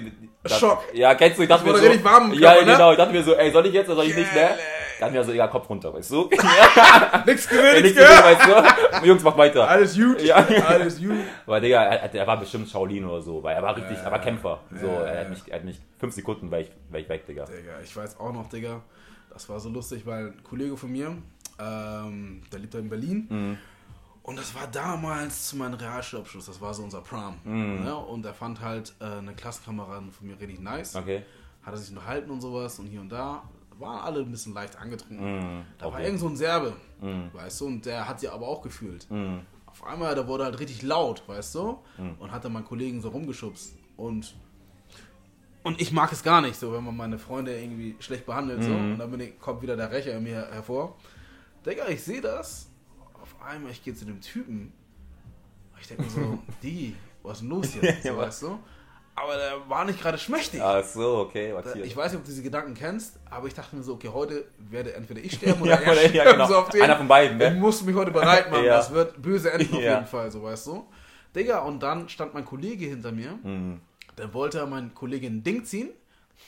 Das, 0.42 0.58
Schock. 0.58 0.82
Ja, 0.92 1.14
kennst 1.14 1.38
du, 1.38 1.42
ich 1.42 1.48
dachte 1.48 1.64
Das 1.64 1.72
mir 1.74 1.78
so... 1.80 1.86
richtig 1.86 2.04
warm 2.04 2.32
ja, 2.34 2.50
Körper, 2.52 2.66
ne? 2.66 2.72
genau, 2.72 2.90
ich 2.92 2.96
dachte 2.98 3.12
mir 3.12 3.22
so, 3.22 3.34
ey, 3.34 3.50
soll 3.52 3.66
ich 3.66 3.72
jetzt 3.74 3.86
oder 3.88 3.96
soll 3.96 4.06
ich 4.06 4.16
nicht, 4.16 4.34
ne? 4.34 4.50
Dann 4.98 5.12
mir 5.12 5.22
so, 5.24 5.32
egal, 5.32 5.50
Kopf 5.50 5.68
runter, 5.68 5.92
weißt 5.94 6.10
du? 6.10 6.28
Nix 7.26 7.26
nichts 7.26 7.48
gell? 7.48 7.82
gesehen, 7.82 7.96
weißt 7.98 9.02
du? 9.02 9.06
Jungs, 9.06 9.22
mach 9.22 9.36
weiter. 9.36 9.68
Alles 9.68 9.94
gut. 9.96 10.20
Ja. 10.20 10.36
Alles 10.36 10.98
gut. 10.98 11.14
Weil, 11.46 11.60
Digga, 11.60 11.82
er, 11.84 12.14
er 12.14 12.26
war 12.26 12.38
bestimmt 12.40 12.68
Shaolin 12.68 13.04
oder 13.04 13.20
so, 13.22 13.42
weil 13.42 13.54
er 13.56 13.62
war 13.62 13.76
richtig, 13.76 13.96
Ja. 13.98 14.04
er 14.04 14.10
war 14.12 14.20
Kämpfer. 14.20 14.60
So, 14.80 14.86
Ja. 14.86 15.02
er 15.04 15.20
hat 15.20 15.30
mich, 15.30 15.40
er 15.48 15.56
hat 15.56 15.64
mich 15.64 15.78
fünf 15.98 16.14
Sekunden, 16.14 16.50
war 16.50 16.60
ich, 16.60 16.70
war 16.90 16.98
ich 17.00 17.08
weg, 17.08 17.26
Digga. 17.26 17.44
Digga, 17.44 17.72
ich 17.82 17.96
weiß 17.96 18.18
auch 18.18 18.32
noch, 18.32 18.48
Digga, 18.48 18.80
das 19.32 19.48
war 19.48 19.60
so 19.60 19.68
lustig, 19.68 20.02
weil 20.06 20.26
ein 20.26 20.42
Kollege 20.42 20.76
von 20.76 20.90
mir, 20.90 21.16
ähm, 21.60 22.42
der 22.52 22.58
lebt 22.58 22.74
da 22.74 22.78
in 22.78 22.88
Berlin. 22.88 23.26
Mhm. 23.28 23.58
Und 24.22 24.38
das 24.38 24.54
war 24.54 24.66
damals 24.68 25.48
zu 25.48 25.56
meinem 25.56 25.74
Realschulabschluss, 25.74 26.46
das 26.46 26.60
war 26.60 26.72
so 26.74 26.84
unser 26.84 27.00
Prom. 27.00 27.34
Mhm. 27.44 27.82
Ne? 27.82 27.96
Und 27.96 28.24
er 28.24 28.34
fand 28.34 28.60
halt 28.60 28.94
äh, 29.00 29.04
eine 29.04 29.34
Klassenkameradin 29.34 30.12
von 30.12 30.26
mir 30.28 30.38
richtig 30.38 30.60
nice. 30.60 30.94
Okay. 30.94 31.24
Hat 31.62 31.74
er 31.74 31.76
sich 31.78 31.90
unterhalten 31.90 32.30
und 32.30 32.40
sowas 32.40 32.78
und 32.78 32.86
hier 32.86 33.00
und 33.00 33.08
da. 33.10 33.42
Waren 33.78 34.00
alle 34.04 34.20
ein 34.20 34.30
bisschen 34.30 34.54
leicht 34.54 34.76
angetrunken. 34.76 35.58
Mhm. 35.58 35.64
Da 35.78 35.86
war 35.86 35.94
Okay. 35.94 36.04
irgend 36.04 36.20
so 36.20 36.28
ein 36.28 36.36
Serbe, 36.36 36.74
Mhm. 37.00 37.30
weißt 37.32 37.60
du, 37.62 37.66
und 37.66 37.84
der 37.86 38.06
hat 38.06 38.20
sie 38.20 38.28
aber 38.28 38.46
auch 38.46 38.62
gefühlt. 38.62 39.10
Mhm. 39.10 39.40
Auf 39.66 39.84
einmal, 39.84 40.14
der 40.14 40.28
wurde 40.28 40.44
halt 40.44 40.60
richtig 40.60 40.82
laut, 40.82 41.26
weißt 41.26 41.54
du, 41.56 41.78
und 42.18 42.30
hat 42.30 42.44
dann 42.44 42.52
meinen 42.52 42.66
Kollegen 42.66 43.00
so 43.00 43.08
rumgeschubst. 43.08 43.74
Und, 43.96 44.34
und 45.62 45.80
ich 45.80 45.92
mag 45.92 46.12
es 46.12 46.22
gar 46.22 46.42
nicht, 46.42 46.56
so, 46.56 46.72
wenn 46.74 46.84
man 46.84 46.94
meine 46.96 47.18
Freunde 47.18 47.58
irgendwie 47.58 47.96
schlecht 47.98 48.26
behandelt, 48.26 48.62
so. 48.62 48.70
Und 48.70 48.98
dann 48.98 49.18
ich, 49.20 49.38
kommt 49.40 49.62
wieder 49.62 49.74
der 49.76 49.90
Rächer 49.90 50.12
in 50.16 50.24
mir 50.24 50.46
hervor. 50.52 50.96
Digga, 51.64 51.88
ich 51.88 52.02
sehe 52.02 52.20
das. 52.20 52.68
Einmal, 53.44 53.72
ich 53.72 53.82
gehe 53.82 53.94
zu 53.94 54.04
dem 54.04 54.20
Typen. 54.20 54.72
Ich 55.80 55.88
denke 55.88 56.04
mir 56.04 56.10
so, 56.10 56.38
die, 56.62 56.94
was 57.22 57.34
ist 57.34 57.40
denn 57.42 57.48
los 57.50 57.66
hier? 57.80 57.96
So, 58.02 58.16
weißt 58.16 58.42
du? 58.42 58.58
Aber 59.14 59.36
der 59.36 59.68
war 59.68 59.84
nicht 59.84 60.00
gerade 60.00 60.16
schmächtig. 60.16 60.60
Ach 60.62 60.82
so, 60.82 61.18
okay, 61.18 61.54
hier? 61.74 61.84
Ich 61.84 61.94
weiß 61.94 62.12
nicht, 62.12 62.18
ob 62.20 62.24
du 62.24 62.30
diese 62.30 62.42
Gedanken 62.42 62.72
kennst, 62.72 63.18
aber 63.30 63.46
ich 63.46 63.52
dachte 63.52 63.76
mir 63.76 63.82
so, 63.82 63.92
okay, 63.94 64.08
heute 64.08 64.46
werde 64.58 64.94
entweder 64.94 65.20
ich 65.22 65.34
sterben 65.34 65.60
oder 65.60 65.72
Ja, 65.82 65.92
er 65.92 65.96
sterben. 65.96 66.14
ja, 66.16 66.32
genau. 66.32 66.46
so 66.48 66.56
auf 66.56 66.70
den- 66.70 66.82
Einer 66.82 66.96
von 66.96 67.08
beiden, 67.08 67.36
ne? 67.36 67.52
Ich 67.52 67.60
muss 67.60 67.82
mich 67.82 67.94
heute 67.94 68.10
bereit 68.10 68.50
machen, 68.50 68.64
Ja. 68.64 68.76
das 68.78 68.90
wird 68.90 69.20
böse 69.20 69.52
enden 69.52 69.74
auf 69.74 69.82
jeden 69.82 70.06
Fall, 70.06 70.30
so 70.30 70.42
weißt 70.42 70.66
du. 70.68 70.86
Digga, 71.36 71.58
und 71.60 71.82
dann 71.82 72.08
stand 72.08 72.32
mein 72.32 72.44
Kollege 72.46 72.86
hinter 72.86 73.12
mir, 73.12 73.38
Mhm. 73.42 73.80
dann 74.16 74.32
wollte 74.32 74.58
er 74.60 74.66
mein 74.66 74.94
Kollege 74.94 75.26
ein 75.26 75.42
Ding 75.42 75.64
ziehen. 75.66 75.90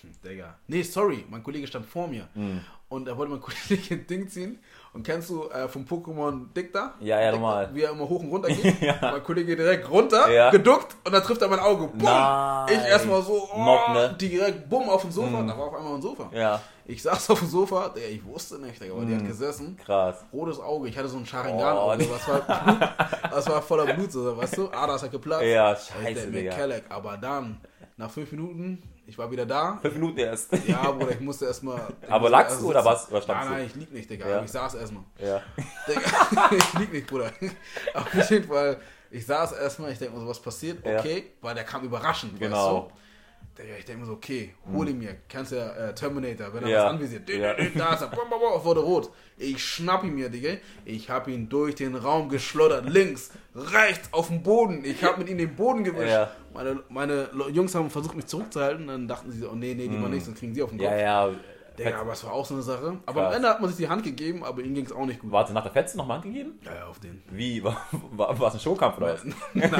Hm, 0.01 0.11
Digga. 0.25 0.57
Nee, 0.67 0.83
sorry, 0.83 1.25
mein 1.29 1.43
Kollege 1.43 1.67
stand 1.67 1.85
vor 1.85 2.09
mir. 2.09 2.29
Mhm. 2.35 2.61
Und 2.89 3.09
er 3.09 3.17
wollte 3.19 3.33
mein 3.33 3.41
Kollege 3.43 3.95
ein 3.95 4.07
Ding 4.07 4.29
ziehen. 4.29 4.59
Und 4.95 5.05
kennst 5.05 5.29
du 5.29 5.49
äh, 5.51 5.67
vom 5.69 5.85
Pokémon 5.85 6.53
Dick 6.57 6.73
da? 6.73 6.95
Ja, 7.01 7.21
ja, 7.21 7.33
normal. 7.33 7.69
Wie 7.73 7.83
er 7.83 7.91
immer 7.91 8.09
hoch 8.09 8.21
und 8.23 8.31
runter 8.31 8.49
geht. 8.53 8.81
Ja. 8.81 8.97
Mein 9.01 9.25
Kollege 9.25 9.57
direkt 9.57 9.91
runter, 9.91 10.31
Ja. 10.31 10.51
geduckt 10.51 10.95
und 11.05 11.13
dann 11.13 11.23
trifft 11.23 11.43
er 11.43 11.49
mein 11.49 11.59
Auge. 11.59 11.89
Bumm! 11.89 12.05
Nein. 12.05 12.69
Ich 12.75 12.89
erstmal 12.89 13.21
so, 13.23 13.49
oh, 13.53 13.59
Mob, 13.59 13.89
ne? 13.93 14.17
direkt 14.21 14.69
bumm 14.71 14.89
auf 14.89 15.03
dem 15.03 15.11
Sofa. 15.11 15.43
Da 15.43 15.59
war 15.59 15.67
auf 15.67 15.75
einmal 15.75 15.95
ein 15.97 16.03
Sofa. 16.03 16.31
Ja, 16.33 16.61
Ich 16.87 17.03
saß 17.03 17.29
auf 17.31 17.41
dem 17.41 17.49
Sofa, 17.49 17.89
Digga, 17.89 18.07
ich 18.07 18.25
wusste 18.25 18.59
nicht, 18.61 18.81
aber 18.83 19.01
die 19.01 19.13
Mhm. 19.15 19.19
hat 19.21 19.27
gesessen. 19.27 19.77
krass. 19.85 20.25
Rotes 20.33 20.61
Auge, 20.61 20.89
ich 20.89 20.97
hatte 20.97 21.09
so 21.09 21.17
ein 21.19 21.27
Sharingan-Auge, 21.27 22.05
Oh, 22.05 22.13
das, 22.13 22.29
war 22.29 22.41
Blut, 22.41 22.89
das 23.33 23.49
war 23.49 23.63
voller 23.63 23.93
Blut, 23.95 24.13
so, 24.13 24.37
weißt 24.37 24.59
du? 24.59 24.69
Ah, 24.71 24.87
das 24.87 25.03
hat 25.03 25.11
geplatzt. 25.11 25.45
Ja, 25.45 25.73
Ich 25.73 25.79
scheiße, 25.81 26.15
denk 26.21 26.31
mir, 26.33 26.39
Digga. 26.43 26.55
Kelleck, 26.55 26.85
aber 26.89 27.17
dann, 27.17 27.61
nach 27.97 28.11
fünf 28.11 28.31
Minuten, 28.31 28.81
ich 29.07 29.19
war 29.19 29.31
wieder 29.31 29.45
da. 29.47 29.79
Fünf 29.83 29.95
Minuten 29.95 30.19
erst. 30.19 30.51
Ja, 30.67 30.91
Bruder, 30.91 31.13
ich 31.13 31.21
musste 31.21 31.47
erstmal. 31.47 31.81
Aber 32.09 32.31
lagst 32.31 32.61
du 32.61 32.71
oder 32.71 32.85
was? 32.85 33.05
Standst 33.07 33.29
Nein, 33.29 33.49
nein, 33.51 33.67
ich 33.67 33.75
lieg 33.75 33.93
nicht, 33.93 34.11
Digga. 34.11 34.29
Ja. 34.29 34.43
Ich 34.43 34.51
saß 34.51 34.75
erstmal. 34.75 35.05
Ja. 35.19 35.43
Digga, 35.89 36.51
ich 36.57 36.79
lieg 36.79 36.93
nicht, 36.93 37.07
Bruder. 37.07 37.31
Auf 37.95 38.31
jeden 38.31 38.49
Fall, 38.49 38.79
ich 39.11 39.27
saß 39.27 39.53
erstmal, 39.53 39.93
ich 39.93 39.99
denke 39.99 40.15
mir 40.15 40.21
so, 40.21 40.29
was 40.29 40.41
passiert? 40.41 40.85
Ja. 40.87 40.99
Okay, 40.99 41.33
weil 41.41 41.55
der 41.55 41.65
kam 41.65 41.85
überraschend, 41.85 42.39
Genau. 42.39 42.57
weißt 42.85 42.91
du? 42.91 43.63
Digga, 43.63 43.77
ich 43.79 43.85
denke 43.85 44.01
mir 44.01 44.07
so, 44.07 44.15
okay, 44.15 44.53
hol 44.73 44.89
ihn 44.89 44.99
mir. 44.99 45.17
Kennst 45.29 45.53
du 45.53 45.57
ja 45.57 45.69
äh, 45.75 45.95
Terminator, 45.95 46.53
wenn 46.53 46.65
er 46.65 46.69
Ja. 46.71 46.85
was 46.87 46.91
anvisiert. 46.95 47.29
Dü- 47.29 47.37
Ja. 47.39 47.53
dü- 47.53 47.73
dü, 47.73 47.79
Da 47.79 47.95
ist 47.95 48.01
er, 48.01 48.09
bum, 48.09 48.29
bum, 48.29 48.41
bum, 48.41 48.65
wurde 48.65 48.81
rot. 48.81 49.11
Ich 49.37 49.63
schnapp 49.63 50.03
ihn 50.03 50.15
mir, 50.15 50.29
Digga. 50.29 50.55
Ich 50.85 51.09
hab 51.11 51.29
ihn 51.29 51.49
durch 51.49 51.77
den 51.77 51.95
Raum 51.95 52.29
geschlottert. 52.29 52.89
Links, 52.89 53.31
rechts, 53.55 54.09
auf 54.13 54.29
dem 54.29 54.43
Boden. 54.43 54.85
Ich 54.85 55.03
hab 55.05 55.19
mit 55.19 55.29
ihm 55.29 55.39
den 55.39 55.55
Boden 55.55 55.85
gewischt. 55.85 56.11
Ja. 56.13 56.31
Meine, 56.53 56.81
meine 56.89 57.29
Jungs 57.53 57.75
haben 57.75 57.91
versucht, 57.91 58.17
mich 58.17 58.27
zurückzuhalten. 58.27 58.87
Dann 58.87 59.09
dachten 59.09 59.31
sie 59.31 59.39
so, 59.41 59.51
oh 59.51 59.55
nee, 59.55 59.75
nee, 59.75 59.89
die 59.89 59.97
mal 59.97 60.09
nicht, 60.11 60.25
sonst 60.25 60.39
kriegen 60.39 60.55
sie 60.55 60.63
auf 60.63 60.71
den 60.71 60.79
Kopf. 60.79 60.89
Ja, 60.91 60.97
ja. 60.97 61.31
Digga, 61.77 61.99
aber 62.01 62.13
es 62.13 62.23
war 62.23 62.33
auch 62.33 62.47
so 62.47 62.55
eine 62.55 62.63
Sache. 62.63 62.99
Aber 63.05 63.23
Krass. 63.23 63.31
am 63.31 63.37
Ende 63.37 63.49
hat 63.49 63.61
man 63.61 63.69
sich 63.69 63.79
die 63.79 63.89
Hand 63.89 64.05
gegeben, 64.05 64.45
aber 64.45 64.63
ihm 64.63 64.75
ging 64.75 64.87
es 64.87 64.93
auch 64.93 65.07
nicht 65.07 65.19
gut. 65.19 65.33
Warte, 65.33 65.53
nach 65.53 65.65
der 65.65 65.73
Fetze 65.73 65.97
noch 65.97 66.07
mal 66.07 66.15
Hand 66.15 66.25
gegeben? 66.27 66.53
Ja, 66.63 66.73
ja, 66.73 66.87
auf 66.87 67.01
den. 67.01 67.21
Wie? 67.33 67.65
War, 67.65 67.77
war, 68.13 68.39
war 68.39 68.47
es 68.49 68.55
ein 68.55 68.61
Showkampf 68.61 68.99
oder 68.99 69.15
was? 69.15 69.25
Nein, 69.55 69.71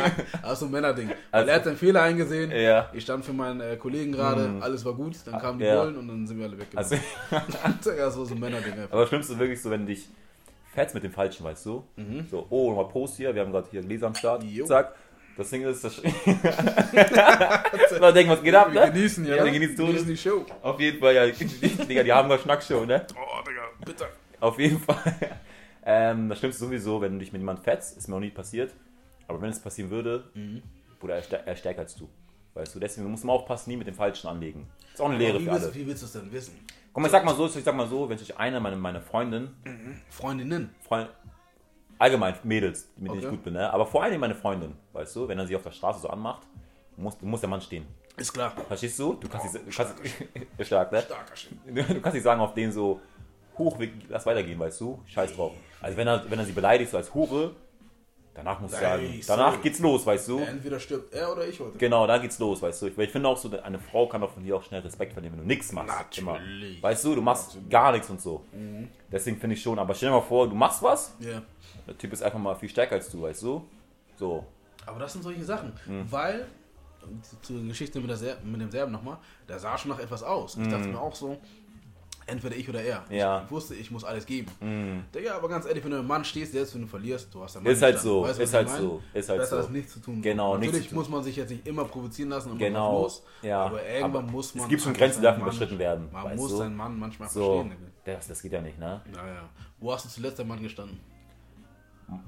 das 0.43 0.55
ist 0.55 0.59
so 0.59 0.67
ein 0.67 0.73
Männerding. 0.73 1.11
Also- 1.31 1.49
er 1.51 1.55
hat 1.55 1.63
seinen 1.65 1.77
Fehler 1.77 2.03
eingesehen. 2.03 2.51
Ja. 2.51 2.91
Ich 2.93 3.05
stand 3.05 3.25
für 3.25 3.33
meinen 3.33 3.61
äh, 3.61 3.77
Kollegen 3.77 4.11
gerade, 4.11 4.55
alles 4.61 4.85
war 4.85 4.95
gut. 4.95 5.15
Dann 5.25 5.39
kamen 5.41 5.61
die 5.61 5.67
Ja. 5.67 5.83
Bullen 5.85 5.97
und 5.99 6.09
dann 6.09 6.27
sind 6.27 6.37
wir 6.39 6.47
alle 6.47 6.59
weggegangen. 6.59 6.79
Also, 6.79 6.97
das 7.31 8.19
war 8.19 8.27
so 8.27 8.35
ein 8.35 8.41
Männerding 8.41 8.73
einfach. 8.73 8.91
aber 8.91 9.01
das 9.03 9.09
Schlimmste 9.11 9.39
wirklich 9.39 9.63
so, 9.63 9.71
wenn 9.71 9.87
dich 9.87 10.09
fetzt 10.75 10.95
mit 10.95 11.05
dem 11.05 11.13
Falschen, 11.13 11.45
weißt 11.45 11.65
du? 11.67 11.85
So, 12.31 12.47
oh, 12.51 12.71
nochmal 12.71 12.89
Post 12.89 13.17
hier, 13.17 13.35
wir 13.35 13.43
haben 13.43 13.53
gerade 13.53 13.69
hier 13.71 13.81
Gläser 13.83 14.07
am 14.09 14.15
Start. 14.15 14.43
Mhm. 14.43 14.49
Jo. 14.51 14.67
Zack. 14.67 14.95
Das 15.37 15.51
Ding 15.51 15.63
ist, 15.65 15.83
das. 15.83 16.01
Mal 18.01 18.13
denken, 18.13 18.31
was 18.33 18.43
geht 18.43 18.55
ab, 18.55 18.73
Wir 18.73 18.87
ne? 18.87 18.93
genießen, 18.93 19.27
ja. 19.27 19.37
Ja, 19.37 19.45
wir 19.45 19.53
genießen 19.53 19.77
Todes. 19.77 20.07
die 20.07 20.17
Show. 20.17 20.45
Auf 20.63 20.79
jeden 20.79 21.01
Fall, 21.01 21.15
ja. 21.15 21.27
Digga, 21.89 22.03
die 22.03 22.13
haben 22.13 22.29
wir 22.29 22.39
Schnackshow, 22.39 22.85
ne? 22.85 23.05
Oh, 23.15 23.43
Digga, 23.49 23.63
bitte. 23.85 24.07
Auf 24.41 24.59
jeden 24.59 24.79
Fall. 24.81 24.97
Ähm, 25.87 26.31
das 26.31 26.39
Schlimmste 26.39 26.65
sowieso, 26.65 26.99
wenn 27.03 27.13
du 27.13 27.19
dich 27.19 27.31
mit 27.31 27.43
jemandem 27.43 27.63
fetzt, 27.63 27.99
ist 27.99 28.09
mir 28.09 28.15
noch 28.15 28.21
nie 28.23 28.31
passiert. 28.31 28.73
Aber 29.29 29.43
wenn 29.43 29.51
es 29.51 29.61
passieren 29.61 29.91
würde, 29.91 30.25
Mhm. 30.33 30.63
Bruder, 30.99 31.17
er, 31.17 31.47
er 31.47 31.57
stärker 31.57 31.81
als 31.81 31.95
du. 31.95 32.09
Weißt 32.55 32.75
du, 32.75 32.81
deswegen 32.81 33.11
muss 33.11 33.23
man 33.23 33.37
aufpassen, 33.37 33.69
nie 33.69 33.77
mit 33.77 33.87
dem 33.87 33.95
Falschen 33.95 34.29
anlegen. 34.29 34.67
Ist 34.95 35.03
auch 35.03 35.11
eine 35.11 35.19
Lehre 35.19 35.39
wie, 35.39 35.45
für 35.45 35.51
willst, 35.51 35.67
alle. 35.67 35.75
wie 35.75 35.87
willst 35.87 36.01
du 36.01 36.07
es 36.07 36.13
denn 36.13 36.33
wissen? 36.33 36.55
Guck 36.95 37.03
mal, 37.03 37.07
ich 37.09 37.13
sag 37.13 37.25
mal 37.25 37.35
so, 37.35 37.47
ich 37.47 37.53
sag 37.65 37.75
mal 37.75 37.89
so, 37.89 38.09
wenn 38.09 38.17
sich 38.17 38.39
eine, 38.39 38.61
meine, 38.61 38.77
meine 38.77 39.01
Freundin, 39.01 39.51
Freundinnen. 40.09 40.73
Freund, 40.81 41.11
allgemein 41.99 42.37
Mädels, 42.45 42.89
mit 42.97 43.09
denen 43.11 43.19
ich 43.19 43.27
Okay. 43.27 43.35
gut 43.37 43.45
bin, 43.45 43.55
ne? 43.55 43.71
aber 43.73 43.85
vor 43.85 44.05
allem 44.05 44.21
meine 44.21 44.35
Freundin, 44.37 44.77
weißt 44.93 45.17
du, 45.17 45.27
wenn 45.29 45.39
er 45.39 45.47
sie 45.47 45.57
auf 45.57 45.63
der 45.65 45.73
Straße 45.73 45.99
so 46.01 46.09
anmacht, 46.09 46.47
muss, 46.97 47.21
muss 47.21 47.41
der 47.41 47.49
Mann 47.51 47.61
stehen. 47.61 47.85
Ist 48.17 48.33
klar. 48.33 48.53
Verstehst 48.69 48.97
du? 49.01 49.15
Du 49.15 49.29
kannst, 49.29 49.53
nicht- 49.53 49.67
du 49.67 49.71
kannst 49.77 50.67
stark, 50.69 50.93
ne? 50.93 51.03
Shit. 51.35 51.51
Du 51.67 52.01
kannst 52.01 52.15
nicht 52.15 52.23
sagen 52.23 52.41
auf 52.41 52.55
den 52.55 52.71
so, 52.71 53.01
hoch, 53.59 53.77
lass 54.09 54.25
weitergehen, 54.25 54.59
weißt 54.61 54.81
du? 54.81 55.03
Scheiß 55.07 55.35
drauf. 55.35 55.53
Also 55.81 55.97
wenn 55.97 56.07
er, 56.07 56.31
wenn 56.31 56.39
er 56.39 56.45
sie 56.45 56.53
beleidigt 56.53 56.93
so 56.93 56.97
als 56.97 57.13
Hure, 57.13 57.57
danach 58.35 58.61
muss 58.61 58.73
ich 58.73 58.79
sagen, 58.79 59.21
danach 59.27 59.51
sorry. 59.53 59.63
geht's 59.63 59.79
los, 59.79 60.05
weißt 60.07 60.29
du? 60.29 60.39
Entweder 60.41 60.79
stirbt 60.81 61.13
er 61.15 61.33
oder 61.33 61.47
ich 61.47 61.59
heute. 61.61 61.79
Genau, 61.79 62.07
da 62.07 62.19
geht's 62.19 62.39
los, 62.39 62.61
weißt 62.61 62.83
du? 62.83 62.87
Ich, 62.89 62.99
ich 62.99 63.11
finde 63.11 63.29
auch 63.29 63.37
so, 63.37 63.51
eine 63.63 63.79
Frau 63.79 64.07
kann 64.07 64.23
auch 64.23 64.31
von 64.31 64.43
dir 64.43 64.57
auch 64.57 64.63
schnell 64.63 64.81
Respekt 64.83 65.13
verlieren, 65.13 65.35
wenn 65.37 65.43
du 65.43 65.47
nichts 65.47 65.73
machst. 65.73 65.89
Natürlich. 66.21 66.75
Immer. 66.79 66.83
Weißt 66.83 67.05
du, 67.05 67.15
du 67.15 67.23
machst 67.23 67.57
gar 67.71 67.93
nichts 67.93 68.11
und 68.11 68.21
so. 68.21 68.45
Deswegen 69.11 69.39
finde 69.39 69.55
ich 69.55 69.63
schon, 69.63 69.79
aber 69.79 69.95
stell 69.95 70.09
dir 70.11 70.17
mal 70.17 70.21
vor, 70.23 70.49
du 70.49 70.55
machst 70.55 70.83
was, 70.83 71.15
Ja. 71.21 71.43
der 71.87 71.97
Typ 71.99 72.13
ist 72.13 72.23
einfach 72.23 72.39
mal 72.39 72.55
viel 72.57 72.69
stärker 72.69 72.97
als 72.97 73.09
du, 73.11 73.23
weißt 73.23 73.43
du? 73.43 73.65
So. 74.17 74.45
Aber 74.87 74.99
das 74.99 75.13
sind 75.13 75.23
solche 75.23 75.45
Sachen. 75.45 75.73
Mhm. 75.87 76.11
Weil, 76.11 76.47
zur 77.43 77.63
Geschichte 77.65 78.01
mit, 78.01 78.11
der 78.11 78.17
Ser 78.17 78.37
mit 78.45 78.61
dem 78.61 78.71
Serben 78.71 78.93
nochmal, 78.93 79.19
der 79.49 79.59
sah 79.59 79.77
schon 79.79 79.91
nach 79.91 79.99
etwas 79.99 80.23
aus. 80.23 80.57
Ich 80.57 80.69
dachte 80.69 80.89
mir 80.89 81.01
auch 81.01 81.15
so, 81.15 81.39
entweder 82.27 82.57
ich 82.57 82.69
oder 82.69 82.83
er. 82.83 83.05
Mhm. 83.09 83.15
Ja. 83.15 83.39
Mhm. 83.41 83.45
Ich 83.47 83.51
wusste, 83.51 83.75
ich 83.75 83.91
muss 83.91 84.05
alles 84.05 84.27
geben. 84.27 84.49
Digga, 85.15 85.37
aber 85.37 85.49
ganz 85.49 85.67
ehrlich, 85.67 85.85
wenn 85.85 85.91
du 85.91 85.99
ein 85.99 86.07
Mann 86.07 86.25
stehst, 86.25 86.53
selbst 86.53 86.75
wenn 86.75 86.83
du 86.83 86.89
verlierst, 86.89 87.33
du 87.35 87.43
hast 87.43 87.57
einen 87.57 87.65
Mann 87.65 87.73
Ist 87.73 87.83
halt 87.83 87.99
so, 88.01 88.23
Weißt 88.23 88.41
ist 88.41 88.55
halt 88.55 88.69
meine? 88.69 88.81
so, 88.81 89.03
ist 89.13 89.29
halt 89.29 89.41
Besser 89.41 89.57
so. 89.57 89.63
das 89.63 89.71
nicht 89.71 89.91
zu 89.91 90.01
tun. 90.01 90.23
Genau, 90.23 90.57
nichts 90.57 90.73
Natürlich 90.75 90.93
muss 90.93 91.09
man 91.09 91.23
sich 91.23 91.37
jetzt 91.37 91.51
nicht 91.51 91.67
immer 91.67 91.85
provozieren 91.85 92.31
lassen 92.31 92.53
und 92.53 92.59
Genau, 92.59 93.03
los. 93.03 93.23
ja. 93.43 93.65
Aber 93.67 93.83
irgendwann 93.87 94.23
Aber 94.25 94.33
muss 94.33 94.55
man. 94.55 94.65
es 94.65 94.69
gibt 94.71 94.83
schon 94.83 94.91
einfach 94.91 95.01
Grenzen, 95.01 95.21
die 95.21 95.27
dürfen 95.27 95.43
überschritten 95.43 95.79
werden, 95.79 96.09
Man 96.13 96.37
muss 96.37 96.51
du? 96.51 96.57
seinen 96.57 96.77
Mann 96.77 96.99
manchmal 96.99 97.29
So. 97.29 97.61
verstehen. 97.63 97.77
Das, 98.05 98.29
das 98.29 98.43
geht 98.43 98.53
ja 98.53 98.61
nicht, 98.61 98.79
ne? 98.79 99.01
Ja, 99.15 99.27
ja. 99.27 99.49
Wo 99.79 99.93
hast 99.93 100.05
du 100.05 100.09
zuletzt 100.09 100.39
der 100.39 100.45
Mann 100.47 100.63
gestanden? 100.63 101.01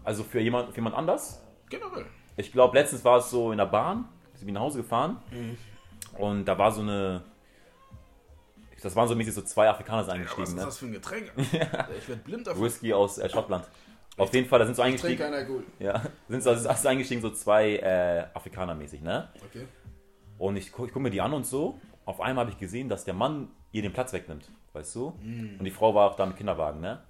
Also 0.05 0.23
für 0.25 0.41
jemand, 0.41 0.71
für 0.71 0.77
jemand 0.77 0.97
anders? 0.97 1.43
Generell. 1.69 2.07
Ich 2.37 2.51
glaube, 2.53 2.77
letztens 2.79 3.05
war 3.05 3.19
es 3.19 3.31
so 3.31 3.53
in 3.53 3.59
der 3.59 3.67
Bahn, 3.67 4.07
ich 4.39 4.45
bin 4.45 4.55
nach 4.55 4.61
Hause 4.63 4.79
gefahren 4.79 5.19
und 6.19 6.45
da 6.45 6.57
war 6.59 6.71
so 6.73 6.83
eine. 6.83 7.23
Das 8.83 8.95
waren 8.95 9.09
so 9.09 9.17
mäßig 9.17 9.35
so 9.35 9.43
zwei 9.43 9.69
Afrikaner 9.69 10.05
sind 10.05 10.15
Ja, 10.17 10.21
was 10.21 10.29
eingestiegen, 10.31 10.49
ist 10.49 10.55
ne? 10.57 10.65
das 10.65 10.79
für 10.79 10.87
ein 10.87 10.93
Getränk? 10.93 11.33
Ich 11.99 12.09
werde 12.09 12.23
blind 12.23 12.47
davon. 12.47 12.63
Whisky 12.63 12.93
aus 12.93 13.19
äh, 13.19 13.29
Schottland. 13.29 13.69
Auf 14.17 14.33
jeden 14.33 14.49
Fall, 14.49 14.59
da 14.59 14.65
sind 14.67 14.75
so 14.75 14.83
eingestiegen. 14.83 15.23
Ja, 15.79 16.03
sind 16.29 16.43
so, 16.43 16.51
ist 16.53 16.83
so 16.83 16.89
eingestiegen 16.89 17.21
so 17.21 17.31
zwei 17.31 17.77
äh, 17.77 18.27
Afrikaner 18.35 18.75
mäßig, 18.75 19.03
ne? 19.03 19.29
Okay. 19.45 19.67
Und 20.39 20.57
ich, 20.57 20.67
ich 20.67 20.73
gucke 20.73 21.01
mir 21.01 21.11
die 21.11 21.21
an 21.21 21.33
und 21.35 21.47
so. 21.47 21.79
Auf 22.05 22.21
einmal 22.21 22.45
habe 22.45 22.53
ich 22.53 22.59
gesehen, 22.59 22.89
dass 22.89 23.05
der 23.05 23.15
Mann 23.15 23.49
ihr 23.73 23.83
den 23.83 23.93
Platz 23.93 24.13
wegnimmt, 24.13 24.49
weißt 24.73 24.95
du? 24.95 25.09
Und 25.59 25.65
die 25.65 25.71
Frau 25.71 25.95
war 25.95 26.11
auch 26.11 26.17
da 26.17 26.25
mit 26.25 26.37
Kinderwagen, 26.37 26.81
ne? 26.81 27.03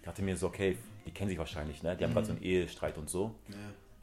Ich 0.00 0.04
dachte 0.04 0.22
mir 0.22 0.36
so, 0.36 0.48
okay, 0.48 0.76
die 1.06 1.10
kennen 1.12 1.30
sich 1.30 1.38
wahrscheinlich, 1.38 1.82
ne? 1.82 1.96
Die 1.96 2.04
haben 2.04 2.12
gerade 2.12 2.26
so 2.26 2.32
einen 2.32 2.42
Ehestreit 2.42 2.98
und 2.98 3.08
so. 3.08 3.34
Ja. 3.48 3.56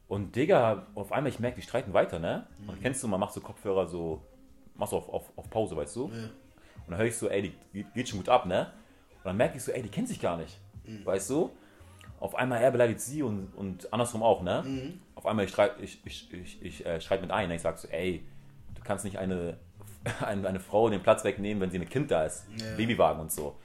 Und 0.08 0.36
Digga, 0.36 0.88
auf 0.96 1.12
einmal, 1.12 1.32
ich 1.32 1.40
merke, 1.40 1.58
die 1.58 1.62
streiten 1.62 1.94
weiter, 1.94 2.20
ne? 2.20 2.48
Und 2.68 2.82
kennst 2.82 3.02
du, 3.04 3.08
man 3.08 3.20
macht 3.20 3.34
so 3.34 3.40
Kopfhörer 3.40 3.88
so, 3.88 4.22
machst 4.76 4.92
du 4.94 4.98
auf, 4.98 5.08
auf, 5.10 5.32
auf 5.38 5.50
Pause, 5.50 5.78
weißt 5.78 5.96
du? 5.96 6.10
Ja. 6.10 6.30
Und 6.92 6.98
dann 6.98 7.00
höre 7.06 7.08
ich 7.08 7.18
so, 7.18 7.30
ey, 7.30 7.54
die 7.74 7.86
geht, 7.94 8.10
schon 8.10 8.20
gut 8.20 8.28
ab, 8.28 8.46
ne? 8.46 8.68
Und 9.20 9.26
dann 9.26 9.38
merke 9.38 9.56
ich 9.56 9.64
so, 9.64 9.72
ey, 9.72 9.82
die 9.82 9.88
kennen 9.88 10.08
sich 10.08 10.20
gar 10.20 10.36
nicht, 10.36 10.60
weißt 11.06 11.30
du? 11.30 11.52
Auf 12.20 12.36
einmal, 12.36 12.62
er 12.62 12.70
beleidigt 12.70 13.00
sie 13.00 13.24
und, 13.24 13.48
und 13.56 13.94
andersrum 13.94 14.24
auch, 14.24 14.42
ne? 14.42 14.62
Auf 15.16 15.26
einmal, 15.26 15.46
ich, 15.46 15.52
schrei, 15.52 15.72
ich, 15.80 16.06
ich, 16.06 16.34
ich, 16.34 16.62
ich 16.62 16.86
äh, 16.86 17.00
schreibe 17.00 17.22
mit 17.22 17.32
ein, 17.32 17.48
ne? 17.48 17.56
ich 17.56 17.62
sag 17.62 17.80
so, 17.80 17.88
ey, 17.88 18.26
du 18.76 18.82
kannst 18.84 19.06
nicht 19.06 19.18
eine, 19.20 19.58
eine, 20.20 20.46
eine 20.46 20.60
Frau 20.60 20.90
den 20.90 21.02
Platz 21.02 21.24
wegnehmen, 21.24 21.62
wenn 21.62 21.72
sie 21.72 21.80
mit 21.80 21.90
Kind 21.90 22.12
da 22.12 22.26
ist. 22.26 22.46
Ja. 22.58 22.76
Babywagen 22.76 23.22
und 23.22 23.32
so. 23.32 23.56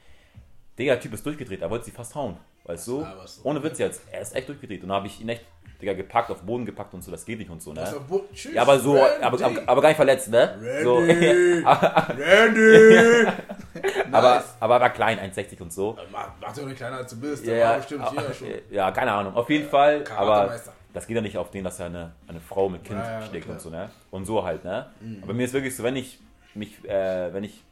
Digga, 0.79 0.93
der 0.93 1.01
Typ 1.01 1.13
ist 1.13 1.27
durchgedreht, 1.27 1.63
er 1.63 1.71
wollte 1.71 1.87
sie 1.87 1.91
fast 1.91 2.15
hauen, 2.15 2.37
weißt 2.63 2.87
du? 2.87 3.03
du? 3.43 3.49
Ohne 3.49 3.61
Witz 3.65 3.81
jetzt, 3.81 4.03
er 4.13 4.21
ist 4.21 4.37
echt 4.37 4.49
durchgedreht. 4.49 4.83
Und 4.83 4.91
dann 4.91 4.99
habe 4.99 5.09
ich 5.09 5.21
ihn 5.21 5.29
echt, 5.29 5.45
Digga, 5.81 5.93
gepackt, 5.93 6.31
auf 6.31 6.39
den 6.39 6.47
Boden 6.47 6.65
gepackt 6.65 6.95
und 6.95 7.03
so, 7.03 7.11
das 7.11 7.25
geht 7.25 7.39
nicht 7.39 7.51
und 7.51 7.61
so, 7.61 7.73
ne? 7.73 7.85
Tschüss. 8.33 8.55
Ja, 8.55 8.63
aber 8.63 8.79
so, 8.79 8.95
Randy. 8.95 9.23
aber, 9.23 9.45
aber, 9.45 9.63
aber 9.67 9.83
gar 9.83 9.89
nicht 9.89 9.97
verletzt, 9.97 10.31
ne? 10.31 10.59
So, 10.83 10.97
Randy. 10.99 11.63
Randy. 11.65 13.27
aber, 14.13 14.35
Nice. 14.37 14.55
aber 14.61 14.75
er 14.75 14.81
war 14.81 14.91
klein, 14.91 15.19
1,60 15.19 15.61
und 15.61 15.73
so. 15.73 15.97
Mach, 16.11 16.31
mach 16.41 16.55
doch 16.55 16.65
nicht 16.65 16.77
kleiner 16.77 16.97
als 16.97 17.11
du 17.11 17.21
bist. 17.21 17.45
Ja, 17.47 17.55
ja, 17.55 17.69
war 17.71 17.77
bestimmt 17.77 18.11
hier 18.11 18.21
ah, 18.21 18.33
schon. 18.33 18.49
ja, 18.71 18.91
keine 18.91 19.13
Ahnung. 19.13 19.35
Auf 19.35 19.51
jeden 19.51 19.69
Fall, 19.69 20.05
aber 20.17 20.33
Karatemeister. 20.33 20.73
das 20.95 21.07
geht 21.07 21.17
ja 21.17 21.23
nicht 21.23 21.37
auf 21.37 21.51
den, 21.51 21.65
dass 21.65 21.79
er 21.81 21.87
eine, 21.87 22.13
eine 22.27 22.41
Frau 22.41 22.69
mit 22.69 22.85
Kind 22.85 22.99
Ja, 22.99 23.21
ja, 23.21 23.27
schlägt 23.27 23.45
klar. 23.45 23.57
und 23.57 23.61
so, 23.61 23.71
ne? 23.71 23.91
Und 24.11 24.25
so 24.25 24.45
halt, 24.45 24.65
ne? 24.65 24.87
Aber 25.23 25.35
mir 25.35 25.45
ist 25.45 25.53
wirklich 25.53 25.77
so, 25.77 25.83
wenn 25.83 25.97
ich 25.97 26.19
mich, 26.55 26.83
äh, 26.89 27.33
wenn 27.35 27.45
ich, 27.45 27.63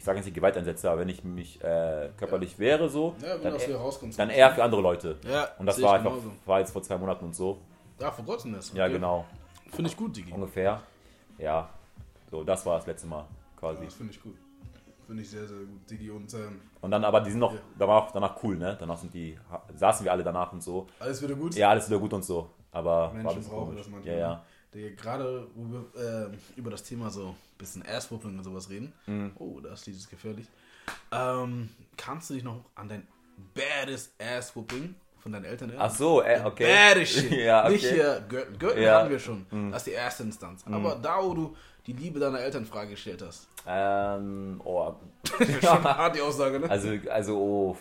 ich 0.00 0.04
sage 0.04 0.16
jetzt 0.16 0.24
nicht 0.24 0.34
Gewalt 0.34 0.56
einsetze, 0.56 0.90
aber 0.90 1.02
wenn 1.02 1.10
ich 1.10 1.22
mich 1.24 1.62
äh, 1.62 2.08
körperlich 2.16 2.58
wäre 2.58 2.88
so, 2.88 3.14
Ja, 3.22 3.36
dann, 3.36 3.54
eher- 3.54 4.10
dann 4.16 4.30
eher 4.30 4.50
für 4.50 4.64
andere 4.64 4.80
Leute. 4.80 5.18
Ja, 5.30 5.46
Und 5.58 5.66
das 5.66 5.80
war 5.82 5.92
einfach, 5.92 6.12
genauso. 6.12 6.32
war 6.46 6.58
jetzt 6.58 6.72
vor 6.72 6.82
zwei 6.82 6.96
Monaten 6.96 7.26
und 7.26 7.36
so. 7.36 7.58
Ja, 7.98 8.10
vor 8.10 8.24
kurzem 8.24 8.54
ist. 8.54 8.74
Ja, 8.74 8.84
okay. 8.84 8.94
genau. 8.94 9.26
Finde 9.70 9.90
ich 9.90 9.96
gut, 9.98 10.16
Digi. 10.16 10.32
Ungefähr. 10.32 10.80
Ja. 11.36 11.68
So, 12.30 12.42
das 12.42 12.64
war 12.64 12.78
das 12.78 12.86
letzte 12.86 13.08
Mal 13.08 13.26
quasi. 13.58 13.84
Das 13.84 13.92
finde 13.92 14.14
ich 14.14 14.22
gut. 14.22 14.36
Finde 15.06 15.22
ich 15.22 15.28
sehr, 15.28 15.46
sehr 15.46 15.58
gut, 15.58 15.90
Digi. 15.90 16.10
Und 16.10 16.32
ähm, 16.32 16.62
Und 16.80 16.90
dann, 16.92 17.04
aber 17.04 17.20
die 17.20 17.30
sind 17.30 17.40
noch, 17.40 17.52
Ja. 17.52 17.60
da 17.78 17.86
war 17.86 18.02
auch 18.04 18.10
danach 18.10 18.42
cool, 18.42 18.56
ne? 18.56 18.78
Danach 18.80 18.96
sind 18.96 19.12
die, 19.12 19.36
saßen 19.74 20.02
wir 20.04 20.12
alle 20.12 20.24
danach 20.24 20.50
und 20.54 20.62
so. 20.62 20.86
alles 20.98 21.20
wieder 21.20 21.34
gut. 21.34 21.54
Ja, 21.56 21.68
alles 21.68 21.86
wieder 21.90 21.98
gut 21.98 22.14
und 22.14 22.24
so. 22.24 22.48
Aber 22.72 23.12
Menschen 23.12 23.42
brauchen 23.42 23.64
komisch. 23.66 23.78
das 23.80 23.88
manchmal. 23.90 24.14
Ja, 24.14 24.18
ja. 24.18 24.42
Der 24.74 24.90
gerade, 24.92 25.48
wo 25.54 25.72
wir 25.94 26.30
äh, 26.30 26.58
über 26.58 26.70
das 26.70 26.82
Thema 26.82 27.10
so 27.10 27.28
ein 27.28 27.36
bisschen 27.58 27.84
Asswhooping 27.86 28.38
und 28.38 28.44
sowas 28.44 28.70
reden. 28.70 28.92
Mhm. 29.06 29.32
Oh, 29.38 29.58
das 29.60 29.86
Lied 29.86 29.96
ist 29.96 30.08
gefährlich. 30.08 30.46
Ähm, 31.12 31.68
kannst 31.96 32.30
du 32.30 32.34
dich 32.34 32.44
noch 32.44 32.64
an 32.74 32.88
dein 32.88 33.06
baddest 33.54 34.12
Asswhooping 34.20 34.94
von 35.18 35.32
deinen 35.32 35.44
Eltern 35.44 35.70
erinnern? 35.70 35.88
Ach 35.90 35.94
so, 35.94 36.22
äh, 36.22 36.40
okay. 36.44 36.66
Baddest 36.66 37.12
Shit. 37.12 37.30
Ja, 37.38 37.64
okay. 37.64 37.72
Nicht 37.72 37.86
hier 37.86 38.24
Gürtel. 38.28 38.56
Gürtel 38.58 38.82
Ja. 38.82 38.92
Mhm. 38.92 38.98
hatten 39.00 39.10
wir 39.10 39.18
schon. 39.18 39.46
Das 39.70 39.82
ist 39.82 39.86
die 39.86 39.92
erste 39.92 40.22
Instanz. 40.22 40.64
Aber 40.70 40.94
da, 40.94 41.22
wo 41.22 41.34
du 41.34 41.56
die 41.86 41.92
Liebe 41.92 42.20
deiner 42.20 42.40
Eltern 42.40 42.64
Frage 42.64 42.90
gestellt 42.90 43.22
hast. 43.26 43.48
Ähm, 43.66 44.60
oh. 44.64 44.94
Schon 45.60 45.84
hart 45.84 46.14
die 46.14 46.20
Aussage, 46.20 46.60
ne? 46.60 46.70
Also, 46.70 46.90
also, 47.10 47.36
oh. 47.38 47.76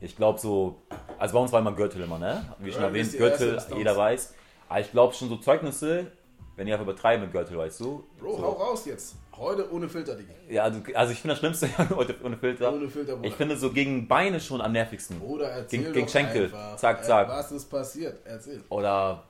Ich 0.00 0.14
glaube 0.16 0.38
so, 0.38 0.80
also 1.18 1.34
bei 1.34 1.40
uns 1.40 1.50
war 1.52 1.60
immer 1.60 1.72
Gürtel 1.72 2.02
immer, 2.02 2.18
ne? 2.20 2.44
Wie 2.60 2.70
schon 2.70 2.84
erwähnt, 2.84 3.10
Gürtel, 3.18 3.60
jeder 3.76 3.96
weiß. 3.96 4.32
Aber 4.68 4.80
ich 4.80 4.90
glaube 4.90 5.14
schon 5.14 5.28
so 5.28 5.36
Zeugnisse, 5.36 6.10
wenn 6.56 6.66
ihr 6.66 6.74
einfach 6.74 6.86
übertreiben 6.86 7.24
mit 7.24 7.32
Gürtel, 7.32 7.56
weißt 7.56 7.80
du? 7.80 8.04
Bro, 8.18 8.36
so. 8.36 8.42
hau 8.42 8.50
raus 8.52 8.84
jetzt. 8.86 9.16
Heute 9.36 9.72
ohne 9.72 9.88
Filter, 9.88 10.16
Digi. 10.16 10.32
Ja, 10.50 10.64
also, 10.64 10.80
also 10.94 11.12
ich 11.12 11.20
finde 11.20 11.32
das 11.34 11.38
Schlimmste 11.38 11.68
heute 11.96 12.16
ohne 12.24 12.36
Filter. 12.36 12.72
Ohne 12.72 12.88
Filter, 12.88 13.14
Bruder. 13.14 13.28
Ich 13.28 13.34
finde 13.34 13.56
so 13.56 13.70
gegen 13.72 14.08
Beine 14.08 14.40
schon 14.40 14.60
am 14.60 14.72
nervigsten. 14.72 15.20
Bruder, 15.20 15.48
erzähl 15.48 15.80
Gegen- 15.80 15.92
gegen 15.92 16.08
Schenkel. 16.08 16.44
einfach. 16.46 16.76
Zack, 16.76 17.04
zack. 17.04 17.28
Was 17.28 17.52
ist 17.52 17.66
passiert? 17.66 18.18
Erzähl. 18.24 18.62
Oder. 18.68 19.22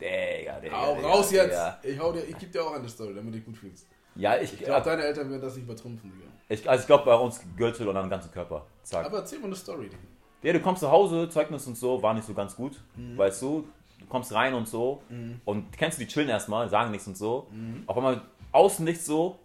Digga, 0.00 0.60
Digga. 0.60 0.76
Hau 0.82 0.94
Digga, 0.96 1.08
raus 1.08 1.30
jetzt. 1.30 1.46
Digga. 1.50 1.78
Ich, 1.82 1.98
hau 1.98 2.12
dir, 2.12 2.24
ich 2.24 2.36
geb 2.38 2.52
dir 2.52 2.62
auch 2.64 2.74
eine 2.74 2.88
Story, 2.88 3.14
damit 3.14 3.32
du 3.32 3.38
dich 3.38 3.44
gut 3.46 3.56
fühlst. 3.56 3.86
Ja, 4.16 4.36
ich, 4.36 4.52
Ich 4.54 4.60
glaube, 4.64 4.84
deine 4.84 5.02
Eltern 5.04 5.30
werden 5.30 5.42
das 5.42 5.54
nicht 5.54 5.64
übertrumpfen, 5.64 6.10
Digga. 6.10 6.26
ich, 6.48 6.68
also 6.68 6.80
ich 6.82 6.86
glaube 6.86 7.04
bei 7.04 7.14
uns 7.14 7.40
Gürtel 7.56 7.88
und 7.88 7.96
am 7.96 8.10
ganzen 8.10 8.30
Körper. 8.32 8.66
Zack. 8.82 9.06
Aber 9.06 9.18
erzähl 9.18 9.38
mal 9.38 9.46
eine 9.46 9.56
Story, 9.56 9.84
Digga. 9.84 9.96
Ja, 10.42 10.52
du 10.52 10.60
kommst 10.60 10.80
zu 10.80 10.90
Hause, 10.90 11.28
Zeugnis 11.28 11.66
und 11.66 11.76
so, 11.76 12.02
war 12.02 12.14
nicht 12.14 12.26
so 12.26 12.34
ganz 12.34 12.54
gut, 12.56 12.80
Mhm. 12.96 13.16
weißt 13.16 13.42
du, 13.42 13.66
du 14.00 14.06
kommst 14.06 14.32
rein 14.32 14.54
und 14.54 14.68
so. 14.68 15.02
Und 15.44 15.72
kennst 15.76 15.98
du 15.98 16.04
die 16.04 16.08
chillen 16.08 16.28
erstmal, 16.28 16.68
sagen 16.68 16.90
nichts 16.90 17.06
und 17.06 17.16
so, 17.16 17.46
Mhm. 17.50 17.84
auf 17.86 17.96
einmal 17.96 18.20
außen 18.52 18.84
nichts 18.84 19.06
so, 19.06 19.38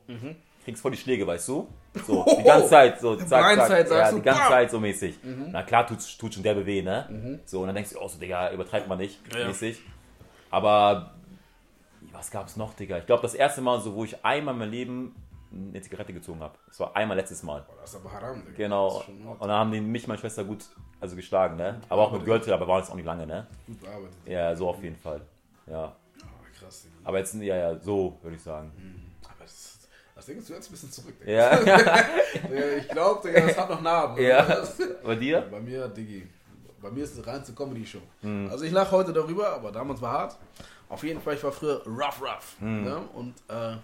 kriegst 0.64 0.82
voll 0.82 0.91
die 0.91 0.97
Schläge, 0.97 1.26
weißt 1.26 1.47
du, 1.49 1.68
so, 2.06 2.24
die 2.39 2.43
ganze 2.43 2.70
Zeit, 2.70 3.02
so, 3.02 3.16
zack, 3.16 3.28
zack, 3.30 3.56
Blindside, 3.68 3.95
ja, 3.99 4.12
die 4.12 4.22
ganze! 4.22 4.41
Zeit 4.47 4.72
so 4.72 4.80
mäßig. 4.80 5.16
Mhm. 5.24 5.49
Na 5.52 5.64
klar, 5.64 5.86
tut, 5.88 5.99
tut 6.20 6.34
schon 6.34 6.43
derbe 6.43 6.66
weh, 6.66 6.82
ne, 6.82 7.39
so, 7.45 7.62
und 7.62 7.68
dann 7.68 7.76
denkst 7.76 7.91
du, 7.91 7.99
oh, 7.99 8.08
so, 8.08 8.20
Digga, 8.20 8.52
übertreibt 8.54 8.88
man 8.88 8.97
nicht, 8.99 9.20
Ja. 9.36 9.47
mäßig, 9.47 9.82
aber, 10.49 11.16
was 12.12 12.30
gab's 12.32 12.56
noch, 12.58 12.74
Digga, 12.76 12.97
ich 12.99 13.06
glaube, 13.06 13.22
das 13.24 13.34
erste 13.34 13.62
Mal 13.62 13.80
so, 13.82 13.95
wo 13.95 14.04
ich 14.04 14.24
einmal 14.24 14.54
in 14.54 14.60
meinem 14.60 14.72
Leben 14.72 15.16
eine 15.54 15.82
Zigarette 15.82 16.14
gezogen 16.14 16.39
habe, 16.39 16.58
das 16.68 16.80
war 16.80 16.95
einmal 16.95 17.18
letztes 17.18 17.43
Mal. 17.43 17.62
Boah, 17.68 17.76
das 17.82 17.89
ist 17.93 17.95
aber 17.97 18.12
haram, 18.12 18.41
Digga. 18.45 18.58
Genau. 18.58 19.04
Und 19.08 19.41
dann 19.41 19.52
haben 19.52 19.72
die 19.72 19.82
mich, 19.82 20.08
meine 20.08 20.20
Schwester, 20.20 20.43
gut 20.45 20.66
also 20.99 21.16
geschlagen, 21.16 21.56
ne? 21.58 21.82
Aber 21.89 22.04
auch 22.04 22.12
mit 22.12 22.24
Gürtel, 22.26 22.54
aber 22.54 22.68
war 22.68 22.80
das 22.80 22.89
auch 22.89 22.95
nicht 22.95 23.06
lange, 23.06 23.26
ne? 23.28 23.47
Gut 23.68 23.80
bearbeitet. 23.82 24.16
Ja, 24.26 24.56
so 24.56 24.70
auf 24.70 24.82
jeden 24.84 24.95
Fall. 24.95 25.22
Ja. 25.68 25.84
Ah, 25.86 26.28
krass, 26.58 26.84
Digga. 26.84 26.95
Aber 27.04 27.18
jetzt, 27.18 27.34
ja, 27.36 27.56
ja, 27.56 27.80
so 27.80 28.18
würde 28.22 28.36
ich 28.36 28.41
sagen. 28.43 28.72
Aber 29.26 29.34
das, 29.43 29.80
Das 30.16 30.26
Ding 30.26 30.38
ist, 30.38 30.49
du 30.49 30.54
hörst 30.54 30.70
ein 30.70 30.72
bisschen 30.72 30.91
zurück. 30.91 31.20
Digga. 31.20 31.66
Ja. 31.66 32.06
Ich 32.78 32.88
glaube, 32.89 33.32
das 33.32 33.58
hat 33.58 33.70
noch 33.70 33.82
Narben. 33.82 34.22
ja. 34.24 34.64
Bei 35.04 35.16
dir? 35.16 35.41
Bei 35.52 35.60
mir, 35.60 35.88
Diggi. 35.88 36.28
Bei 36.82 36.89
mir 36.89 37.04
ist 37.04 37.18
es 37.18 37.26
reinste 37.28 37.54
Comedy-Show. 37.54 38.02
Hm. 38.22 38.47
Also 38.49 38.64
ich 38.66 38.72
lache 38.72 38.91
heute 38.91 39.12
darüber, 39.14 39.54
aber 39.54 39.72
damals 39.72 40.02
war 40.02 40.12
hart. 40.14 40.38
Auf 40.89 41.04
jeden 41.04 41.22
Fall, 41.22 41.36
ich 41.36 41.43
war 41.43 41.52
früher 41.52 41.82
rough, 41.86 42.22
rough. 42.22 42.56
Hm. 42.60 42.84
Ne? 42.84 42.97
Und 43.14 43.36
äh, 43.49 43.76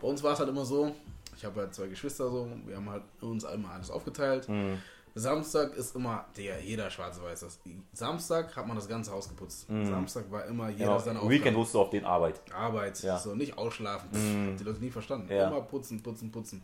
bei 0.00 0.08
uns 0.08 0.22
war 0.22 0.32
es 0.32 0.38
halt 0.38 0.48
immer 0.48 0.64
so, 0.64 0.94
ich 1.36 1.44
habe 1.44 1.60
halt 1.60 1.74
zwei 1.74 1.86
Geschwister 1.88 2.30
so, 2.30 2.48
wir 2.66 2.76
haben 2.76 2.88
halt 2.90 3.02
uns 3.20 3.44
immer 3.44 3.70
alles 3.70 3.90
aufgeteilt. 3.90 4.48
Hm. 4.48 4.78
Samstag 5.18 5.74
ist 5.76 5.96
immer, 5.96 6.26
der 6.36 6.60
jeder 6.62 6.90
Schwarze 6.90 7.22
weiß 7.22 7.40
das. 7.40 7.58
Samstag 7.94 8.54
hat 8.54 8.66
man 8.66 8.76
das 8.76 8.86
ganze 8.86 9.12
Haus 9.12 9.28
geputzt. 9.30 9.66
Samstag 9.66 10.30
war 10.30 10.44
immer 10.44 10.68
jeder 10.68 10.84
Genau. 10.84 10.98
seine 10.98 11.20
Weekend 11.22 11.38
Aufgabe. 11.38 11.56
musst 11.56 11.74
du 11.74 11.80
auf 11.80 11.90
den 11.90 12.04
Arbeit. 12.04 12.40
Arbeit, 12.52 13.02
Ja. 13.02 13.18
so 13.18 13.34
nicht 13.34 13.56
ausschlafen. 13.56 14.10
Pff, 14.12 14.58
Die 14.58 14.64
Leute 14.64 14.80
nie 14.80 14.90
verstanden. 14.90 15.32
Ja. 15.32 15.48
Immer 15.48 15.62
putzen, 15.62 16.02
putzen, 16.02 16.30
putzen. 16.30 16.62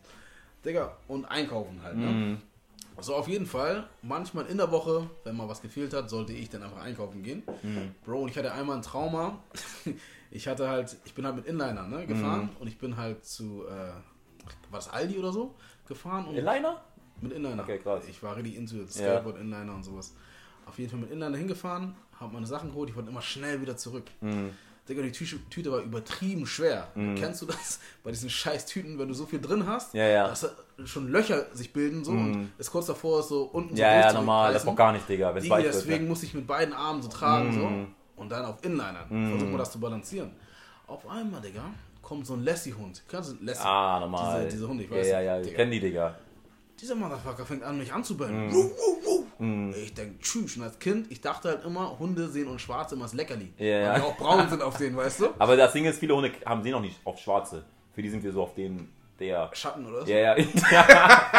Digga, 0.63 0.95
und 1.07 1.25
einkaufen 1.25 1.81
halt. 1.81 1.97
Ne? 1.97 2.05
Mhm. 2.05 2.37
So 3.01 3.15
auf 3.15 3.27
jeden 3.27 3.47
Fall, 3.47 3.87
manchmal 4.03 4.45
in 4.45 4.57
der 4.57 4.69
Woche, 4.69 5.09
wenn 5.23 5.35
mal 5.35 5.49
was 5.49 5.59
gefehlt 5.63 5.91
hat, 5.95 6.11
sollte 6.11 6.31
ich 6.33 6.47
dann 6.51 6.61
einfach 6.61 6.83
einkaufen 6.83 7.23
gehen. 7.23 7.41
Mhm. 7.63 7.95
Bro, 8.05 8.21
und 8.21 8.29
ich 8.29 8.37
hatte 8.37 8.51
einmal 8.51 8.75
ein 8.77 8.83
Trauma. 8.83 9.39
Ich 10.35 10.47
hatte 10.47 10.67
halt, 10.67 10.95
ich 11.05 11.13
bin 11.13 11.27
halt 11.27 11.35
mit 11.35 11.45
Inliner 11.45 11.83
ne, 11.87 12.07
gefahren 12.07 12.49
und 12.59 12.65
ich 12.67 12.79
bin 12.79 12.97
halt 12.97 13.23
zu, 13.23 13.65
äh, 13.67 13.91
war 14.73 14.79
das 14.79 14.89
Aldi 14.89 15.17
oder 15.19 15.31
so, 15.31 15.55
gefahren 15.87 16.25
und 16.25 16.35
Inliner? 16.35 16.81
mit 17.21 17.31
Inliner. 17.31 17.63
Okay, 17.63 17.77
krass. 17.79 18.03
Ich 18.09 18.21
war 18.21 18.35
richtig 18.35 18.57
into 18.57 18.85
Skateboard, 18.87 19.37
Inliner 19.39 19.73
und 19.75 19.83
sowas. 19.83 20.13
Auf 20.65 20.77
jeden 20.79 20.89
Fall 20.91 20.99
mit 20.99 21.11
Inliner 21.11 21.37
hingefahren, 21.37 21.95
habe 22.19 22.33
meine 22.33 22.45
Sachen 22.47 22.69
geholt, 22.69 22.89
ich 22.89 22.95
wollte 22.95 23.09
immer 23.09 23.21
schnell 23.21 23.61
wieder 23.61 23.77
zurück. 23.77 24.05
Mhm. 24.21 24.49
Digga, 24.89 25.01
die 25.01 25.13
Tüte, 25.13 25.37
Tüte 25.49 25.71
war 25.71 25.79
übertrieben 25.79 26.45
schwer. 26.45 26.89
Kennst 27.15 27.41
du 27.41 27.45
das? 27.45 27.79
Bei 28.03 28.11
diesen 28.11 28.29
scheiß 28.29 28.65
Tüten, 28.65 28.99
wenn 28.99 29.07
du 29.07 29.13
so 29.13 29.25
viel 29.25 29.39
drin 29.39 29.65
hast, 29.65 29.93
Ja, 29.93 30.05
ja. 30.05 30.27
dass 30.27 30.41
da 30.41 30.49
schon 30.85 31.09
Löcher 31.09 31.45
sich 31.55 31.71
bilden 31.71 32.03
so 32.03 32.11
und 32.11 32.51
es 32.57 32.69
kurz 32.69 32.87
davor 32.87 33.21
ist 33.21 33.29
so 33.29 33.43
unten 33.43 33.75
so 33.77 33.81
Ja, 33.81 33.87
ja, 33.87 33.93
durchzureißen. 33.93 34.19
normal. 34.25 34.53
Das 34.53 34.65
braucht 34.65 34.75
gar 34.77 34.91
nicht, 34.91 35.07
Digga. 35.07 35.33
Wenn 35.33 35.41
es 35.43 35.49
weich 35.49 35.63
wird. 35.63 35.75
deswegen 35.75 36.03
Ne? 36.03 36.09
muss 36.09 36.23
ich 36.23 36.33
mit 36.33 36.45
beiden 36.45 36.73
Armen 36.73 37.01
so 37.01 37.07
tragen 37.07 37.51
Mm. 37.51 37.53
so 37.53 38.21
und 38.21 38.29
dann 38.29 38.43
auf 38.43 38.61
Inlinern. 38.65 39.07
Versuchen 39.07 39.51
wir 39.51 39.57
das 39.57 39.71
zu 39.71 39.79
balancieren. 39.79 40.31
Auf 40.87 41.07
einmal, 41.07 41.39
Digga, 41.39 41.63
kommt 42.03 42.27
so 42.27 42.33
ein 42.35 42.43
Lassie-Hund. 42.43 43.01
Kennst 43.07 43.31
du 43.31 43.43
Lassie? 43.43 43.63
Ah, 43.65 43.99
normal. 43.99 44.43
Diese, 44.45 44.57
diese 44.57 44.67
Hunde, 44.67 44.83
ich 44.83 44.89
Ja, 44.91 44.97
weiß 44.97 45.07
ja, 45.07 45.17
nicht, 45.17 45.25
ja. 45.25 45.41
Ich 45.41 45.55
kenn 45.55 45.71
die, 45.71 45.79
Digga. 45.79 46.15
Dieser 46.79 46.93
Motherfucker 46.95 47.45
fängt 47.45 47.63
an, 47.63 47.77
mich 47.79 47.91
Mm. 47.91 47.95
anzubellen. 47.95 48.53
Wuh, 48.53 48.69
wuh, 48.69 49.25
wuh. 49.39 49.73
Ich 49.75 49.93
denke, 49.93 50.19
tschüss. 50.19 50.55
Und 50.57 50.63
als 50.63 50.77
Kind, 50.79 51.11
ich 51.11 51.19
dachte 51.21 51.49
halt 51.49 51.65
immer, 51.65 51.97
Hunde 51.97 52.27
sehen 52.29 52.47
uns 52.47 52.61
Schwarze 52.61 52.95
immer 52.95 53.05
als 53.05 53.13
Leckerli. 53.13 53.51
Ja, 53.57 53.65
Weil 53.65 53.81
ja. 53.81 53.95
die 53.95 54.01
auch 54.01 54.17
braun 54.17 54.47
sind 54.49 54.61
auf 54.61 54.77
denen, 54.77 54.95
weißt 54.95 55.21
du? 55.21 55.29
Aber 55.39 55.55
das 55.57 55.73
Ding 55.73 55.85
ist, 55.85 55.97
viele 55.99 56.15
Hunde 56.15 56.31
haben 56.45 56.61
sie 56.61 56.71
noch 56.71 56.81
nicht 56.81 56.99
auf 57.05 57.17
Schwarze. 57.19 57.63
Für 57.93 58.01
die 58.01 58.09
sind 58.09 58.23
wir 58.23 58.31
so 58.31 58.43
auf 58.43 58.53
den, 58.53 58.89
der. 59.19 59.49
Schatten 59.53 59.85
oder 59.85 60.05
so. 60.05 60.11
Ja, 60.11 60.35
ja. 60.35 60.45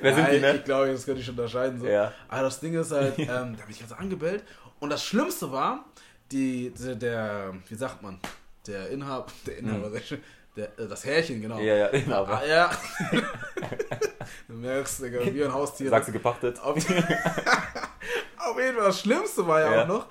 Wer 0.00 0.14
sind 0.14 0.30
die, 0.30 0.40
ne? 0.40 0.56
Ich 0.56 0.64
glaube, 0.64 0.92
das 0.92 1.04
könnte 1.04 1.20
ich 1.20 1.26
schon 1.26 1.34
unterscheiden. 1.36 1.80
So. 1.80 1.86
Ja. 1.86 2.12
Aber 2.28 2.42
das 2.42 2.60
Ding 2.60 2.74
ist 2.74 2.92
halt, 2.92 3.18
ähm, 3.18 3.26
da 3.28 3.62
habe 3.62 3.70
ich 3.70 3.78
ganz 3.80 3.92
angebellt. 3.92 4.44
Und 4.80 4.90
das 4.90 5.04
Schlimmste 5.04 5.50
war, 5.52 5.84
die, 6.32 6.70
der, 6.78 6.94
der 6.96 7.54
wie 7.68 7.74
sagt 7.74 8.02
man, 8.02 8.18
der 8.66 8.90
Inhaber, 8.90 9.26
der 9.46 9.58
Inhaber, 9.58 10.00
schon, 10.00 10.18
der, 10.56 10.78
äh, 10.78 10.86
das 10.88 11.04
Härchen, 11.04 11.40
genau. 11.42 11.58
Hm. 11.58 11.64
Ja, 11.66 11.74
ja, 11.76 11.86
Inhaber. 11.88 12.38
Ah, 12.42 12.46
ja. 12.46 12.70
du 14.48 14.54
merkst, 14.54 15.02
Digga, 15.02 15.18
wie 15.32 15.44
ein 15.44 15.52
Haustier. 15.52 15.90
Sagst 15.90 16.08
du 16.08 16.12
gepachtet? 16.12 16.58
Auf, 16.60 16.76
auf 16.76 18.58
jeden 18.58 18.74
Fall, 18.76 18.84
das 18.86 19.00
Schlimmste 19.00 19.46
war 19.46 19.60
ja, 19.60 19.72
Ja. 19.74 19.82
auch 19.82 19.88
noch, 19.88 20.06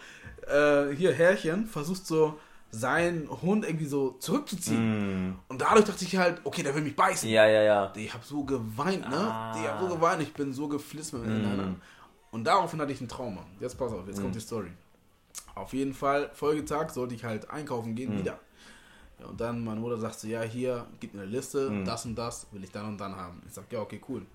äh, 0.48 0.96
hier, 0.96 1.14
Härchen 1.14 1.66
versucht 1.68 2.06
so 2.06 2.40
seinen 2.72 3.30
Hund 3.42 3.66
irgendwie 3.66 3.86
so 3.86 4.12
zurückzuziehen. 4.20 5.30
Mm. 5.30 5.40
Und 5.48 5.62
dadurch 5.62 5.86
dachte 5.86 6.04
ich 6.04 6.18
halt, 6.18 6.42
okay, 6.44 6.62
der 6.62 6.76
will 6.76 6.82
mich 6.82 6.96
beißen. 6.96 7.30
Ja, 7.30 7.48
ja, 7.48 7.62
ja. 7.62 7.94
Ich 7.96 8.14
habe 8.14 8.24
so 8.26 8.44
geweint, 8.44 9.10
ne? 9.10 9.16
Ah. 9.18 9.56
Ich 9.58 9.66
habe 9.68 9.88
so 9.88 9.96
geweint, 9.96 10.22
ich 10.22 10.34
bin 10.34 10.52
so 10.52 10.68
geflisst 10.68 11.14
mit 11.14 11.26
Mm. 11.26 11.30
mm. 11.72 11.82
Und 12.32 12.44
daraufhin 12.44 12.82
hatte 12.82 12.92
ich 12.92 13.00
ein 13.00 13.08
Trauma. 13.08 13.46
Jetzt 13.62 13.78
pass 13.78 13.94
auf, 13.94 14.06
jetzt 14.08 14.20
Mm. 14.20 14.24
kommt 14.24 14.36
die 14.36 14.40
Story. 14.42 14.72
Auf 15.56 15.74
jeden 15.74 15.94
Fall, 15.94 16.30
Folgetag 16.34 16.90
sollte 16.90 17.16
ich 17.16 17.24
halt 17.24 17.50
einkaufen 17.50 17.96
gehen, 17.96 18.16
Mm. 18.16 18.20
wieder. 18.20 18.40
Ja, 19.20 19.28
und 19.28 19.40
dann 19.40 19.64
meine 19.64 19.80
Mutter 19.80 19.98
sagt 19.98 20.16
so, 20.20 20.28
ja, 20.28 20.42
hier, 20.42 20.86
gib 21.00 21.14
mir 21.14 21.22
eine 21.22 21.32
Liste, 21.32 21.70
Mm. 21.70 21.86
das 21.86 22.06
und 22.06 22.16
das 22.16 22.48
will 22.52 22.64
ich 22.64 22.72
dann 22.72 22.86
und 22.90 22.98
dann 22.98 23.16
haben. 23.16 23.42
Ich 23.48 23.54
sag, 23.54 23.72
ja, 23.72 23.80
okay, 23.82 24.02
cool. 24.10 24.26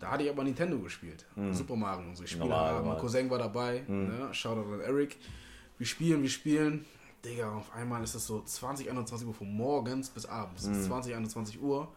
Da 0.00 0.10
hatte 0.10 0.24
ich 0.24 0.30
aber 0.30 0.42
Nintendo 0.44 0.78
gespielt. 0.78 1.24
Super 1.52 1.76
Mario 1.76 2.08
und 2.08 2.16
so. 2.16 2.24
Ich 2.24 2.30
spiele. 2.30 2.48
Normal, 2.48 2.82
mein. 2.82 2.98
Cousin 2.98 3.30
war 3.30 3.38
dabei. 3.38 3.84
Ne? 3.86 4.28
Shoutout 4.32 4.72
an 4.74 4.80
Eric. 4.80 5.16
Wir 5.76 5.86
spielen, 5.86 6.22
wir 6.22 6.28
spielen. 6.30 6.84
Digga, 7.24 7.52
auf 7.52 7.72
einmal 7.74 8.02
ist 8.04 8.14
es 8.14 8.26
so 8.26 8.40
20, 8.42 8.88
21 8.90 9.26
Uhr 9.26 9.34
von 9.34 9.52
morgens 9.52 10.08
bis 10.10 10.26
abends. 10.26 10.64
Ist 10.64 10.84
20, 10.86 11.14
21 11.14 11.60
Uhr. 11.60 11.88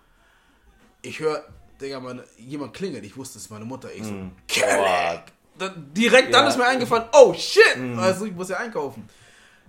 Ich 1.03 1.19
höre, 1.19 1.43
Digga, 1.79 1.99
meine, 1.99 2.23
jemand 2.37 2.73
klingelt. 2.73 3.03
Ich 3.05 3.17
wusste, 3.17 3.37
es 3.39 3.45
ist 3.45 3.49
meine 3.51 3.65
Mutter. 3.65 3.91
Ich 3.93 4.03
so! 4.03 4.13
Boah. 4.13 5.23
Da, 5.61 5.69
direkt 5.75 6.33
dann 6.33 6.43
Ja. 6.43 6.49
ist 6.49 6.57
mir 6.57 6.65
eingefallen, 6.65 7.05
oh 7.13 7.33
shit! 7.33 7.77
Also 7.97 8.25
ich 8.25 8.33
muss 8.33 8.49
ja 8.49 8.57
einkaufen. 8.57 9.07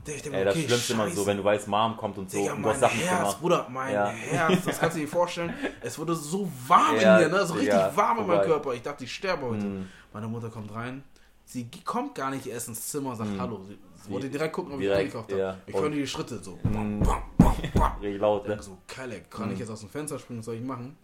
Ich 0.04 0.20
denk, 0.22 0.34
Ey, 0.34 0.44
das 0.44 0.56
okay, 0.56 0.66
Schlimmste 0.66 0.92
immer 0.94 1.08
so, 1.10 1.24
wenn 1.26 1.36
du 1.36 1.44
weißt, 1.44 1.68
Mom 1.68 1.96
kommt 1.96 2.18
und 2.18 2.28
so. 2.28 2.36
Digga, 2.38 2.54
und 2.54 2.62
mein 2.62 2.76
Sachen 2.80 2.98
Herz, 2.98 3.18
gemacht. 3.20 3.40
Bruder, 3.40 3.66
mein 3.70 3.94
Ja. 3.94 4.06
Herz, 4.08 4.64
das 4.64 4.80
kannst 4.80 4.96
du 4.96 5.00
dir 5.00 5.06
vorstellen. 5.08 5.54
Es 5.80 5.96
wurde 5.98 6.14
so 6.16 6.50
warm 6.66 6.96
Ja, 6.98 7.18
in 7.18 7.30
mir, 7.30 7.38
ne? 7.38 7.46
so 7.46 7.54
richtig 7.54 7.72
Digga, 7.72 7.92
warm 7.94 8.18
in 8.18 8.26
meinem. 8.26 8.42
Körper. 8.46 8.74
Ich 8.74 8.82
dachte, 8.82 9.04
ich 9.04 9.14
sterbe 9.14 9.46
heute. 9.46 9.64
Meine 10.12 10.26
Mutter 10.26 10.48
kommt 10.50 10.74
rein. 10.74 11.04
Sie 11.44 11.68
kommt 11.84 12.14
gar 12.16 12.30
nicht 12.30 12.46
erst 12.46 12.68
ins 12.68 12.88
Zimmer 12.88 13.10
und 13.10 13.16
sagt 13.16 13.30
Hallo. 13.38 13.60
Sie, 13.68 13.78
sie 14.04 14.10
wollte 14.10 14.28
direkt 14.28 14.54
gucken, 14.54 14.72
ob 14.72 14.80
ich 14.80 14.86
Direkt, 14.86 15.00
eingekauft 15.02 15.30
habe. 15.30 15.40
ja. 15.40 15.56
Ich 15.66 15.74
höre 15.74 15.90
die 15.90 16.06
Schritte 16.06 16.38
so. 16.42 16.58
Bam, 16.64 16.98
bam, 17.00 17.22
bam, 17.38 17.54
bam. 17.74 17.92
Richtig 18.00 18.20
laut, 18.20 18.48
ne? 18.48 18.60
So, 18.60 18.78
Kalek, 18.88 19.30
kann 19.30 19.52
ich 19.52 19.58
jetzt 19.60 19.70
aus 19.70 19.80
dem 19.80 19.88
Fenster 19.90 20.18
springen? 20.18 20.40
Was 20.40 20.46
soll 20.46 20.56
ich 20.56 20.62
machen? 20.62 20.96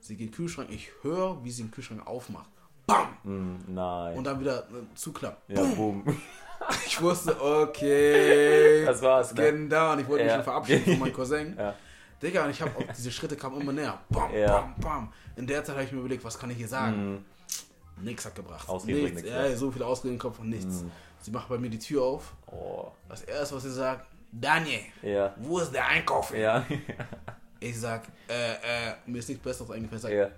Sie 0.00 0.14
geht 0.16 0.26
in 0.26 0.30
den 0.32 0.36
Kühlschrank. 0.36 0.68
Ich 0.70 0.90
höre, 1.02 1.42
wie 1.42 1.50
sie 1.50 1.62
den 1.62 1.70
Kühlschrank 1.72 2.06
aufmacht. 2.06 2.50
Bam! 2.86 3.08
Mm, 3.24 3.74
nein. 3.74 4.16
Und 4.18 4.24
dann 4.24 4.38
wieder 4.40 4.58
äh, 4.60 4.94
zuklappt. 4.94 5.42
ja, 5.50 5.62
boom. 5.62 6.04
Ich 6.86 6.98
wusste, 7.02 7.38
okay. 7.42 8.86
Das 8.86 9.02
war's, 9.02 9.30
It's 9.32 9.38
ne? 9.38 9.44
getting 9.44 9.68
down. 9.68 9.98
Ich 10.00 10.08
wollte 10.08 10.24
mich 10.24 10.30
Ja. 10.30 10.36
schon 10.36 10.44
verabschieden 10.44 10.84
von 10.84 10.98
meinem 11.00 11.12
Cousin. 11.12 11.54
Ja. 11.58 11.74
Digga, 12.22 12.44
und 12.44 12.50
ich 12.50 12.62
habe 12.62 12.70
diese 12.96 13.10
Schritte 13.10 13.36
kamen 13.36 13.60
immer 13.60 13.72
näher. 13.72 13.98
Bam, 14.08 14.32
Ja. 14.34 14.60
bam, 14.60 14.74
bam. 14.80 15.12
In 15.36 15.46
der 15.46 15.62
Zeit 15.62 15.74
habe 15.74 15.84
ich 15.84 15.92
mir 15.92 15.98
überlegt, 15.98 16.24
was 16.24 16.38
kann 16.38 16.48
ich 16.50 16.56
hier 16.56 16.68
sagen? 16.68 17.22
Nix 18.00 18.24
hat 18.24 18.34
gebracht. 18.34 18.66
Ausreden 18.66 19.02
nichts. 19.02 19.22
nichts, 19.22 19.30
Ja, 19.30 19.54
so 19.56 19.70
viele 19.70 19.84
Ausreden 19.84 20.14
im 20.14 20.18
Kopf 20.20 20.38
und 20.38 20.48
nichts. 20.48 20.84
Sie 21.20 21.30
macht 21.30 21.48
bei 21.50 21.58
mir 21.58 21.68
die 21.68 21.78
Tür 21.78 22.02
auf. 22.02 22.32
Oh. 22.46 22.86
Das 23.10 23.22
erste, 23.22 23.56
was 23.56 23.62
sie 23.64 23.72
sagt, 23.72 24.06
Daniel, 24.32 24.80
Ja. 25.02 25.34
wo 25.36 25.58
ist 25.58 25.70
der 25.72 25.86
Einkauf? 25.86 26.34
Ja. 26.34 26.64
Ich 27.60 27.78
sag, 27.78 28.04
äh, 28.28 28.52
äh, 28.52 28.94
mir 29.06 29.18
ist 29.18 29.28
nichts 29.28 29.42
Besseres 29.44 29.70
eingefallen. 29.70 29.96
Ich 29.98 30.02
sag, 30.02 30.12
Ja. 30.12 30.28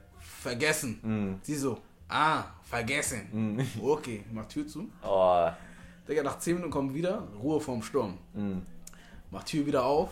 vergessen. 0.43 1.39
Sie 1.43 1.55
so, 1.55 1.79
ah, 2.09 2.45
vergessen. 2.63 3.67
Okay, 3.81 4.25
mach 4.33 4.47
Tür 4.47 4.67
zu. 4.67 4.91
Oh. 5.03 5.49
Digga, 6.09 6.23
nach 6.23 6.39
10 6.39 6.55
Minuten 6.55 6.71
kommt 6.71 6.95
wieder, 6.95 7.27
Ruhe 7.43 7.61
vorm 7.61 7.83
Sturm. 7.83 8.19
Mm. 8.33 8.59
Mach 9.31 9.43
Tür 9.43 9.67
wieder 9.67 9.85
auf. 9.85 10.11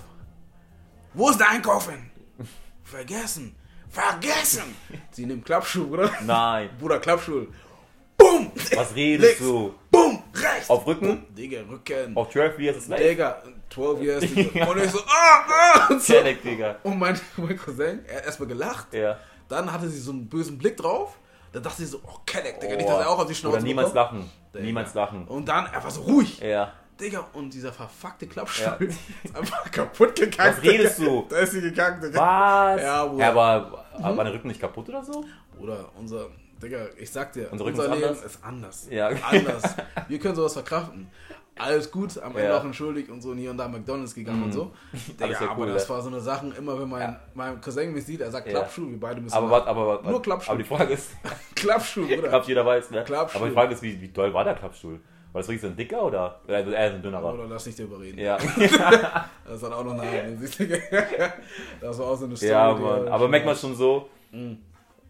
Wo 1.12 1.30
ist 1.30 1.38
der 1.38 1.50
Einkaufen? 1.50 2.10
Vergessen. 2.82 3.54
Vergessen. 3.88 4.74
Sie 5.12 5.24
nimmt 5.24 5.44
Klappschuh, 5.44 5.86
Bruder. 5.86 6.10
Nein. 6.22 6.70
Bruder, 6.80 6.98
Klappschuh. 6.98 7.46
Bumm. 8.16 8.50
Was 8.74 8.94
redest 8.94 9.22
Links. 9.24 9.38
du? 9.38 9.74
Bumm. 9.90 10.22
Rechts. 10.34 10.68
Auf 10.68 10.84
Rücken? 10.86 11.06
Bumm. 11.06 11.34
Digga, 11.36 11.60
Rücken. 11.70 12.16
Auf 12.16 12.30
12 12.30 12.58
Years 12.58 12.76
is 12.78 12.88
Life? 12.88 13.02
Digga, 13.04 13.42
12 13.70 14.02
years. 14.02 14.20
Digga. 14.34 14.66
Und 14.66 14.78
ich 14.78 14.90
so, 14.90 14.98
ah, 14.98 15.44
ah. 15.48 15.86
Und, 15.90 16.02
so. 16.02 16.12
Kelleck, 16.12 16.42
Digga. 16.42 16.76
und 16.82 16.98
mein, 16.98 17.20
mein 17.36 17.56
Cousin, 17.56 18.04
er 18.06 18.16
hat 18.16 18.26
erstmal 18.26 18.48
gelacht. 18.48 18.92
Ja. 18.92 19.18
Dann 19.48 19.72
hatte 19.72 19.88
sie 19.88 20.00
so 20.00 20.10
einen 20.10 20.28
bösen 20.28 20.58
Blick 20.58 20.76
drauf. 20.76 21.18
Dann 21.54 21.62
dachte 21.62 21.76
sie 21.82 21.86
so, 21.86 22.00
oh, 22.04 22.16
Kelleck, 22.26 22.58
Digga, 22.60 22.76
nicht, 22.76 22.86
Oh. 22.86 22.90
dass 22.90 23.00
er 23.00 23.10
auch 23.10 23.18
auf 23.20 23.26
die 23.26 23.34
Schnauze 23.34 23.56
Oder 23.56 23.64
niemals 23.64 23.92
bekommt. 23.92 24.12
lachen. 24.12 24.30
Digga. 24.52 24.64
Niemals 24.64 24.94
lachen. 24.94 25.26
Und 25.28 25.48
dann, 25.48 25.66
er 25.72 25.82
war 25.82 25.90
so 25.90 26.02
ruhig. 26.02 26.40
Ja. 26.40 26.72
Digga, 27.00 27.26
und 27.32 27.54
dieser 27.54 27.72
verfuckte 27.72 28.26
Klappstuhl 28.26 28.88
Ja. 28.90 28.96
ist 29.22 29.36
einfach 29.36 29.70
kaputt 29.70 30.16
gegangen. 30.16 30.54
Was 30.56 30.62
redest 30.62 30.98
du? 30.98 31.24
Da 31.28 31.38
ist 31.38 31.52
sie 31.52 31.60
gegangen, 31.60 32.00
Digga. 32.02 32.20
Was? 32.74 32.82
Ja, 32.82 33.04
Bruder. 33.06 33.28
aber 33.28 33.84
aber 33.94 34.16
war 34.16 34.24
der 34.24 34.34
Rücken 34.34 34.48
nicht 34.48 34.60
kaputt 34.60 34.88
oder 34.88 35.04
so? 35.04 35.24
Bruder, 35.56 35.88
unser, 35.96 36.26
Digga, 36.62 36.86
ich 36.98 37.10
sag 37.10 37.32
dir, 37.32 37.48
Unser 37.52 37.64
unser, 37.66 37.82
Leben 37.88 37.94
anders? 38.04 38.22
ist 38.24 38.44
anders. 38.44 38.86
Ja. 38.90 39.08
Anders. 39.08 39.62
Wir 40.08 40.18
können 40.18 40.34
sowas 40.34 40.52
verkraften. 40.54 41.08
Alles 41.56 41.90
gut, 41.90 42.18
am 42.18 42.32
Ende 42.36 42.48
Ja. 42.48 42.58
auch 42.58 42.64
entschuldigt 42.64 43.08
und 43.10 43.20
so 43.22 43.30
und 43.30 43.38
hier 43.38 43.50
und 43.52 43.58
da 43.58 43.68
McDonalds 43.68 44.12
gegangen 44.14 44.42
und 44.42 44.52
so. 44.52 44.72
Digga, 45.08 45.26
ja 45.28 45.40
aber 45.50 45.62
cool, 45.62 45.72
das 45.72 45.86
ja. 45.88 45.94
war 45.94 46.02
so 46.02 46.08
eine 46.08 46.20
Sache, 46.20 46.52
immer 46.58 46.80
wenn 46.80 46.88
mein, 46.88 47.16
mein 47.32 47.60
Cousin 47.60 47.92
mich 47.92 48.04
sieht, 48.04 48.20
er 48.22 48.30
sagt 48.32 48.46
Ja. 48.48 48.54
Klappschuh, 48.54 48.90
wir 48.90 48.98
beide 48.98 49.20
müssen 49.20 49.36
Aber 49.36 49.50
warte, 49.50 49.68
aber, 49.68 50.00
aber, 50.00 50.10
Nur 50.10 50.20
Klappstuhl. 50.20 50.54
aber 50.54 50.62
die 50.62 50.68
Frage 50.68 50.94
ist, 50.94 51.10
Klappschuh, 51.54 52.06
Bruder. 52.08 52.28
Klappstuhl, 52.28 52.48
jeder 52.48 52.66
weiß, 52.66 52.90
ne? 52.90 53.04
Klappstuhl. 53.04 53.40
Aber 53.40 53.48
die 53.48 53.54
Frage 53.54 53.72
ist, 53.74 53.82
wie, 53.82 54.00
wie 54.00 54.08
doll 54.08 54.34
war 54.34 54.42
der 54.42 54.54
Klappstuhl? 54.54 54.98
War 55.32 55.40
das 55.40 55.48
wirklich 55.48 55.62
so 55.62 55.66
ein 55.68 55.76
dicker 55.76 56.02
oder 56.04 56.40
oder 56.44 56.58
eher 56.76 56.90
so 56.90 56.96
ein 56.96 57.02
dünnerer? 57.02 57.34
Oder 57.34 57.46
lass 57.46 57.66
nicht 57.66 57.78
dir 57.78 57.84
überreden. 57.84 58.18
Ja, 58.18 58.36
Das 59.46 59.62
hat 59.62 59.72
auch 59.72 59.84
noch 59.84 59.98
eine? 59.98 60.36
Das 61.80 61.98
war 61.98 62.06
auch 62.06 62.16
so 62.16 62.24
eine 62.26 62.36
Story. 62.36 62.50
ja, 62.52 62.72
Mann. 62.74 63.08
Aber 63.08 63.28
merkt 63.28 63.46
man 63.46 63.56
schon 63.56 63.74
so, 63.76 64.08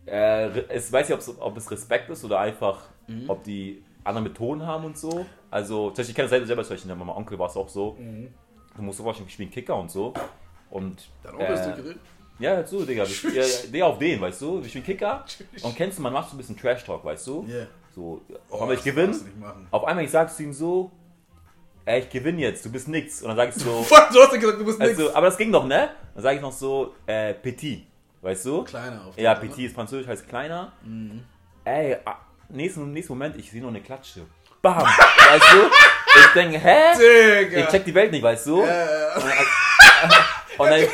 äh, 0.06 0.48
es 0.68 0.92
weiß 0.92 1.08
nicht, 1.08 1.28
ob 1.40 1.56
es 1.56 1.70
Respekt 1.70 2.10
ist 2.10 2.24
oder 2.24 2.40
einfach, 2.40 2.78
Mhm. 3.06 3.28
ob 3.28 3.44
die 3.44 3.82
andere 4.04 4.24
Methoden 4.24 4.66
haben 4.66 4.84
und 4.84 4.98
so. 4.98 5.26
Also, 5.50 5.88
zum 5.90 5.96
Beispiel, 5.96 6.10
ich 6.10 6.14
kenne 6.14 6.24
das 6.24 6.30
selber, 6.30 6.46
selber 6.46 6.62
zum 6.64 6.74
Beispiel, 6.74 6.90
bei 6.94 7.04
meinem 7.04 7.16
Onkel 7.16 7.38
war 7.38 7.48
es 7.48 7.56
auch 7.56 7.68
so. 7.68 7.96
Mhm. 7.98 8.28
Du 8.76 8.82
musst 8.82 8.98
so 8.98 9.04
vorstellen, 9.04 9.26
ich 9.28 9.34
spiele 9.34 9.50
Kicker 9.50 9.76
und 9.76 9.90
so. 9.90 10.12
Und 10.70 11.08
Dein 11.22 11.34
Onkel 11.34 11.54
ist 11.54 11.60
äh, 11.60 11.64
durchgedreht? 11.66 11.98
Ja, 12.40 12.50
hör 12.56 12.66
zu, 12.66 12.84
Digga. 12.84 13.04
Ich, 13.04 13.22
ja, 13.22 13.44
Digga, 13.72 13.86
auf 13.86 13.98
den, 13.98 14.20
weißt 14.20 14.42
du? 14.42 14.60
Ich 14.64 14.72
bin 14.72 14.82
Kicker. 14.82 15.24
Und 15.62 15.76
kennst 15.76 15.98
du, 15.98 16.02
man 16.02 16.12
macht 16.12 16.28
so 16.30 16.34
ein 16.34 16.38
bisschen 16.38 16.56
Trash-Talk, 16.58 17.04
weißt 17.04 17.26
du? 17.28 17.44
Yeah. 17.48 17.66
So, 17.94 18.22
Oh, 18.50 18.60
aber 18.62 18.74
ich 18.74 18.82
gewinne. 18.82 19.14
Auf 19.70 19.84
einmal, 19.84 20.04
ich 20.04 20.10
sag 20.10 20.28
zu 20.34 20.42
ihm 20.42 20.52
so, 20.52 20.90
ey, 21.84 22.00
ich 22.00 22.10
gewinne 22.10 22.40
jetzt, 22.40 22.64
du 22.64 22.72
bist 22.72 22.88
nix. 22.88 23.22
Und 23.22 23.28
dann 23.28 23.36
sag 23.36 23.50
ich 23.50 23.54
so, 23.54 23.82
Fuck, 23.84 24.08
du 24.12 24.20
hast 24.20 24.32
ja 24.32 24.38
gesagt, 24.40 24.58
du 24.58 24.64
bist 24.64 24.80
nix. 24.80 24.98
also, 24.98 25.14
aber 25.14 25.26
das 25.26 25.36
ging 25.36 25.52
doch, 25.52 25.64
ne? 25.64 25.90
Dann 26.14 26.22
sag 26.24 26.34
ich 26.34 26.40
noch 26.42 26.50
so, 26.50 26.94
äh, 27.06 27.34
Petit, 27.34 27.86
weißt 28.20 28.46
du? 28.46 28.64
Kleiner 28.64 29.06
auf 29.06 29.16
Ja, 29.16 29.30
jeden 29.30 29.40
Fall, 29.40 29.48
Petit 29.50 29.66
ist 29.66 29.74
französisch, 29.76 30.08
heißt 30.08 30.28
kleiner. 30.28 30.72
Mhm. 30.82 31.22
Ey, 31.64 31.96
ah, 32.04 32.16
nächsten, 32.48 32.92
nächsten 32.92 33.12
Moment, 33.12 33.36
ich 33.36 33.50
sehe 33.50 33.60
nur 33.60 33.70
eine 33.70 33.80
Klatsche. 33.80 34.26
Bam! 34.62 34.76
weißt 34.82 35.52
du? 35.52 35.70
Ich 36.20 36.26
denke, 36.34 36.58
hä? 36.58 37.44
Digga. 37.44 37.58
Ich 37.60 37.68
check 37.68 37.84
die 37.84 37.94
Welt 37.94 38.12
nicht, 38.12 38.22
weißt 38.22 38.46
du? 38.46 38.62
Äh, 38.62 38.66
Und 40.58 40.70
dann, 40.70 40.80
und 40.82 40.84
dann 40.86 40.88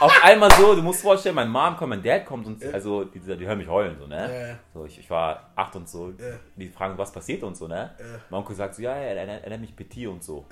auf 0.00 0.24
einmal 0.24 0.50
so, 0.52 0.74
du 0.74 0.82
musst 0.82 1.02
vorstellen, 1.02 1.34
mein 1.36 1.48
Mom 1.48 1.76
kommt, 1.76 1.90
mein 1.90 2.02
Dad 2.02 2.24
kommt 2.26 2.46
und 2.46 2.64
also 2.72 3.04
die, 3.04 3.20
die 3.20 3.46
hören 3.46 3.58
mich 3.58 3.68
heulen 3.68 3.96
so, 3.98 4.06
ne? 4.06 4.48
Ja. 4.50 4.58
So, 4.74 4.84
ich, 4.86 4.98
ich 4.98 5.08
war 5.10 5.50
acht 5.54 5.74
und 5.76 5.88
so, 5.88 6.10
Ja. 6.10 6.36
die 6.56 6.68
fragen, 6.68 6.98
was 6.98 7.12
passiert 7.12 7.42
und 7.44 7.56
so, 7.56 7.68
ne? 7.68 7.94
Ja. 7.98 8.04
Mein 8.30 8.38
Onkel 8.40 8.56
sagt 8.56 8.74
so, 8.74 8.82
ja, 8.82 8.92
er, 8.94 9.16
er, 9.16 9.44
er 9.44 9.50
nennt 9.50 9.60
mich 9.62 9.74
Petit 9.76 10.08
und 10.08 10.22
so. 10.22 10.46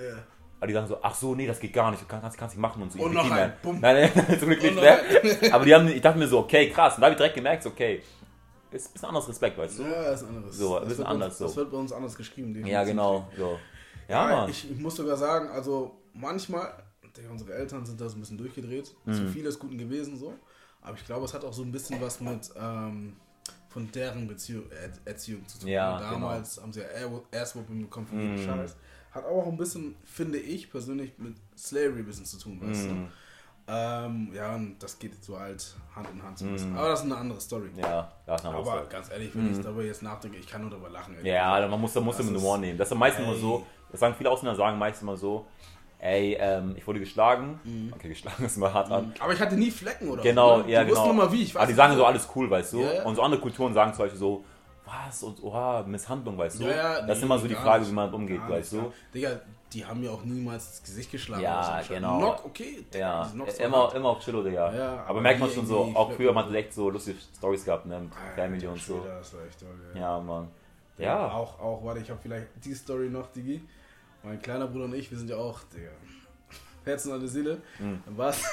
Aber 0.59 0.67
die 0.69 0.73
sagen 0.75 0.87
so, 0.87 0.99
ach 1.03 1.15
so, 1.15 1.35
nee, 1.35 1.47
das 1.47 1.59
geht 1.61 1.73
gar 1.73 1.91
nicht, 1.91 2.03
du 2.03 2.07
kannst, 2.07 2.23
kannst, 2.23 2.39
kannst 2.39 2.55
nicht 2.57 2.63
machen 2.63 2.83
und 2.83 2.93
so. 2.93 2.99
Und 3.01 3.13
Petit, 3.15 3.29
noch 3.29 3.37
ein, 3.37 3.49
ne? 3.49 3.57
bumm. 3.63 3.81
Nein, 3.81 4.11
nein, 4.15 4.39
zum 4.39 4.49
Glück 4.49 4.63
nicht, 4.63 4.77
Und 4.77 4.83
ne? 4.83 5.53
Aber 5.53 5.65
die 5.65 5.75
haben, 5.75 5.89
ich 5.89 6.01
dachte 6.01 6.19
mir 6.19 6.27
so, 6.29 6.39
okay, 6.41 6.71
krass. 6.71 6.95
Und 6.95 7.01
da 7.03 7.07
habe 7.07 7.13
ich 7.13 7.19
direkt 7.19 7.35
gemerkt, 7.35 7.63
so, 7.63 7.71
okay, 7.71 8.03
ist 8.77 8.89
ein 8.89 8.93
bisschen 8.95 9.09
anderes 9.09 9.29
Respekt, 9.29 9.59
weißt 9.59 9.79
du? 9.79 9.83
Ja, 9.85 10.11
ist 10.13 10.23
anderes. 10.25 10.57
So, 10.57 10.79
ein 10.79 10.89
bisschen 10.89 11.05
anders 11.07 11.29
uns, 11.29 11.39
so. 11.39 11.45
Das 11.47 11.57
wird 11.57 11.71
bei 11.71 11.77
uns 11.79 11.93
anders 11.93 12.17
geschrieben. 12.17 12.49
definitiv. 12.55 12.73
Ja, 12.73 12.85
genau, 12.85 13.29
so. 13.37 13.59
Ja, 14.09 14.31
Ja, 14.31 14.37
Mann. 14.37 14.51
ich, 14.51 14.71
ich 14.71 14.79
muss 14.79 14.95
sogar 14.97 15.17
sagen, 15.17 15.49
also 15.49 15.97
manchmal, 16.13 16.73
unsere 17.31 17.55
Eltern 17.55 17.85
sind 17.85 18.01
da 18.01 18.09
so 18.09 18.17
ein 18.17 18.21
bisschen 18.21 18.39
durchgedreht. 18.39 18.95
Mhm. 19.05 19.13
Zu 19.15 19.29
vieles 19.29 19.59
Guten 19.59 19.79
gewesen 19.79 20.17
so. 20.17 20.35
Aber 20.83 20.97
ich 20.97 21.05
glaube, 21.05 21.25
es 21.25 21.35
hat 21.35 21.45
auch 21.45 21.53
so 21.53 21.63
ein 21.63 21.73
bisschen 21.73 22.01
was 22.01 22.21
mit 22.21 22.49
ähm, 22.61 23.17
von 23.69 23.91
deren 23.93 24.27
Beziehung, 24.29 24.65
Er- 24.71 24.93
Erziehung 25.13 25.47
zu 25.49 25.59
tun. 25.59 25.69
Ja, 25.69 25.95
Und 25.97 26.03
Damals 26.03 26.61
haben 26.63 26.73
sie 26.73 26.81
ja 26.81 26.87
Air- 26.87 27.23
Ass-Whooping 27.33 27.81
bekommen 27.83 28.07
von 28.07 28.35
Mhm. 28.35 28.39
Scheiß. 28.39 28.77
Hat 29.11 29.25
auch 29.25 29.47
ein 29.47 29.57
bisschen, 29.57 29.97
finde 30.05 30.39
ich 30.39 30.71
persönlich, 30.71 31.13
mit 31.19 31.35
Slavery 31.57 32.01
ein 32.01 32.05
bisschen 32.07 32.27
zu 32.27 32.39
tun, 32.39 32.61
weißt 32.61 32.85
Mhm. 32.85 33.07
du? 33.07 33.09
Ähm, 33.69 34.31
ja, 34.33 34.55
und 34.55 34.77
das 34.81 34.97
geht 34.99 35.23
so 35.25 35.39
halt 35.39 35.75
Hand 35.95 36.09
in 36.13 36.23
Hand. 36.23 36.41
Mhm. 36.41 36.77
Aber 36.77 36.91
das 36.91 37.01
ist 37.01 37.07
eine 37.07 37.17
andere 37.17 37.41
Story. 37.41 37.69
Ja, 37.77 38.13
da 38.25 38.35
ist 38.37 38.45
noch 38.45 38.55
was. 38.61 38.69
Aber 38.69 38.85
ganz 38.87 39.11
ehrlich, 39.11 39.31
wenn 39.35 39.51
ich 39.51 39.61
darüber 39.61 39.83
jetzt 39.83 40.03
nachdenke, 40.03 40.37
ich 40.39 40.47
kann 40.47 40.61
nur 40.61 40.71
darüber 40.71 40.89
lachen. 40.89 41.17
ey. 41.21 41.29
Ja, 41.33 41.67
man 41.67 41.81
muss, 41.81 41.95
man 41.97 42.05
muss 42.05 42.17
Das 42.17 42.27
mit 42.27 42.37
ist- 42.37 42.43
Humor 42.43 42.59
nehmen. 42.59 42.79
Das 42.79 42.89
ist 42.89 42.93
am 42.93 42.99
meisten 42.99 43.23
immer 43.23 43.33
Ey. 43.33 43.41
so, 43.41 43.67
das 43.91 43.99
sagen 44.01 44.15
viele 44.17 44.31
Ausländer, 44.31 44.55
sagen 44.55 44.79
meistens 44.79 45.03
immer 45.03 45.17
so, 45.17 45.47
ey, 45.99 46.37
ähm, 46.39 46.75
ich 46.77 46.87
wurde 46.87 47.01
geschlagen. 47.01 47.59
Mhm. 47.65 47.93
Okay, 47.95 48.09
geschlagen 48.11 48.45
ist 48.45 48.57
mal 48.57 48.73
hart 48.73 48.89
an. 48.91 49.13
Aber 49.19 49.33
ich 49.33 49.41
hatte 49.41 49.57
nie 49.57 49.73
Flecken 49.73 50.11
oder 50.11 50.23
Genau, 50.23 50.59
so. 50.59 50.63
ne? 50.65 50.71
ja, 50.73 50.85
genau. 50.85 50.95
wussten 50.97 51.11
immer 51.11 51.33
wie. 51.33 51.43
Ich 51.43 51.55
weiß 51.55 51.63
Aber 51.63 51.67
die 51.69 51.75
sagen 51.75 51.97
so 51.97 52.05
alles 52.07 52.29
cool, 52.37 52.49
weißt 52.49 52.73
du? 52.75 52.83
Ja. 52.83 53.03
Und 53.03 53.17
so 53.17 53.23
andere 53.23 53.41
Kulturen 53.41 53.75
sagen 53.75 53.93
zum 53.95 54.05
Beispiel 54.05 54.21
so, 54.21 54.45
was 54.85 55.25
und 55.25 55.43
oha, 55.43 55.83
Misshandlung, 55.85 56.39
weißt 56.39 56.61
du? 56.61 56.65
Ja, 56.67 56.71
ja, 56.77 57.01
das 57.03 57.17
ist 57.17 57.19
nee, 57.19 57.25
immer 57.27 57.39
so 57.41 57.49
die 57.49 57.57
Frage, 57.57 57.81
nicht. 57.81 57.91
wie 57.91 57.95
man 57.97 58.15
umgeht, 58.15 58.41
weißt 58.49 58.75
du? 58.75 58.93
Digga, 59.13 59.41
die 59.73 59.85
haben 59.85 60.01
mir 60.01 60.13
auch 60.13 60.25
niemals 60.25 60.71
das 60.71 60.83
Gesicht 60.83 61.11
geschlagen. 61.11 61.43
Ja, 61.43 61.83
genau. 61.87 62.19
Knock, 62.19 62.45
okay. 62.45 62.85
Ja, 62.95 63.31
diese 63.47 63.63
immer, 63.65 63.93
immer 63.95 64.11
auf 64.11 64.21
Chillo, 64.21 64.43
Digga. 64.43 64.73
Ja, 64.73 64.93
aber, 65.01 65.07
aber 65.11 65.21
merkt 65.21 65.41
man 65.41 65.51
schon 65.51 65.67
so, 65.67 65.91
auch 65.95 66.13
früher 66.13 66.33
man 66.33 66.45
hat 66.45 66.51
oder 66.51 66.59
echt 66.61 66.73
so 66.73 66.89
lustige 66.89 67.19
Stories 67.37 67.65
gehabt, 67.65 67.87
ne? 67.87 68.01
Mit 68.01 68.13
Ah, 68.13 68.35
Family 68.37 68.67
und 68.67 68.81
so. 68.81 69.01
Schwede, 69.01 69.17
Das 69.19 69.35
war 69.35 69.45
echt 69.47 69.61
toll, 69.61 69.69
ja. 69.95 70.01
Ja, 70.01 70.21
Mann. 70.21 70.49
Ja. 70.99 71.05
Ja. 71.05 71.31
Auch, 71.33 71.59
auch, 71.61 71.85
warte, 71.85 72.01
ich 72.01 72.09
habe 72.11 72.21
vielleicht 72.23 72.47
die 72.65 72.75
Story 72.75 73.09
noch, 73.11 73.27
Digi. 73.33 73.61
Mein 74.23 74.41
kleiner 74.41 74.67
Bruder 74.67 74.85
und 74.87 74.95
ich, 74.95 75.11
wir 75.11 75.19
sind 75.19 75.29
ja 75.31 75.37
auch, 75.37 75.61
Digga, 75.75 75.91
Herzen 76.85 77.13
an 77.13 77.21
der 77.21 77.29
Seele. 77.29 77.61
Mhm. 77.79 78.03
Was? 78.07 78.43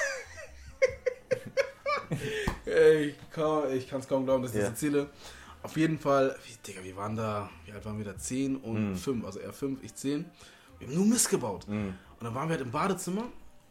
Ich 3.74 3.88
kann 3.88 4.00
es 4.00 4.08
kaum 4.08 4.24
glauben, 4.24 4.42
dass 4.42 4.52
Ja. 4.54 4.60
das 4.60 4.70
erzähle. 4.70 5.08
Auf 5.62 5.76
jeden 5.76 5.98
Fall, 5.98 6.36
wie, 6.46 6.54
Digga, 6.66 6.82
wir 6.84 6.96
waren 6.96 7.16
da, 7.16 7.48
wie 7.64 7.72
alt 7.72 7.84
waren 7.84 7.98
wir 7.98 8.04
da? 8.04 8.16
10 8.16 8.56
und 8.56 8.90
Mhm. 8.90 8.96
5, 8.96 9.24
also 9.24 9.38
er 9.40 9.52
5, 9.52 9.82
ich 9.82 9.94
10. 9.94 10.24
Wir 10.88 10.96
haben 10.96 11.02
nur 11.04 11.06
Mist 11.14 11.28
gebaut. 11.30 11.66
Mhm. 11.68 11.94
Und 12.18 12.24
dann 12.24 12.34
waren 12.34 12.48
wir 12.48 12.56
halt 12.56 12.62
im 12.66 12.70
Badezimmer 12.70 13.24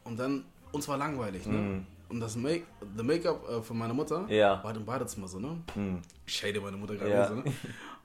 und 0.03 0.18
dann, 0.20 0.45
uns 0.72 0.88
war 0.88 0.97
langweilig, 0.97 1.45
ne? 1.45 1.57
Mhm. 1.57 1.86
Und 2.09 2.20
das 2.20 2.36
Make, 2.36 2.64
the 2.95 3.03
Make-up 3.03 3.49
äh, 3.49 3.61
von 3.61 3.78
meiner 3.78 3.93
Mutter 3.93 4.26
Ja. 4.30 4.57
war 4.57 4.66
halt 4.66 4.78
im 4.78 4.86
Badezimmer 4.86 5.28
so, 5.28 5.39
ne? 5.39 5.57
Mhm. 5.76 5.99
Shade 6.26 6.59
meine 6.61 6.78
Mutter 6.78 6.95
gerade 6.95 7.09
Ja. 7.11 7.28
so, 7.28 7.36
ne? 7.36 7.43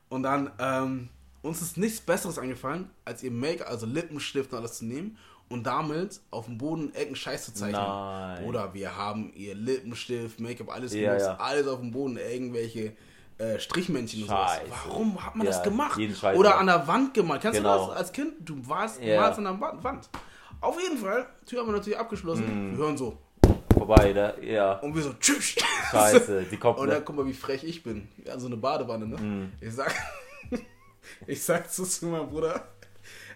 Und 0.08 0.22
dann, 0.22 0.50
ähm, 0.58 1.08
uns 1.42 1.60
ist 1.60 1.76
nichts 1.76 2.00
Besseres 2.00 2.38
eingefallen, 2.38 2.90
als 3.04 3.22
ihr 3.22 3.30
Make-up, 3.30 3.68
also 3.68 3.84
Lippenstift 3.86 4.52
und 4.52 4.58
alles 4.58 4.78
zu 4.78 4.86
nehmen 4.86 5.18
und 5.50 5.66
damit 5.66 6.20
auf 6.30 6.46
dem 6.46 6.56
Boden 6.58 6.94
Ecken 6.94 7.14
Scheiß 7.16 7.46
zu 7.46 7.54
zeichnen. 7.54 7.80
Nein. 7.82 8.44
Oder 8.44 8.72
wir 8.74 8.96
haben 8.96 9.32
ihr 9.34 9.54
Lippenstift, 9.54 10.40
Make-up, 10.40 10.70
alles 10.70 10.94
Ja, 10.94 11.08
benutzt, 11.08 11.26
ja. 11.26 11.36
alles 11.36 11.66
auf 11.66 11.80
dem 11.80 11.90
Boden, 11.90 12.16
irgendwelche 12.16 12.94
äh, 13.38 13.58
Strichmännchen 13.58 14.22
und 14.22 14.28
sowas. 14.28 14.60
Warum 14.86 15.24
hat 15.24 15.36
man 15.36 15.46
Ja, 15.46 15.52
das 15.52 15.62
gemacht? 15.62 15.98
Oder 16.34 16.58
an 16.58 16.66
der 16.66 16.86
Wand 16.86 17.14
gemalt. 17.14 17.40
Kennst 17.42 17.58
Genau. 17.58 17.84
du 17.84 17.90
das 17.90 17.96
als 17.98 18.12
Kind? 18.12 18.34
Du 18.40 18.56
warst, 18.68 19.00
Ja. 19.02 19.20
malst 19.20 19.38
an 19.38 19.44
der 19.44 19.60
Wa- 19.60 19.78
Wand. 19.80 20.08
Auf 20.60 20.80
jeden 20.80 20.98
Fall, 20.98 21.26
Tür 21.46 21.60
haben 21.60 21.68
wir 21.68 21.72
natürlich 21.76 21.98
abgeschlossen. 21.98 22.70
Mhm. 22.72 22.76
Wir 22.76 22.84
hören 22.84 22.96
so. 22.98 23.16
Vorbei, 23.72 24.12
da, 24.12 24.36
ja. 24.38 24.72
Und 24.80 24.94
wir 24.94 25.02
so, 25.02 25.12
tschüss. 25.20 25.54
Scheiße, 25.90 26.46
die 26.50 26.56
kommt 26.56 26.78
Und 26.80 26.88
dann 26.88 26.98
ne? 26.98 27.02
guck 27.04 27.14
mal, 27.16 27.26
wie 27.26 27.32
frech 27.32 27.62
ich 27.62 27.82
bin. 27.84 28.08
Ja, 28.24 28.38
so 28.38 28.46
eine 28.48 28.56
Badewanne, 28.56 29.06
ne? 29.06 29.16
Mhm. 29.16 29.52
Ich 29.60 29.72
sag, 29.72 29.94
ich 31.26 31.42
sag 31.42 31.68
so 31.70 31.84
zu 31.84 32.06
meinem 32.06 32.28
Bruder, 32.28 32.66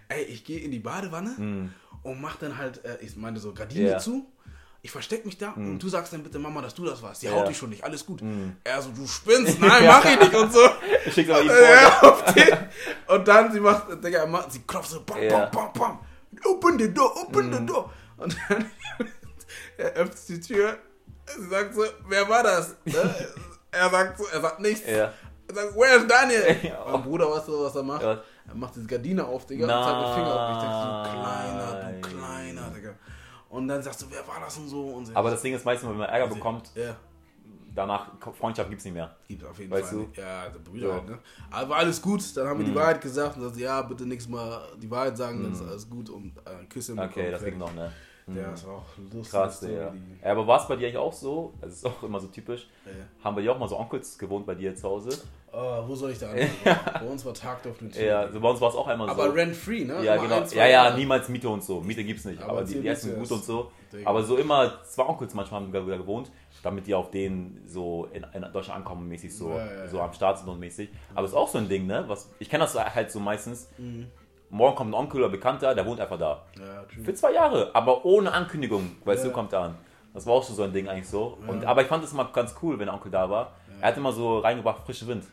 ey, 0.09 0.25
ich 0.25 0.45
gehe 0.45 0.59
in 0.61 0.71
die 0.73 0.79
Badewanne 0.81 1.35
Mhm. 1.39 1.73
und 2.03 2.21
mach 2.21 2.37
dann 2.37 2.59
halt, 2.59 2.85
äh, 2.85 2.99
ich 3.03 3.17
meine 3.17 3.39
so 3.39 3.53
Gardine 3.55 3.91
Ja. 3.91 3.99
zu. 3.99 4.27
Ich 4.85 4.91
versteck 4.91 5.25
mich 5.25 5.39
da 5.39 5.53
und 5.53 5.79
du 5.79 5.89
sagst 5.89 6.13
dann 6.13 6.25
bitte 6.25 6.41
Mama, 6.41 6.61
dass 6.61 6.75
du 6.75 6.85
das 6.85 7.01
warst. 7.03 7.23
Die 7.23 7.27
Ja. 7.27 7.33
haut 7.33 7.47
dich 7.49 7.57
schon 7.57 7.71
nicht, 7.71 7.85
alles 7.85 8.05
gut. 8.05 8.21
Mhm. 8.21 8.57
Er 8.65 8.83
so, 8.83 8.91
du 8.91 9.07
spinnst, 9.07 9.61
nein, 9.61 9.85
mach 9.87 10.05
ich 10.05 10.19
nicht 10.19 10.35
und 10.35 10.53
so. 10.53 10.59
Ich 11.07 11.17
ihm 11.19 11.29
Ja, 11.29 11.91
vor. 12.01 12.13
auf 12.13 12.35
den. 12.35 12.59
Und 13.07 13.29
dann 13.29 13.53
sie 13.53 13.61
macht, 13.61 14.03
Digga, 14.03 14.27
macht, 14.27 14.51
sie 14.53 14.61
klopft 14.63 14.91
so, 14.91 15.03
bam, 15.05 15.23
Ja. 15.23 15.47
bam, 15.47 15.51
bam, 15.53 15.73
bam. 15.73 15.99
Open 16.45 16.79
the 16.81 16.93
door, 16.93 17.17
open 17.17 17.49
Mhm. 17.51 17.55
the 17.59 17.67
door. 17.67 17.93
Und 18.17 18.37
dann 18.49 18.71
er 19.79 19.93
öffnet 19.93 20.29
die 20.29 20.41
Tür. 20.41 20.79
Sie 21.27 21.49
sagt 21.49 21.75
so, 21.75 21.85
wer 22.09 22.29
war 22.29 22.43
das? 22.43 22.75
Ne? 22.85 23.15
er 23.71 23.89
sagt 23.91 24.19
so, 24.19 24.27
er 24.33 24.41
sagt 24.41 24.61
nichts. 24.61 24.85
Ja. 24.89 25.13
Er 25.49 25.55
sagt, 25.55 25.77
where's 25.77 26.07
Daniel? 26.09 26.57
Ja. 26.63 26.85
Mein 26.91 27.03
Bruder, 27.05 27.31
weißt 27.31 27.47
du, 27.49 27.65
was 27.65 27.75
er 27.77 27.83
macht? 27.85 28.03
Ja. 28.03 28.21
Er 28.49 28.55
macht 28.57 28.75
diese 28.75 28.87
Gardine 28.87 29.25
auf, 29.25 29.47
Digga, 29.47 29.65
und 29.65 29.85
zeigt 29.85 29.99
mit 30.01 30.15
Finger 30.15 30.35
auf 30.35 30.49
mich. 30.49 30.57
Ich 30.57 30.63
denke, 30.65 30.77
du 30.83 30.91
Nein. 30.91 31.21
kleiner, 31.21 31.93
du 31.93 32.01
kleiner, 32.09 32.71
Digga. 32.75 32.95
Und 33.53 33.69
dann 33.69 33.83
sagst 33.83 34.01
du, 34.01 34.07
wer 34.11 34.27
war 34.27 34.41
das 34.41 34.57
und 34.57 34.67
so? 34.69 34.83
Und 34.87 35.05
so. 35.07 35.15
Aber 35.15 35.31
das 35.31 35.43
Ding 35.43 35.55
ist 35.55 35.65
meistens, 35.65 35.89
wenn 35.91 35.99
man 35.99 36.09
Ärger 36.09 36.27
bekommt, 36.35 36.71
Ja. 36.75 36.97
danach 37.75 38.09
Freundschaft 38.39 38.71
gibt's 38.71 38.85
nicht 38.87 38.95
mehr. 38.95 39.15
Gibt 39.29 39.45
auf 39.45 39.59
jeden 39.59 39.71
Weißt 39.71 39.91
Fall. 39.91 40.07
du? 40.15 40.21
Ja, 40.21 40.49
der 40.49 40.59
Brüder 40.59 40.87
So. 40.87 40.93
halt, 40.95 41.09
ne? 41.11 41.19
Aber 41.51 41.77
alles 41.77 42.01
gut. 42.01 42.35
Dann 42.35 42.49
haben 42.49 42.61
wir 42.61 42.65
Mhm. 42.67 42.71
die 42.71 42.77
Wahrheit 42.77 43.01
gesagt 43.03 43.37
und 43.37 43.43
gesagt, 43.43 43.61
ja, 43.61 43.83
bitte 43.83 44.07
nichts 44.07 44.27
mal 44.27 44.63
die 44.81 44.91
Wahrheit 44.91 45.19
sagen, 45.19 45.43
dann 45.43 45.53
ist 45.53 45.61
alles 45.63 45.89
gut 45.89 46.09
und 46.09 46.33
äh, 46.47 46.65
Küsse 46.67 46.95
Okay, 46.99 47.31
das 47.31 47.45
ging 47.45 47.59
noch, 47.59 47.75
ne? 47.75 47.93
Ja, 48.29 48.51
das 48.51 48.67
war 48.67 48.75
auch 48.77 48.85
lustig. 49.13 49.31
Krass, 49.31 49.63
ja. 49.63 49.71
ja. 49.71 49.93
Aber 50.31 50.47
war 50.47 50.61
es 50.61 50.69
bei 50.69 50.77
dir 50.77 50.87
eigentlich 50.87 50.97
auch 50.99 51.13
so? 51.13 51.55
Das 51.61 51.73
ist 51.73 51.87
auch 51.87 52.03
immer 52.03 52.21
so 52.21 52.29
typisch. 52.29 52.69
Ja. 52.87 52.93
Haben 53.25 53.37
bei 53.37 53.43
dir 53.43 53.53
auch 53.53 53.59
mal 53.59 53.69
so 53.69 53.79
Onkels 53.79 54.17
gewohnt 54.17 54.47
bei 54.47 54.55
dir 54.55 54.75
zu 54.77 54.89
Hause? 54.89 55.11
Oh, 55.53 55.83
wo 55.87 55.95
soll 55.95 56.13
ich 56.13 56.19
da 56.19 56.31
anfangen? 56.31 56.51
Bei 56.95 57.07
uns 57.07 57.25
war 57.27 57.35
Tag 57.35 57.67
auf 57.67 57.77
den 57.79 57.91
Ja, 57.91 58.31
so 58.31 58.41
bei 58.41 58.49
uns 58.49 58.61
war 58.61 58.71
es 58.71 58.75
auch 58.75 58.87
einmal 58.87 59.11
Aber 59.11 59.25
so. 59.27 59.31
rent-free, 59.33 59.85
ne? 59.85 60.03
Ja, 60.05 60.15
Immer 60.15 60.23
genau. 60.25 60.37
ein, 60.37 60.47
zwei 60.47 60.57
ja, 60.59 60.65
ja, 60.67 60.71
Jahre. 60.85 60.99
niemals 60.99 61.29
Miete 61.29 61.49
und 61.49 61.63
so. 61.63 61.81
Miete 61.81 62.05
gibt's 62.05 62.25
nicht. 62.25 62.41
Aber 62.41 62.53
Aber, 62.53 62.65
die, 62.65 62.81
die 62.81 62.89
essen 62.89 63.19
gut 63.19 63.31
und 63.31 63.45
so. 63.45 63.71
Aber 64.05 64.23
so 64.23 64.37
immer 64.37 64.83
zwei 64.85 65.05
Onkels 65.05 65.35
manchmal 65.35 65.61
haben 65.61 65.73
wir 65.73 65.99
gewohnt, 65.99 66.31
damit 66.63 66.87
die 66.87 66.95
auf 66.95 67.11
denen 67.11 67.63
so 67.67 68.09
in, 68.13 68.25
in 68.33 68.43
Deutschland 68.53 68.79
ankommen, 68.79 69.07
mäßig 69.09 69.37
so, 69.37 69.51
Ja, 69.51 69.67
ja, 69.75 69.89
so 69.89 69.99
ja. 69.99 70.05
am 70.05 70.13
Start 70.15 70.39
sind 70.39 70.49
und 70.49 70.59
mäßig. 70.61 70.89
Aber 71.15 71.27
ist 71.27 71.35
auch 71.35 71.49
so 71.49 71.59
ein 71.59 71.69
Ding, 71.69 71.87
ne? 71.87 72.05
Was, 72.07 72.31
ich 72.39 72.49
kenne 72.49 72.65
das 72.65 72.75
halt 72.95 73.11
so 73.11 73.21
meistens. 73.21 73.69
Mhm. 73.77 74.07
Morgen 74.53 74.77
kommt 74.77 74.91
ein 74.91 74.95
Onkel 74.95 75.21
oder 75.21 75.31
Bekannter, 75.31 75.75
der 75.75 75.85
wohnt 75.87 75.99
einfach 75.99 76.19
da. 76.19 76.43
Ja. 76.59 76.85
Für 77.03 77.15
zwei 77.15 77.33
Jahre, 77.33 77.71
aber 77.75 78.05
ohne 78.05 78.31
Ankündigung, 78.33 78.97
weißt 79.05 79.25
Ja. 79.25 79.31
du, 79.31 79.35
kommt 79.35 79.53
er 79.55 79.61
an. 79.61 79.75
Das 80.13 80.27
war 80.27 80.35
auch 80.35 80.47
schon 80.47 80.55
so 80.55 80.63
ein 80.63 80.73
Ding 80.75 80.89
eigentlich 80.89 81.09
so. 81.09 81.39
Und, 81.47 81.65
aber 81.65 81.81
ich 81.83 81.89
fand 81.89 82.05
es 82.05 82.13
immer 82.13 82.31
ganz 82.33 82.55
cool, 82.63 82.79
wenn 82.79 82.85
der 82.87 82.95
Onkel 82.95 83.11
da 83.11 83.29
war. 83.31 83.53
Er 83.81 83.89
hat 83.89 83.97
immer 83.97 84.13
so 84.13 84.39
reingebracht, 84.41 84.85
frische 84.85 85.07
Wind. 85.07 85.25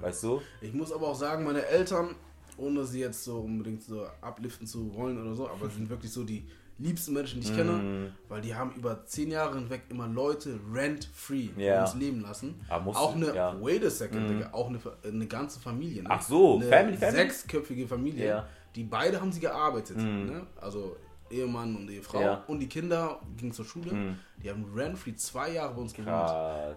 Weißt 0.00 0.24
du? 0.24 0.42
Ich 0.60 0.74
muss 0.74 0.92
aber 0.92 1.06
auch 1.08 1.14
sagen, 1.14 1.44
meine 1.44 1.64
Eltern, 1.64 2.16
ohne 2.58 2.84
sie 2.84 2.98
jetzt 3.00 3.22
so 3.24 3.38
unbedingt 3.38 3.82
so 3.84 4.04
abliften 4.20 4.66
zu 4.66 4.92
wollen 4.96 5.20
oder 5.24 5.34
so, 5.34 5.48
aber 5.48 5.68
sie 5.68 5.76
sind 5.76 5.88
wirklich 5.88 6.12
so 6.12 6.24
die 6.24 6.44
liebsten 6.78 7.14
Menschen, 7.14 7.40
die 7.40 7.46
ich 7.46 7.52
Mhm. 7.52 7.56
kenne, 7.56 8.12
weil 8.28 8.40
die 8.40 8.56
haben 8.56 8.72
über 8.74 9.04
zehn 9.06 9.30
Jahre 9.30 9.54
hinweg 9.56 9.82
immer 9.88 10.08
Leute 10.08 10.58
rent-free 10.74 11.50
Ja. 11.56 11.76
bei 11.76 11.82
uns 11.82 11.94
leben 11.94 12.20
lassen. 12.22 12.60
Auch 12.68 13.14
eine, 13.14 13.32
ja. 13.34 13.54
Wait 13.62 13.84
a 13.84 13.90
second, 13.90 14.28
Digga, 14.28 14.48
auch 14.50 14.68
eine, 14.68 14.80
eine 15.04 15.26
ganze 15.28 15.60
Familie. 15.60 16.02
Ne? 16.02 16.08
Ach 16.10 16.20
so, 16.20 16.56
eine 16.56 16.64
Family, 16.66 16.96
Family? 16.96 17.16
sechsköpfige 17.18 17.86
Familie. 17.86 18.26
Ja. 18.26 18.46
Die 18.74 18.84
beide 18.84 19.20
haben 19.20 19.32
sie 19.32 19.40
gearbeitet. 19.40 19.96
Mhm. 19.98 20.26
Ne? 20.26 20.46
Also 20.60 20.96
Ehemann 21.30 21.74
und 21.76 21.90
Ehefrau. 21.90 22.20
Ja. 22.20 22.44
Und 22.46 22.60
die 22.60 22.68
Kinder 22.68 23.18
gingen 23.36 23.52
zur 23.52 23.64
Schule. 23.64 23.92
Mhm. 23.92 24.18
Die 24.42 24.50
haben 24.50 24.64
rent-free 24.74 25.14
zwei 25.14 25.52
Jahre 25.52 25.74
bei 25.74 25.80
uns 25.80 25.94
gewohnt. 25.94 26.30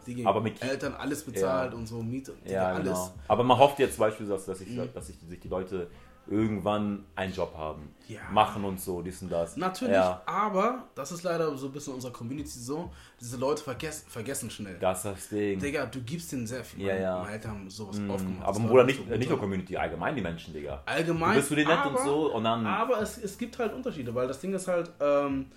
Die 0.06 0.26
Aber 0.26 0.42
mit 0.42 0.62
Eltern 0.64 0.94
alles 0.94 1.24
bezahlt 1.24 1.74
und 1.74 1.86
so, 1.86 2.02
Miete, 2.02 2.34
Ja, 2.46 2.68
alles. 2.74 2.84
genau. 2.88 3.14
Aber 3.28 3.44
man 3.44 3.58
hofft 3.58 3.80
jetzt 3.80 3.96
zum 3.96 4.02
Beispiel, 4.02 4.28
dass, 4.28 4.48
ich, 4.62 4.70
Mhm. 4.70 4.90
dass 4.94 5.08
sich 5.08 5.18
die 5.20 5.48
Leute 5.48 5.90
irgendwann 6.30 7.06
einen 7.16 7.34
Job 7.34 7.54
haben. 7.58 7.94
Ja. 8.08 8.22
Machen 8.32 8.64
und 8.64 8.80
so, 8.80 9.02
dies 9.02 9.22
und 9.22 9.30
das. 9.32 9.58
Natürlich, 9.58 9.94
Ja, 9.96 10.22
aber 10.26 10.88
das 10.96 11.12
ist 11.12 11.24
leider 11.24 11.56
so 11.58 11.68
ein 11.68 11.72
bisschen 11.74 11.92
in 11.92 11.96
unserer 11.96 12.14
Community 12.14 12.48
so, 12.60 12.90
diese 13.20 13.38
Leute 13.38 13.62
vergessen, 13.64 14.06
vergessen 14.10 14.50
schnell. 14.50 14.78
das 14.80 15.00
ist 15.00 15.06
das 15.06 15.30
Ding. 15.30 15.60
Digga, 15.60 15.86
du 15.88 16.02
gibst 16.02 16.32
denen 16.32 16.48
sehr 16.48 16.64
viel. 16.64 16.82
Ja, 16.86 16.94
Meine- 16.94 17.02
ja. 17.04 17.20
Meine 17.20 17.32
Eltern 17.34 17.52
haben 17.52 17.70
sowas 17.70 18.00
Mm, 18.00 18.12
aufgemacht. 18.12 18.48
aber 18.48 18.60
Bruder, 18.60 18.82
so 18.82 18.86
nicht, 18.88 19.08
gut. 19.10 19.18
nicht 19.18 19.30
nur 19.30 19.40
Community, 19.40 19.76
allgemein 19.76 20.16
die 20.16 20.22
Menschen, 20.22 20.54
Digga. 20.54 20.82
Allgemein. 20.86 21.32
Du 21.32 21.36
bist 21.38 21.50
für 21.50 21.56
den 21.58 21.68
nett 21.68 21.86
und 21.86 21.96
aber- 21.96 22.04
so 22.06 22.34
und 22.34 22.44
dann. 22.46 22.66
Aber 22.66 23.02
es, 23.02 23.18
es 23.18 23.38
gibt 23.38 23.60
halt 23.60 23.74
Unterschiede, 23.74 24.16
weil 24.16 24.28
das 24.28 24.40
Ding 24.40 24.54
ist 24.54 24.68
halt, 24.70 24.90
ähm, 25.02 25.48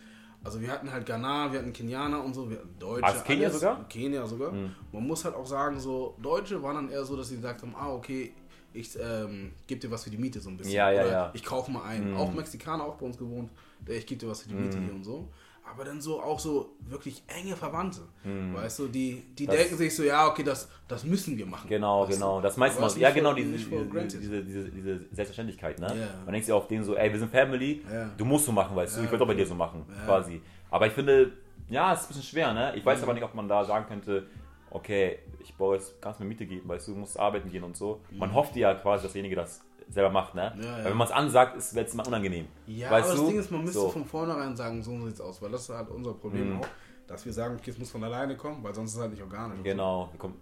also 0.43 0.61
wir 0.61 0.71
hatten 0.73 0.91
halt 0.91 1.07
Ghana, 1.07 1.53
wir 1.53 1.61
hatten 1.61 1.73
Kenianer 1.73 2.25
und 2.25 2.35
so, 2.35 2.51
wir 2.51 2.57
hatten 2.57 2.75
Deutsche. 2.81 3.15
Ist 3.15 3.25
Kenia 3.27 3.51
sogar? 3.51 3.87
Kenia 3.89 4.27
sogar. 4.27 4.51
Man 4.91 5.07
muss 5.07 5.25
halt 5.25 5.37
auch 5.37 5.47
sagen, 5.47 5.79
so 5.79 6.17
Deutsche 6.21 6.61
waren 6.63 6.75
dann 6.77 6.91
eher 6.91 7.05
so, 7.05 7.17
dass 7.17 7.29
sie 7.29 7.37
gesagt 7.37 7.63
haben, 7.63 7.75
ah, 7.79 7.93
okay, 7.93 8.33
ich 8.73 8.99
ähm, 9.01 9.53
gebe 9.67 9.81
dir 9.81 9.91
was 9.91 10.05
für 10.05 10.11
die 10.11 10.19
Miete 10.19 10.41
so 10.41 10.51
ein 10.51 10.57
bisschen. 10.57 10.75
Ja, 10.75 10.91
ja, 10.91 11.03
Oder 11.03 11.13
ja. 11.13 11.31
Ich 11.35 11.45
kaufe 11.45 11.71
mal 11.71 11.85
ein. 11.85 12.15
Auch 12.15 12.33
Mexikaner, 12.33 12.85
auch 12.85 12.97
bei 12.97 13.07
uns 13.07 13.19
gewohnt, 13.19 13.51
ich 13.87 14.07
gebe 14.07 14.21
dir 14.21 14.29
was 14.29 14.43
für 14.43 14.49
die 14.49 14.55
Miete 14.55 14.79
hier 14.79 14.95
und 14.95 15.05
so. 15.05 15.29
Aber 15.63 15.85
dann 15.85 16.01
so 16.01 16.21
auch 16.21 16.41
so 16.41 16.73
wirklich 16.89 17.23
enge 17.29 17.55
Verwandte. 17.55 18.01
Weißt 18.25 18.81
du, 18.81 18.89
die, 18.89 19.23
die. 19.39 19.47
Das- 19.47 19.57
denken 19.57 19.77
sich 19.77 19.95
so, 19.95 20.03
ja, 20.03 20.27
okay, 20.27 20.43
das, 20.43 20.69
das 20.89 21.05
müssen 21.05 21.37
wir 21.37 21.47
machen. 21.47 21.69
Genau, 21.69 22.01
weißt 22.03 22.13
du? 22.13 22.15
genau. 22.15 22.41
Das 22.41 22.57
meiste 22.57 22.81
Mal, 22.81 22.91
ja 22.99 23.11
genau, 23.11 23.35
diese, 23.35 23.53
diese, 23.53 24.43
diese, 24.43 24.71
diese, 24.71 25.01
Selbstverständlichkeit, 25.13 25.79
ne? 25.79 25.87
Ja. 25.87 26.09
Man 26.25 26.33
denkt 26.33 26.47
sich 26.47 26.53
auf 26.53 26.67
denen 26.67 26.83
so, 26.83 26.97
ey, 26.97 27.13
wir 27.13 27.19
sind 27.19 27.31
Family, 27.31 27.83
Ja. 27.93 28.11
du 28.17 28.25
musst 28.25 28.47
so 28.47 28.53
machen, 28.53 28.75
weißt 28.75 28.97
du, 28.97 29.03
ich 29.03 29.11
würde 29.11 29.23
auch 29.23 29.29
bei 29.29 29.35
okay. 29.35 29.43
dir 29.43 29.49
so 29.49 29.55
machen, 29.55 29.85
quasi. 30.05 30.41
Aber 30.71 30.87
ich 30.87 30.93
finde, 30.93 31.33
ja, 31.69 31.93
es 31.93 32.01
ist 32.01 32.07
ein 32.07 32.09
bisschen 32.09 32.23
schwer, 32.25 32.53
ne? 32.53 32.75
Ich 32.75 32.85
weiß 32.85 33.03
aber 33.03 33.15
nicht, 33.15 33.23
ob 33.23 33.35
man 33.35 33.49
da 33.49 33.65
sagen 33.65 33.87
könnte, 33.87 34.27
okay, 34.71 35.21
ich 35.51 35.57
baue 35.57 35.77
jetzt, 35.77 36.01
kannst 36.01 36.21
mir 36.21 36.27
Miete 36.27 36.47
geben, 36.47 36.69
weißt 36.69 36.89
du, 36.89 36.93
du 36.93 36.99
musst 37.01 37.19
arbeiten 37.19 37.51
gehen 37.51 37.65
und 37.65 37.77
so. 37.77 38.01
Man 38.11 38.33
hofft 38.33 38.55
ja 38.57 38.75
quasi, 38.75 39.03
dass 39.05 39.13
derjenige 39.13 39.37
das 39.37 39.61
selber 39.89 40.11
macht, 40.11 40.35
ne? 40.35 40.53
Mhm. 40.57 40.63
Ja, 40.63 40.69
ja. 40.71 40.77
Weil 40.79 40.85
wenn 40.93 40.97
man 40.97 41.07
es 41.09 41.13
ansagt, 41.13 41.57
ist 41.57 41.77
es 41.77 41.95
mal 41.95 42.07
unangenehm. 42.07 42.47
Ja, 42.67 42.91
weißt 42.91 43.09
aber 43.11 43.17
du? 43.17 43.23
das 43.23 43.31
Ding 43.31 43.41
ist, 43.41 43.51
man 43.51 43.61
müsste 43.65 43.81
So. 43.81 43.89
von 43.91 44.05
vornherein 44.05 44.57
sagen, 44.57 44.83
so 44.83 44.99
sieht's 45.07 45.21
aus, 45.21 45.43
weil 45.43 45.51
das 45.51 45.63
ist 45.63 45.71
halt 45.71 45.89
unser 45.91 46.15
Problem 46.15 46.55
Mhm. 46.55 46.61
auch, 46.61 46.67
dass 47.09 47.25
wir 47.27 47.33
sagen, 47.33 47.57
okay, 47.59 47.71
es 47.71 47.79
muss 47.79 47.91
von 47.91 48.05
alleine 48.05 48.37
kommen, 48.37 48.63
weil 48.63 48.73
sonst 48.75 48.91
ist 48.93 48.97
es 48.97 49.03
halt 49.03 49.11
nicht 49.13 49.23
organisch. 49.23 49.59
und 49.59 49.65
Genau, 49.65 50.11
kommen- 50.19 50.37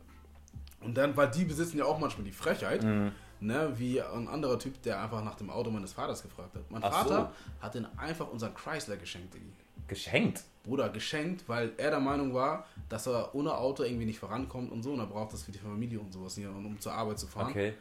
So. 0.80 0.86
Und 0.86 0.96
dann, 0.96 1.16
weil 1.16 1.28
die 1.30 1.44
besitzen 1.44 1.78
ja 1.78 1.84
auch 1.86 1.98
manchmal 1.98 2.24
die 2.24 2.32
Frechheit, 2.32 2.84
Mhm. 2.84 3.10
ne, 3.40 3.72
wie 3.76 4.00
ein 4.02 4.28
anderer 4.28 4.58
Typ, 4.58 4.80
der 4.82 5.00
einfach 5.02 5.24
nach 5.24 5.34
dem 5.36 5.48
Auto 5.50 5.70
meines 5.70 5.92
Vaters 5.94 6.22
gefragt 6.22 6.54
hat. 6.54 6.70
Mein 6.70 6.84
Ach 6.84 6.92
Vater 6.92 7.32
hat 7.60 7.74
den 7.74 7.86
einfach 7.98 8.28
unseren 8.30 8.54
Chrysler 8.54 8.96
geschenkt, 8.96 9.32
Diggi. 9.34 9.50
Geschenkt. 9.88 10.42
Bruder, 10.64 10.90
geschenkt, 10.90 11.44
weil 11.48 11.72
er 11.78 11.90
der 11.90 12.00
Meinung 12.00 12.34
war, 12.34 12.66
dass 12.90 13.06
er 13.06 13.34
ohne 13.34 13.56
Auto 13.56 13.82
irgendwie 13.84 14.04
nicht 14.04 14.18
vorankommt 14.18 14.70
und 14.70 14.82
so 14.82 14.92
und 14.92 14.98
er 15.00 15.06
braucht 15.06 15.32
das 15.32 15.42
für 15.42 15.52
die 15.52 15.58
Familie 15.58 15.98
und 15.98 16.12
sowas 16.12 16.34
hier, 16.34 16.50
und 16.50 16.64
um 16.66 16.78
zur 16.78 16.92
Arbeit 16.92 17.18
zu 17.18 17.26
fahren. 17.26 17.50
Okay. 17.50 17.72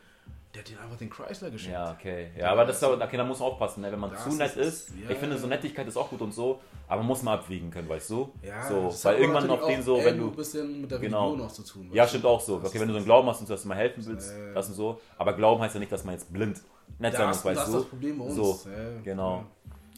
Der 0.55 0.63
hat 0.63 0.71
ihn 0.71 0.77
einfach 0.77 0.97
den 0.97 1.09
Chrysler 1.09 1.51
geschenkt. 1.51 1.73
Ja, 1.73 1.91
okay. 1.91 2.29
Ja, 2.37 2.51
aber 2.51 2.63
das 2.65 2.77
ist 2.77 2.83
aber, 2.83 3.03
okay, 3.03 3.17
da 3.17 3.25
muss 3.25 3.39
man 3.39 3.49
aufpassen, 3.49 3.81
ne? 3.81 3.91
wenn 3.91 3.99
man 3.99 4.11
Das 4.11 4.23
zu 4.23 4.29
nett 4.29 4.55
ist- 4.55 4.89
ist. 4.89 4.93
ja, 5.03 5.09
ich 5.11 5.17
finde, 5.17 5.37
so 5.37 5.45
Nettigkeit 5.47 5.85
ist 5.85 5.97
auch 5.97 6.09
gut 6.09 6.21
und 6.21 6.33
so, 6.33 6.61
aber 6.87 6.99
man 7.01 7.07
muss 7.07 7.21
mal 7.21 7.33
abwiegen 7.33 7.69
können, 7.69 7.89
weißt 7.89 8.09
du? 8.09 8.31
Ja, 8.41 8.65
so, 8.67 8.91
weil 9.03 9.17
irgendwann 9.19 9.49
auf 9.49 9.65
den 9.67 9.83
so, 9.83 9.97
wenn 10.03 10.17
du. 10.17 10.27
ein 10.29 10.35
bisschen 10.35 10.81
mit 10.81 10.89
der 10.89 10.99
Genau. 10.99 11.25
Religion 11.27 11.45
noch 11.45 11.53
zu 11.53 11.63
tun. 11.63 11.89
Ja, 11.91 12.07
stimmt 12.07 12.23
du? 12.23 12.29
auch 12.29 12.39
so. 12.41 12.55
Okay, 12.55 12.79
wenn 12.79 12.87
du 12.87 12.93
so 12.93 12.97
einen 12.97 13.05
Glauben 13.05 13.27
hast 13.27 13.41
und 13.41 13.49
dass 13.49 13.61
du 13.61 13.67
mal 13.67 13.75
helfen 13.75 14.03
willst, 14.05 14.31
Äh. 14.31 14.53
das 14.53 14.69
und 14.69 14.75
so. 14.75 15.01
Aber 15.17 15.33
Glauben 15.33 15.61
heißt 15.61 15.75
ja 15.75 15.79
nicht, 15.79 15.91
dass 15.91 16.05
man 16.05 16.13
jetzt 16.15 16.31
blind 16.31 16.61
nett 16.97 17.13
sein 17.15 17.27
muss, 17.27 17.43
weißt 17.43 17.59
das 17.59 17.67
ist 17.67 17.73
du? 17.73 17.79
das 17.79 17.89
Problem 17.89 18.17
bei 18.17 18.23
uns. 18.25 18.35
So, 18.35 18.59
Ja, 18.69 19.01
genau. 19.03 19.43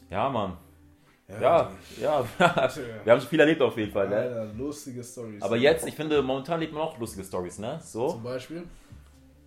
Ja, 0.10 0.28
Mann. 0.30 0.58
Ja, 1.30 1.42
Ja, 1.42 1.72
ja. 2.02 2.26
Wir 3.04 3.12
haben 3.14 3.20
schon 3.20 3.30
viel 3.30 3.40
erlebt 3.40 3.62
auf 3.62 3.78
jeden 3.78 3.92
Fall, 3.92 4.10
ne? 4.10 4.16
Alter, 4.16 4.46
lustige 4.58 5.04
Stories. 5.04 5.42
Aber 5.42 5.58
jetzt, 5.58 5.88
ich 5.88 5.96
finde, 5.96 6.22
momentan 6.22 6.60
lebt 6.60 6.74
man 6.74 6.82
auch 6.82 6.98
lustige 6.98 7.24
Stories, 7.26 7.60
ne? 7.60 7.80
So. 7.84 8.10
Zum 8.10 8.24
Beispiel? 8.24 8.64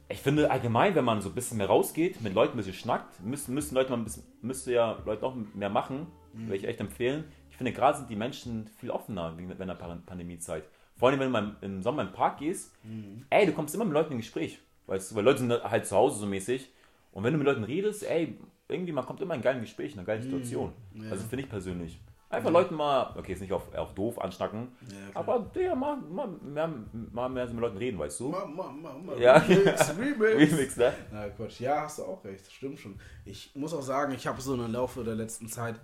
Ich 0.08 0.20
finde 0.20 0.50
allgemein, 0.50 0.94
wenn 0.94 1.04
man 1.04 1.20
so 1.22 1.30
ein 1.30 1.34
bisschen 1.34 1.56
mehr 1.58 1.66
rausgeht, 1.68 2.20
mit 2.20 2.34
Leuten 2.34 2.52
ein 2.54 2.56
bisschen 2.58 2.74
schnackt, 2.74 3.20
müssen, 3.22 3.54
müssen 3.54 3.74
Leute 3.74 3.90
mal 3.90 3.96
ein 3.96 4.04
bisschen, 4.04 4.24
müsste 4.42 4.72
ja 4.72 4.98
Leute 5.06 5.24
auch 5.24 5.34
mehr 5.54 5.70
machen, 5.70 6.06
würde 6.34 6.56
ich 6.56 6.64
echt 6.64 6.80
empfehlen. 6.80 7.24
Ich 7.50 7.56
finde, 7.56 7.72
gerade 7.72 7.98
sind 7.98 8.10
die 8.10 8.16
Menschen 8.16 8.66
viel 8.78 8.90
offener 8.90 9.34
während 9.36 9.58
der 9.60 9.74
Pan- 9.74 10.02
Pandemiezeit. 10.04 10.64
Vor 10.96 11.08
allem, 11.08 11.18
wenn 11.20 11.32
du 11.32 11.56
im 11.62 11.82
Sommer 11.82 12.02
in 12.02 12.08
den 12.08 12.14
Park 12.14 12.38
gehst, 12.38 12.72
ey, 13.30 13.46
du 13.46 13.52
kommst 13.52 13.74
immer 13.74 13.84
mit 13.84 13.94
Leuten 13.94 14.12
in 14.12 14.18
Gespräch. 14.18 14.58
Weißt 14.86 15.10
du, 15.10 15.14
weil 15.16 15.24
Leute 15.24 15.38
sind 15.40 15.50
halt 15.52 15.86
zu 15.86 15.96
Hause 15.96 16.18
so 16.20 16.26
mäßig. 16.26 16.70
Und 17.12 17.24
wenn 17.24 17.32
du 17.32 17.38
mit 17.38 17.46
Leuten 17.46 17.64
redest, 17.64 18.02
ey, 18.08 18.38
irgendwie, 18.68 18.92
man 18.92 19.04
kommt 19.04 19.20
immer 19.20 19.34
in 19.34 19.40
ein 19.40 19.44
geiles 19.44 19.62
Gespräch, 19.62 19.92
in 19.92 19.98
eine 19.98 20.06
geile 20.06 20.22
Situation. 20.22 20.72
Ja. 20.94 21.10
Also 21.10 21.24
finde 21.26 21.44
ich 21.44 21.50
persönlich. 21.50 22.00
Einfach 22.30 22.50
Leuten 22.50 22.74
mal, 22.76 23.14
okay, 23.18 23.34
ist 23.34 23.40
nicht 23.42 23.52
auf, 23.52 23.74
auf 23.74 23.92
doof 23.92 24.18
anschnacken, 24.18 24.68
Ja, 24.90 24.96
aber 25.12 25.50
ja, 25.54 25.74
mal, 25.74 25.98
mal, 25.98 26.28
mehr, 26.28 26.72
mal 27.12 27.28
mehr 27.28 27.46
mit 27.46 27.60
Leuten 27.60 27.76
reden, 27.76 27.98
weißt 27.98 28.20
du? 28.20 28.30
Ma, 28.30 28.46
ma, 28.46 28.70
ma, 28.72 28.94
ma, 28.94 29.14
Ja. 29.16 29.36
Remix, 29.36 29.90
Remix. 29.98 30.52
Remix, 30.52 30.76
ne? 30.78 30.94
Na 31.12 31.28
Quatsch, 31.28 31.60
ja, 31.60 31.82
hast 31.82 31.98
du 31.98 32.04
auch 32.04 32.24
recht, 32.24 32.50
stimmt 32.50 32.78
schon. 32.78 32.98
Ich 33.26 33.50
muss 33.54 33.74
auch 33.74 33.82
sagen, 33.82 34.14
ich 34.14 34.26
habe 34.26 34.40
so 34.40 34.54
im 34.54 34.72
Laufe 34.72 35.04
der 35.04 35.14
letzten 35.14 35.46
Zeit 35.46 35.78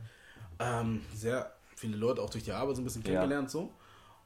ähm, 0.59 1.03
sehr 1.15 1.53
viele 1.77 1.99
Leute 1.99 2.23
auch 2.23 2.31
durch 2.31 2.45
die 2.45 2.53
Arbeit 2.53 2.77
so 2.77 2.81
ein 2.81 2.85
bisschen 2.85 3.03
Ja. 3.03 3.09
kennengelernt 3.09 3.51
so. 3.51 3.71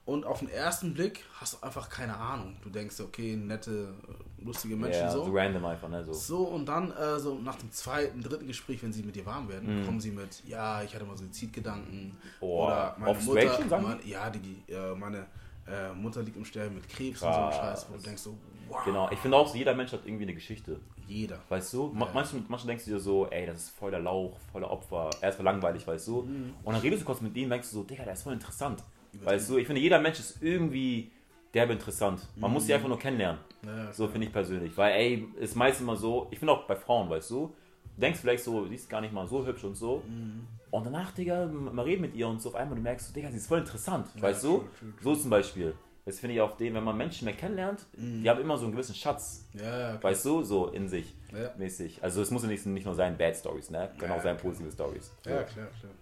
Und 0.05 0.26
auf 0.26 0.40
den 0.40 0.48
ersten 0.48 0.94
Blick 0.94 1.24
hast 1.38 1.55
du 1.55 1.64
einfach 1.64 1.88
keine 1.88 2.16
Ahnung. 2.16 2.57
Du 2.62 2.70
denkst, 2.70 2.98
okay, 3.00 3.36
nette, 3.36 3.94
lustige 4.38 4.74
Menschen 4.74 5.03
ja, 5.03 5.11
so. 5.11 5.24
so 5.26 5.30
random 5.32 5.64
einfach, 5.64 5.88
ne? 5.88 6.05
So. 6.05 6.12
So, 6.12 6.38
und 6.44 6.66
dann 6.66 6.90
äh, 6.90 7.20
so 7.20 7.38
nach 7.38 7.55
dem 7.55 7.70
zweiten, 7.70 8.20
dritten 8.20 8.48
Gespräch, 8.48 8.82
wenn 8.82 8.92
sie 8.92 9.05
mit 9.05 9.14
dir 9.14 9.24
warm 9.26 9.48
werden, 9.48 9.84
kommen 9.86 10.00
sie 10.00 10.11
mit, 10.11 10.42
ja, 10.44 10.82
ich 10.82 10.92
hatte 10.92 11.05
mal 11.05 11.16
Suizidgedanken. 11.16 12.16
Oh, 12.40 12.66
oder 12.66 12.96
meine 12.98 13.18
Mutter, 13.20 13.68
sagen 13.68 14.00
ja, 14.05 14.28
die, 14.28 14.72
äh, 14.72 14.94
meine 14.96 15.26
äh, 15.68 15.92
Mutter 15.94 16.22
liegt 16.22 16.36
im 16.36 16.44
Sterben 16.44 16.74
mit 16.74 16.88
Krebs 16.88 17.22
und 17.22 17.28
Krass. 17.28 17.55
so 17.55 17.61
ein 17.61 17.64
Scheiß, 17.64 17.86
wo 17.90 17.96
du 17.96 18.03
denkst 18.03 18.22
so, 18.22 18.36
wow, 18.68 18.84
Genau, 18.84 19.09
ich 19.12 19.18
finde 19.20 19.36
auch, 19.36 19.46
so 19.46 19.57
jeder 19.57 19.74
Mensch 19.74 19.92
hat 19.92 20.00
irgendwie 20.05 20.24
eine 20.24 20.34
Geschichte. 20.34 20.80
jeder. 21.07 21.38
Weißt 21.48 21.72
du? 21.74 21.92
Ja. 21.92 22.11
Manchmal, 22.12 22.42
manchmal 22.48 22.66
denkst 22.66 22.86
du 22.86 22.90
dir 22.92 23.00
so, 23.00 23.28
ey, 23.28 23.46
das 23.46 23.57
ist 23.57 23.70
voller 23.70 24.00
Lauch, 24.00 24.36
voller 24.50 24.68
Opfer, 24.68 25.11
er 25.20 25.28
ist 25.28 25.36
voll 25.36 25.44
langweilig, 25.44 25.86
weißt 25.86 26.09
du? 26.09 26.22
Mhm. 26.22 26.55
Und 26.64 26.72
dann 26.72 26.82
redest 26.82 27.03
du 27.03 27.07
kurz 27.07 27.20
mit 27.20 27.36
ihm, 27.36 27.48
denkst 27.48 27.70
du 27.70 27.76
so, 27.76 27.82
Digga, 27.84 28.03
der 28.03 28.14
ist 28.14 28.24
voll 28.24 28.32
interessant. 28.32 28.82
Weißt 29.20 29.50
du? 29.50 29.58
Ich 29.58 29.66
finde, 29.66 29.80
jeder 29.80 30.00
Mensch 30.00 30.18
ist 30.18 30.42
irgendwie 30.42 31.10
derbe 31.54 31.74
interessant. 31.74 32.26
Man 32.36 32.50
muss 32.52 32.66
sie 32.66 32.74
einfach 32.74 32.88
nur 32.88 32.98
kennenlernen. 32.98 33.40
Ja, 33.64 33.92
So 33.92 34.08
finde 34.08 34.26
ich 34.26 34.32
persönlich. 34.32 34.76
Weil, 34.76 34.92
ey, 34.94 35.28
ist 35.38 35.54
meistens 35.54 35.82
immer 35.82 35.96
so, 35.96 36.28
ich 36.30 36.38
finde 36.38 36.52
auch 36.54 36.66
bei 36.66 36.76
Frauen, 36.76 37.10
weißt 37.10 37.30
du, 37.30 37.54
du 37.94 38.00
denkst 38.00 38.20
vielleicht 38.20 38.42
so, 38.44 38.64
die 38.64 38.74
ist 38.74 38.88
gar 38.88 39.00
nicht 39.00 39.12
mal 39.12 39.26
so 39.26 39.46
hübsch 39.46 39.64
und 39.64 39.74
so. 39.76 40.02
Mhm. 40.08 40.46
Und 40.70 40.86
danach, 40.86 41.12
Digga, 41.12 41.46
man 41.46 41.78
redet 41.80 42.00
mit 42.00 42.14
ihr 42.14 42.26
und 42.26 42.40
so 42.40 42.48
auf 42.48 42.54
einmal, 42.54 42.76
du 42.76 42.82
merkst, 42.82 43.14
Digga, 43.14 43.30
sie 43.30 43.36
ist 43.36 43.46
voll 43.46 43.58
interessant, 43.58 44.06
Ja, 44.16 44.22
weißt 44.22 44.42
du? 44.44 44.58
true, 44.58 44.68
true. 44.78 44.92
So 45.02 45.14
zum 45.14 45.30
Beispiel. 45.30 45.74
Das 46.06 46.18
finde 46.18 46.34
ich 46.34 46.40
auf 46.40 46.56
dem, 46.56 46.74
wenn 46.74 46.82
man 46.82 46.96
Menschen 46.96 47.26
mehr 47.26 47.34
kennenlernt, 47.34 47.86
Mhm. 47.96 48.22
die 48.24 48.30
haben 48.30 48.40
immer 48.40 48.56
so 48.56 48.64
einen 48.64 48.72
gewissen 48.72 48.94
Schatz, 48.94 49.46
Ja, 49.52 49.94
okay. 49.94 50.02
weißt 50.02 50.24
du, 50.24 50.42
so 50.42 50.68
in 50.68 50.88
sich 50.88 51.14
Ja. 51.32 51.50
mäßig. 51.58 52.02
Also 52.02 52.22
es 52.22 52.30
muss 52.30 52.42
ja 52.42 52.48
nicht, 52.48 52.64
nicht 52.66 52.86
nur 52.86 52.94
sein 52.94 53.16
Bad 53.18 53.36
Stories, 53.36 53.70
ne? 53.70 53.90
Können 53.98 54.10
Ja, 54.12 54.18
auch 54.18 54.22
sein 54.22 54.36
positive 54.38 54.72
Stories. 54.72 55.12
So. 55.22 55.30
Ja, 55.30 55.42
klar, 55.44 55.68
klar. 55.78 55.92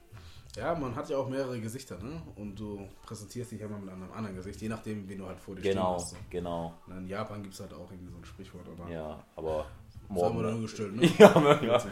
Ja, 0.56 0.74
man 0.74 0.94
hat 0.96 1.08
ja 1.08 1.16
auch 1.16 1.28
mehrere 1.28 1.60
Gesichter, 1.60 1.96
ne? 2.02 2.20
Und 2.36 2.56
du 2.58 2.80
präsentierst 3.06 3.52
dich 3.52 3.60
ja 3.60 3.68
mal 3.68 3.78
mit 3.78 3.88
einem 3.90 4.10
anderen 4.12 4.34
Gesicht, 4.36 4.60
je 4.60 4.68
nachdem, 4.68 5.08
wen 5.08 5.18
du 5.18 5.26
halt 5.26 5.38
vor 5.38 5.54
dir 5.54 5.62
Genau, 5.62 5.96
stehen 5.98 6.16
hast. 6.18 6.30
Genau. 6.30 6.74
Und 6.88 6.98
in 6.98 7.06
Japan 7.06 7.42
gibt 7.42 7.54
es 7.54 7.60
halt 7.60 7.72
auch 7.72 7.90
irgendwie 7.90 8.10
so 8.10 8.18
ein 8.18 8.24
Sprichwort, 8.24 8.66
aber 8.68 8.90
Ja, 8.90 9.22
aber 9.36 9.66
das 9.92 10.00
haben 10.08 10.14
wir 10.16 10.22
morgen. 10.42 10.42
dann 10.42 10.62
gestellt, 10.62 10.96
ne? 10.96 11.06
Ja, 11.18 11.40
ja. 11.40 11.62
Ja. 11.62 11.84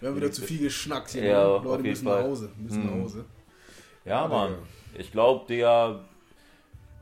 Wir 0.00 0.08
haben 0.08 0.16
wieder 0.16 0.30
zu 0.30 0.42
viel 0.42 0.60
geschnackt 0.60 1.10
hier. 1.10 1.24
Ja, 1.24 1.58
ne? 1.58 1.64
Leute 1.64 1.82
müssen 1.82 2.04
Fall. 2.04 2.22
nach 2.22 2.28
Hause. 2.30 2.50
Müssen 2.58 2.80
Mhm. 2.84 2.86
nach 2.96 3.02
Hause. 3.04 3.24
ja, 4.04 4.22
Ja, 4.22 4.28
Mann. 4.28 4.54
Ich 4.96 5.10
glaube, 5.10 5.46
der 5.48 6.04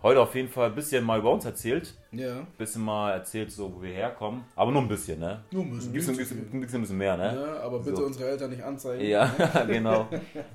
heute 0.03 0.21
auf 0.21 0.35
jeden 0.35 0.49
Fall 0.49 0.67
ein 0.69 0.75
bisschen 0.75 1.05
mal 1.05 1.19
über 1.19 1.31
uns 1.33 1.45
erzählt. 1.45 1.95
Ja. 2.13 2.39
Ein 2.41 2.47
bisschen 2.57 2.83
mal 2.83 3.13
erzählt, 3.13 3.51
so 3.53 3.75
wo 3.75 3.83
wir 3.83 3.91
herkommen. 3.93 4.45
Aber 4.57 4.71
nur 4.71 4.83
ein 4.83 4.89
bisschen, 4.89 5.19
ne? 5.21 5.43
Nur 5.51 5.65
ein 5.65 5.71
bisschen. 5.71 5.91
Ein 5.91 5.93
bisschen, 5.95 6.15
ein 6.15 6.61
bisschen, 6.61 6.79
ein 6.79 6.83
bisschen, 6.83 6.99
mehr, 6.99 7.17
ne? 7.17 7.35
Ja, 7.41 7.61
aber 7.65 7.79
bitte 7.81 7.97
So. 7.97 8.05
unsere 8.07 8.29
Eltern 8.31 8.51
nicht 8.51 8.63
anzeigen. 8.63 9.05
Ja, 9.05 9.27
genau. 9.67 10.09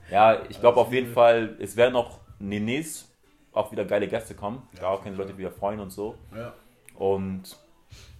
Ja, 0.09 0.41
ich 0.49 0.59
glaube 0.59 0.79
auf 0.79 0.91
jeden. 0.91 1.13
Fall, 1.13 1.55
es 1.59 1.75
werden 1.75 1.95
auch 1.95 2.19
demnächst 2.39 3.09
auch 3.53 3.71
wieder 3.71 3.85
geile 3.85 4.07
Gäste 4.07 4.33
kommen. 4.33 4.67
Ja, 4.73 4.81
Da 4.81 4.87
auf 4.87 4.99
auch 4.99 5.03
können 5.03 5.15
die 5.15 5.21
Leute 5.21 5.37
wieder 5.37 5.51
freuen 5.51 5.79
und 5.79 5.91
so. 5.91 6.15
Ja. 6.35 6.53
Und 6.95 7.57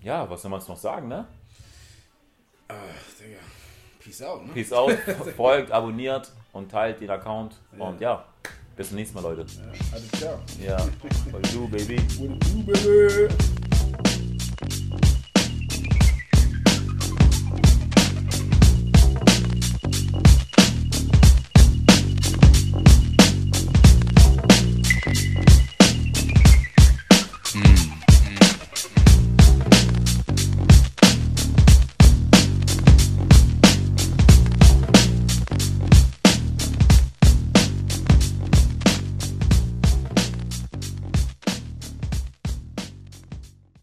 ja, 0.02 0.30
was 0.30 0.42
soll 0.42 0.52
man 0.52 0.60
jetzt 0.60 0.70
noch 0.70 0.78
sagen, 0.78 1.08
ne? 1.08 1.26
Ach, 2.68 2.76
Digga. 3.20 3.40
Peace 4.00 4.22
out, 4.22 4.46
ne? 4.46 4.52
Peace 4.54 4.74
out, 4.74 4.92
folgt, 5.38 5.72
abonniert 5.72 6.32
und 6.52 6.70
teilt 6.70 7.00
den 7.02 7.10
Account. 7.10 7.56
Ja. 7.78 7.86
Und 7.86 8.02
ja, 8.02 8.26
bis 8.76 8.88
zum 8.90 8.98
nächsten 8.98 9.16
Mal, 9.16 9.22
Leute. 9.22 9.46
Ja, 9.58 9.96
alles 9.96 10.12
klar. 10.12 10.40
Ja, 10.64 10.78
voll 11.32 11.42
du, 11.54 11.68
Baby. 11.68 11.98
What 12.18 12.40
do, 12.44 12.64
baby? 12.64 13.63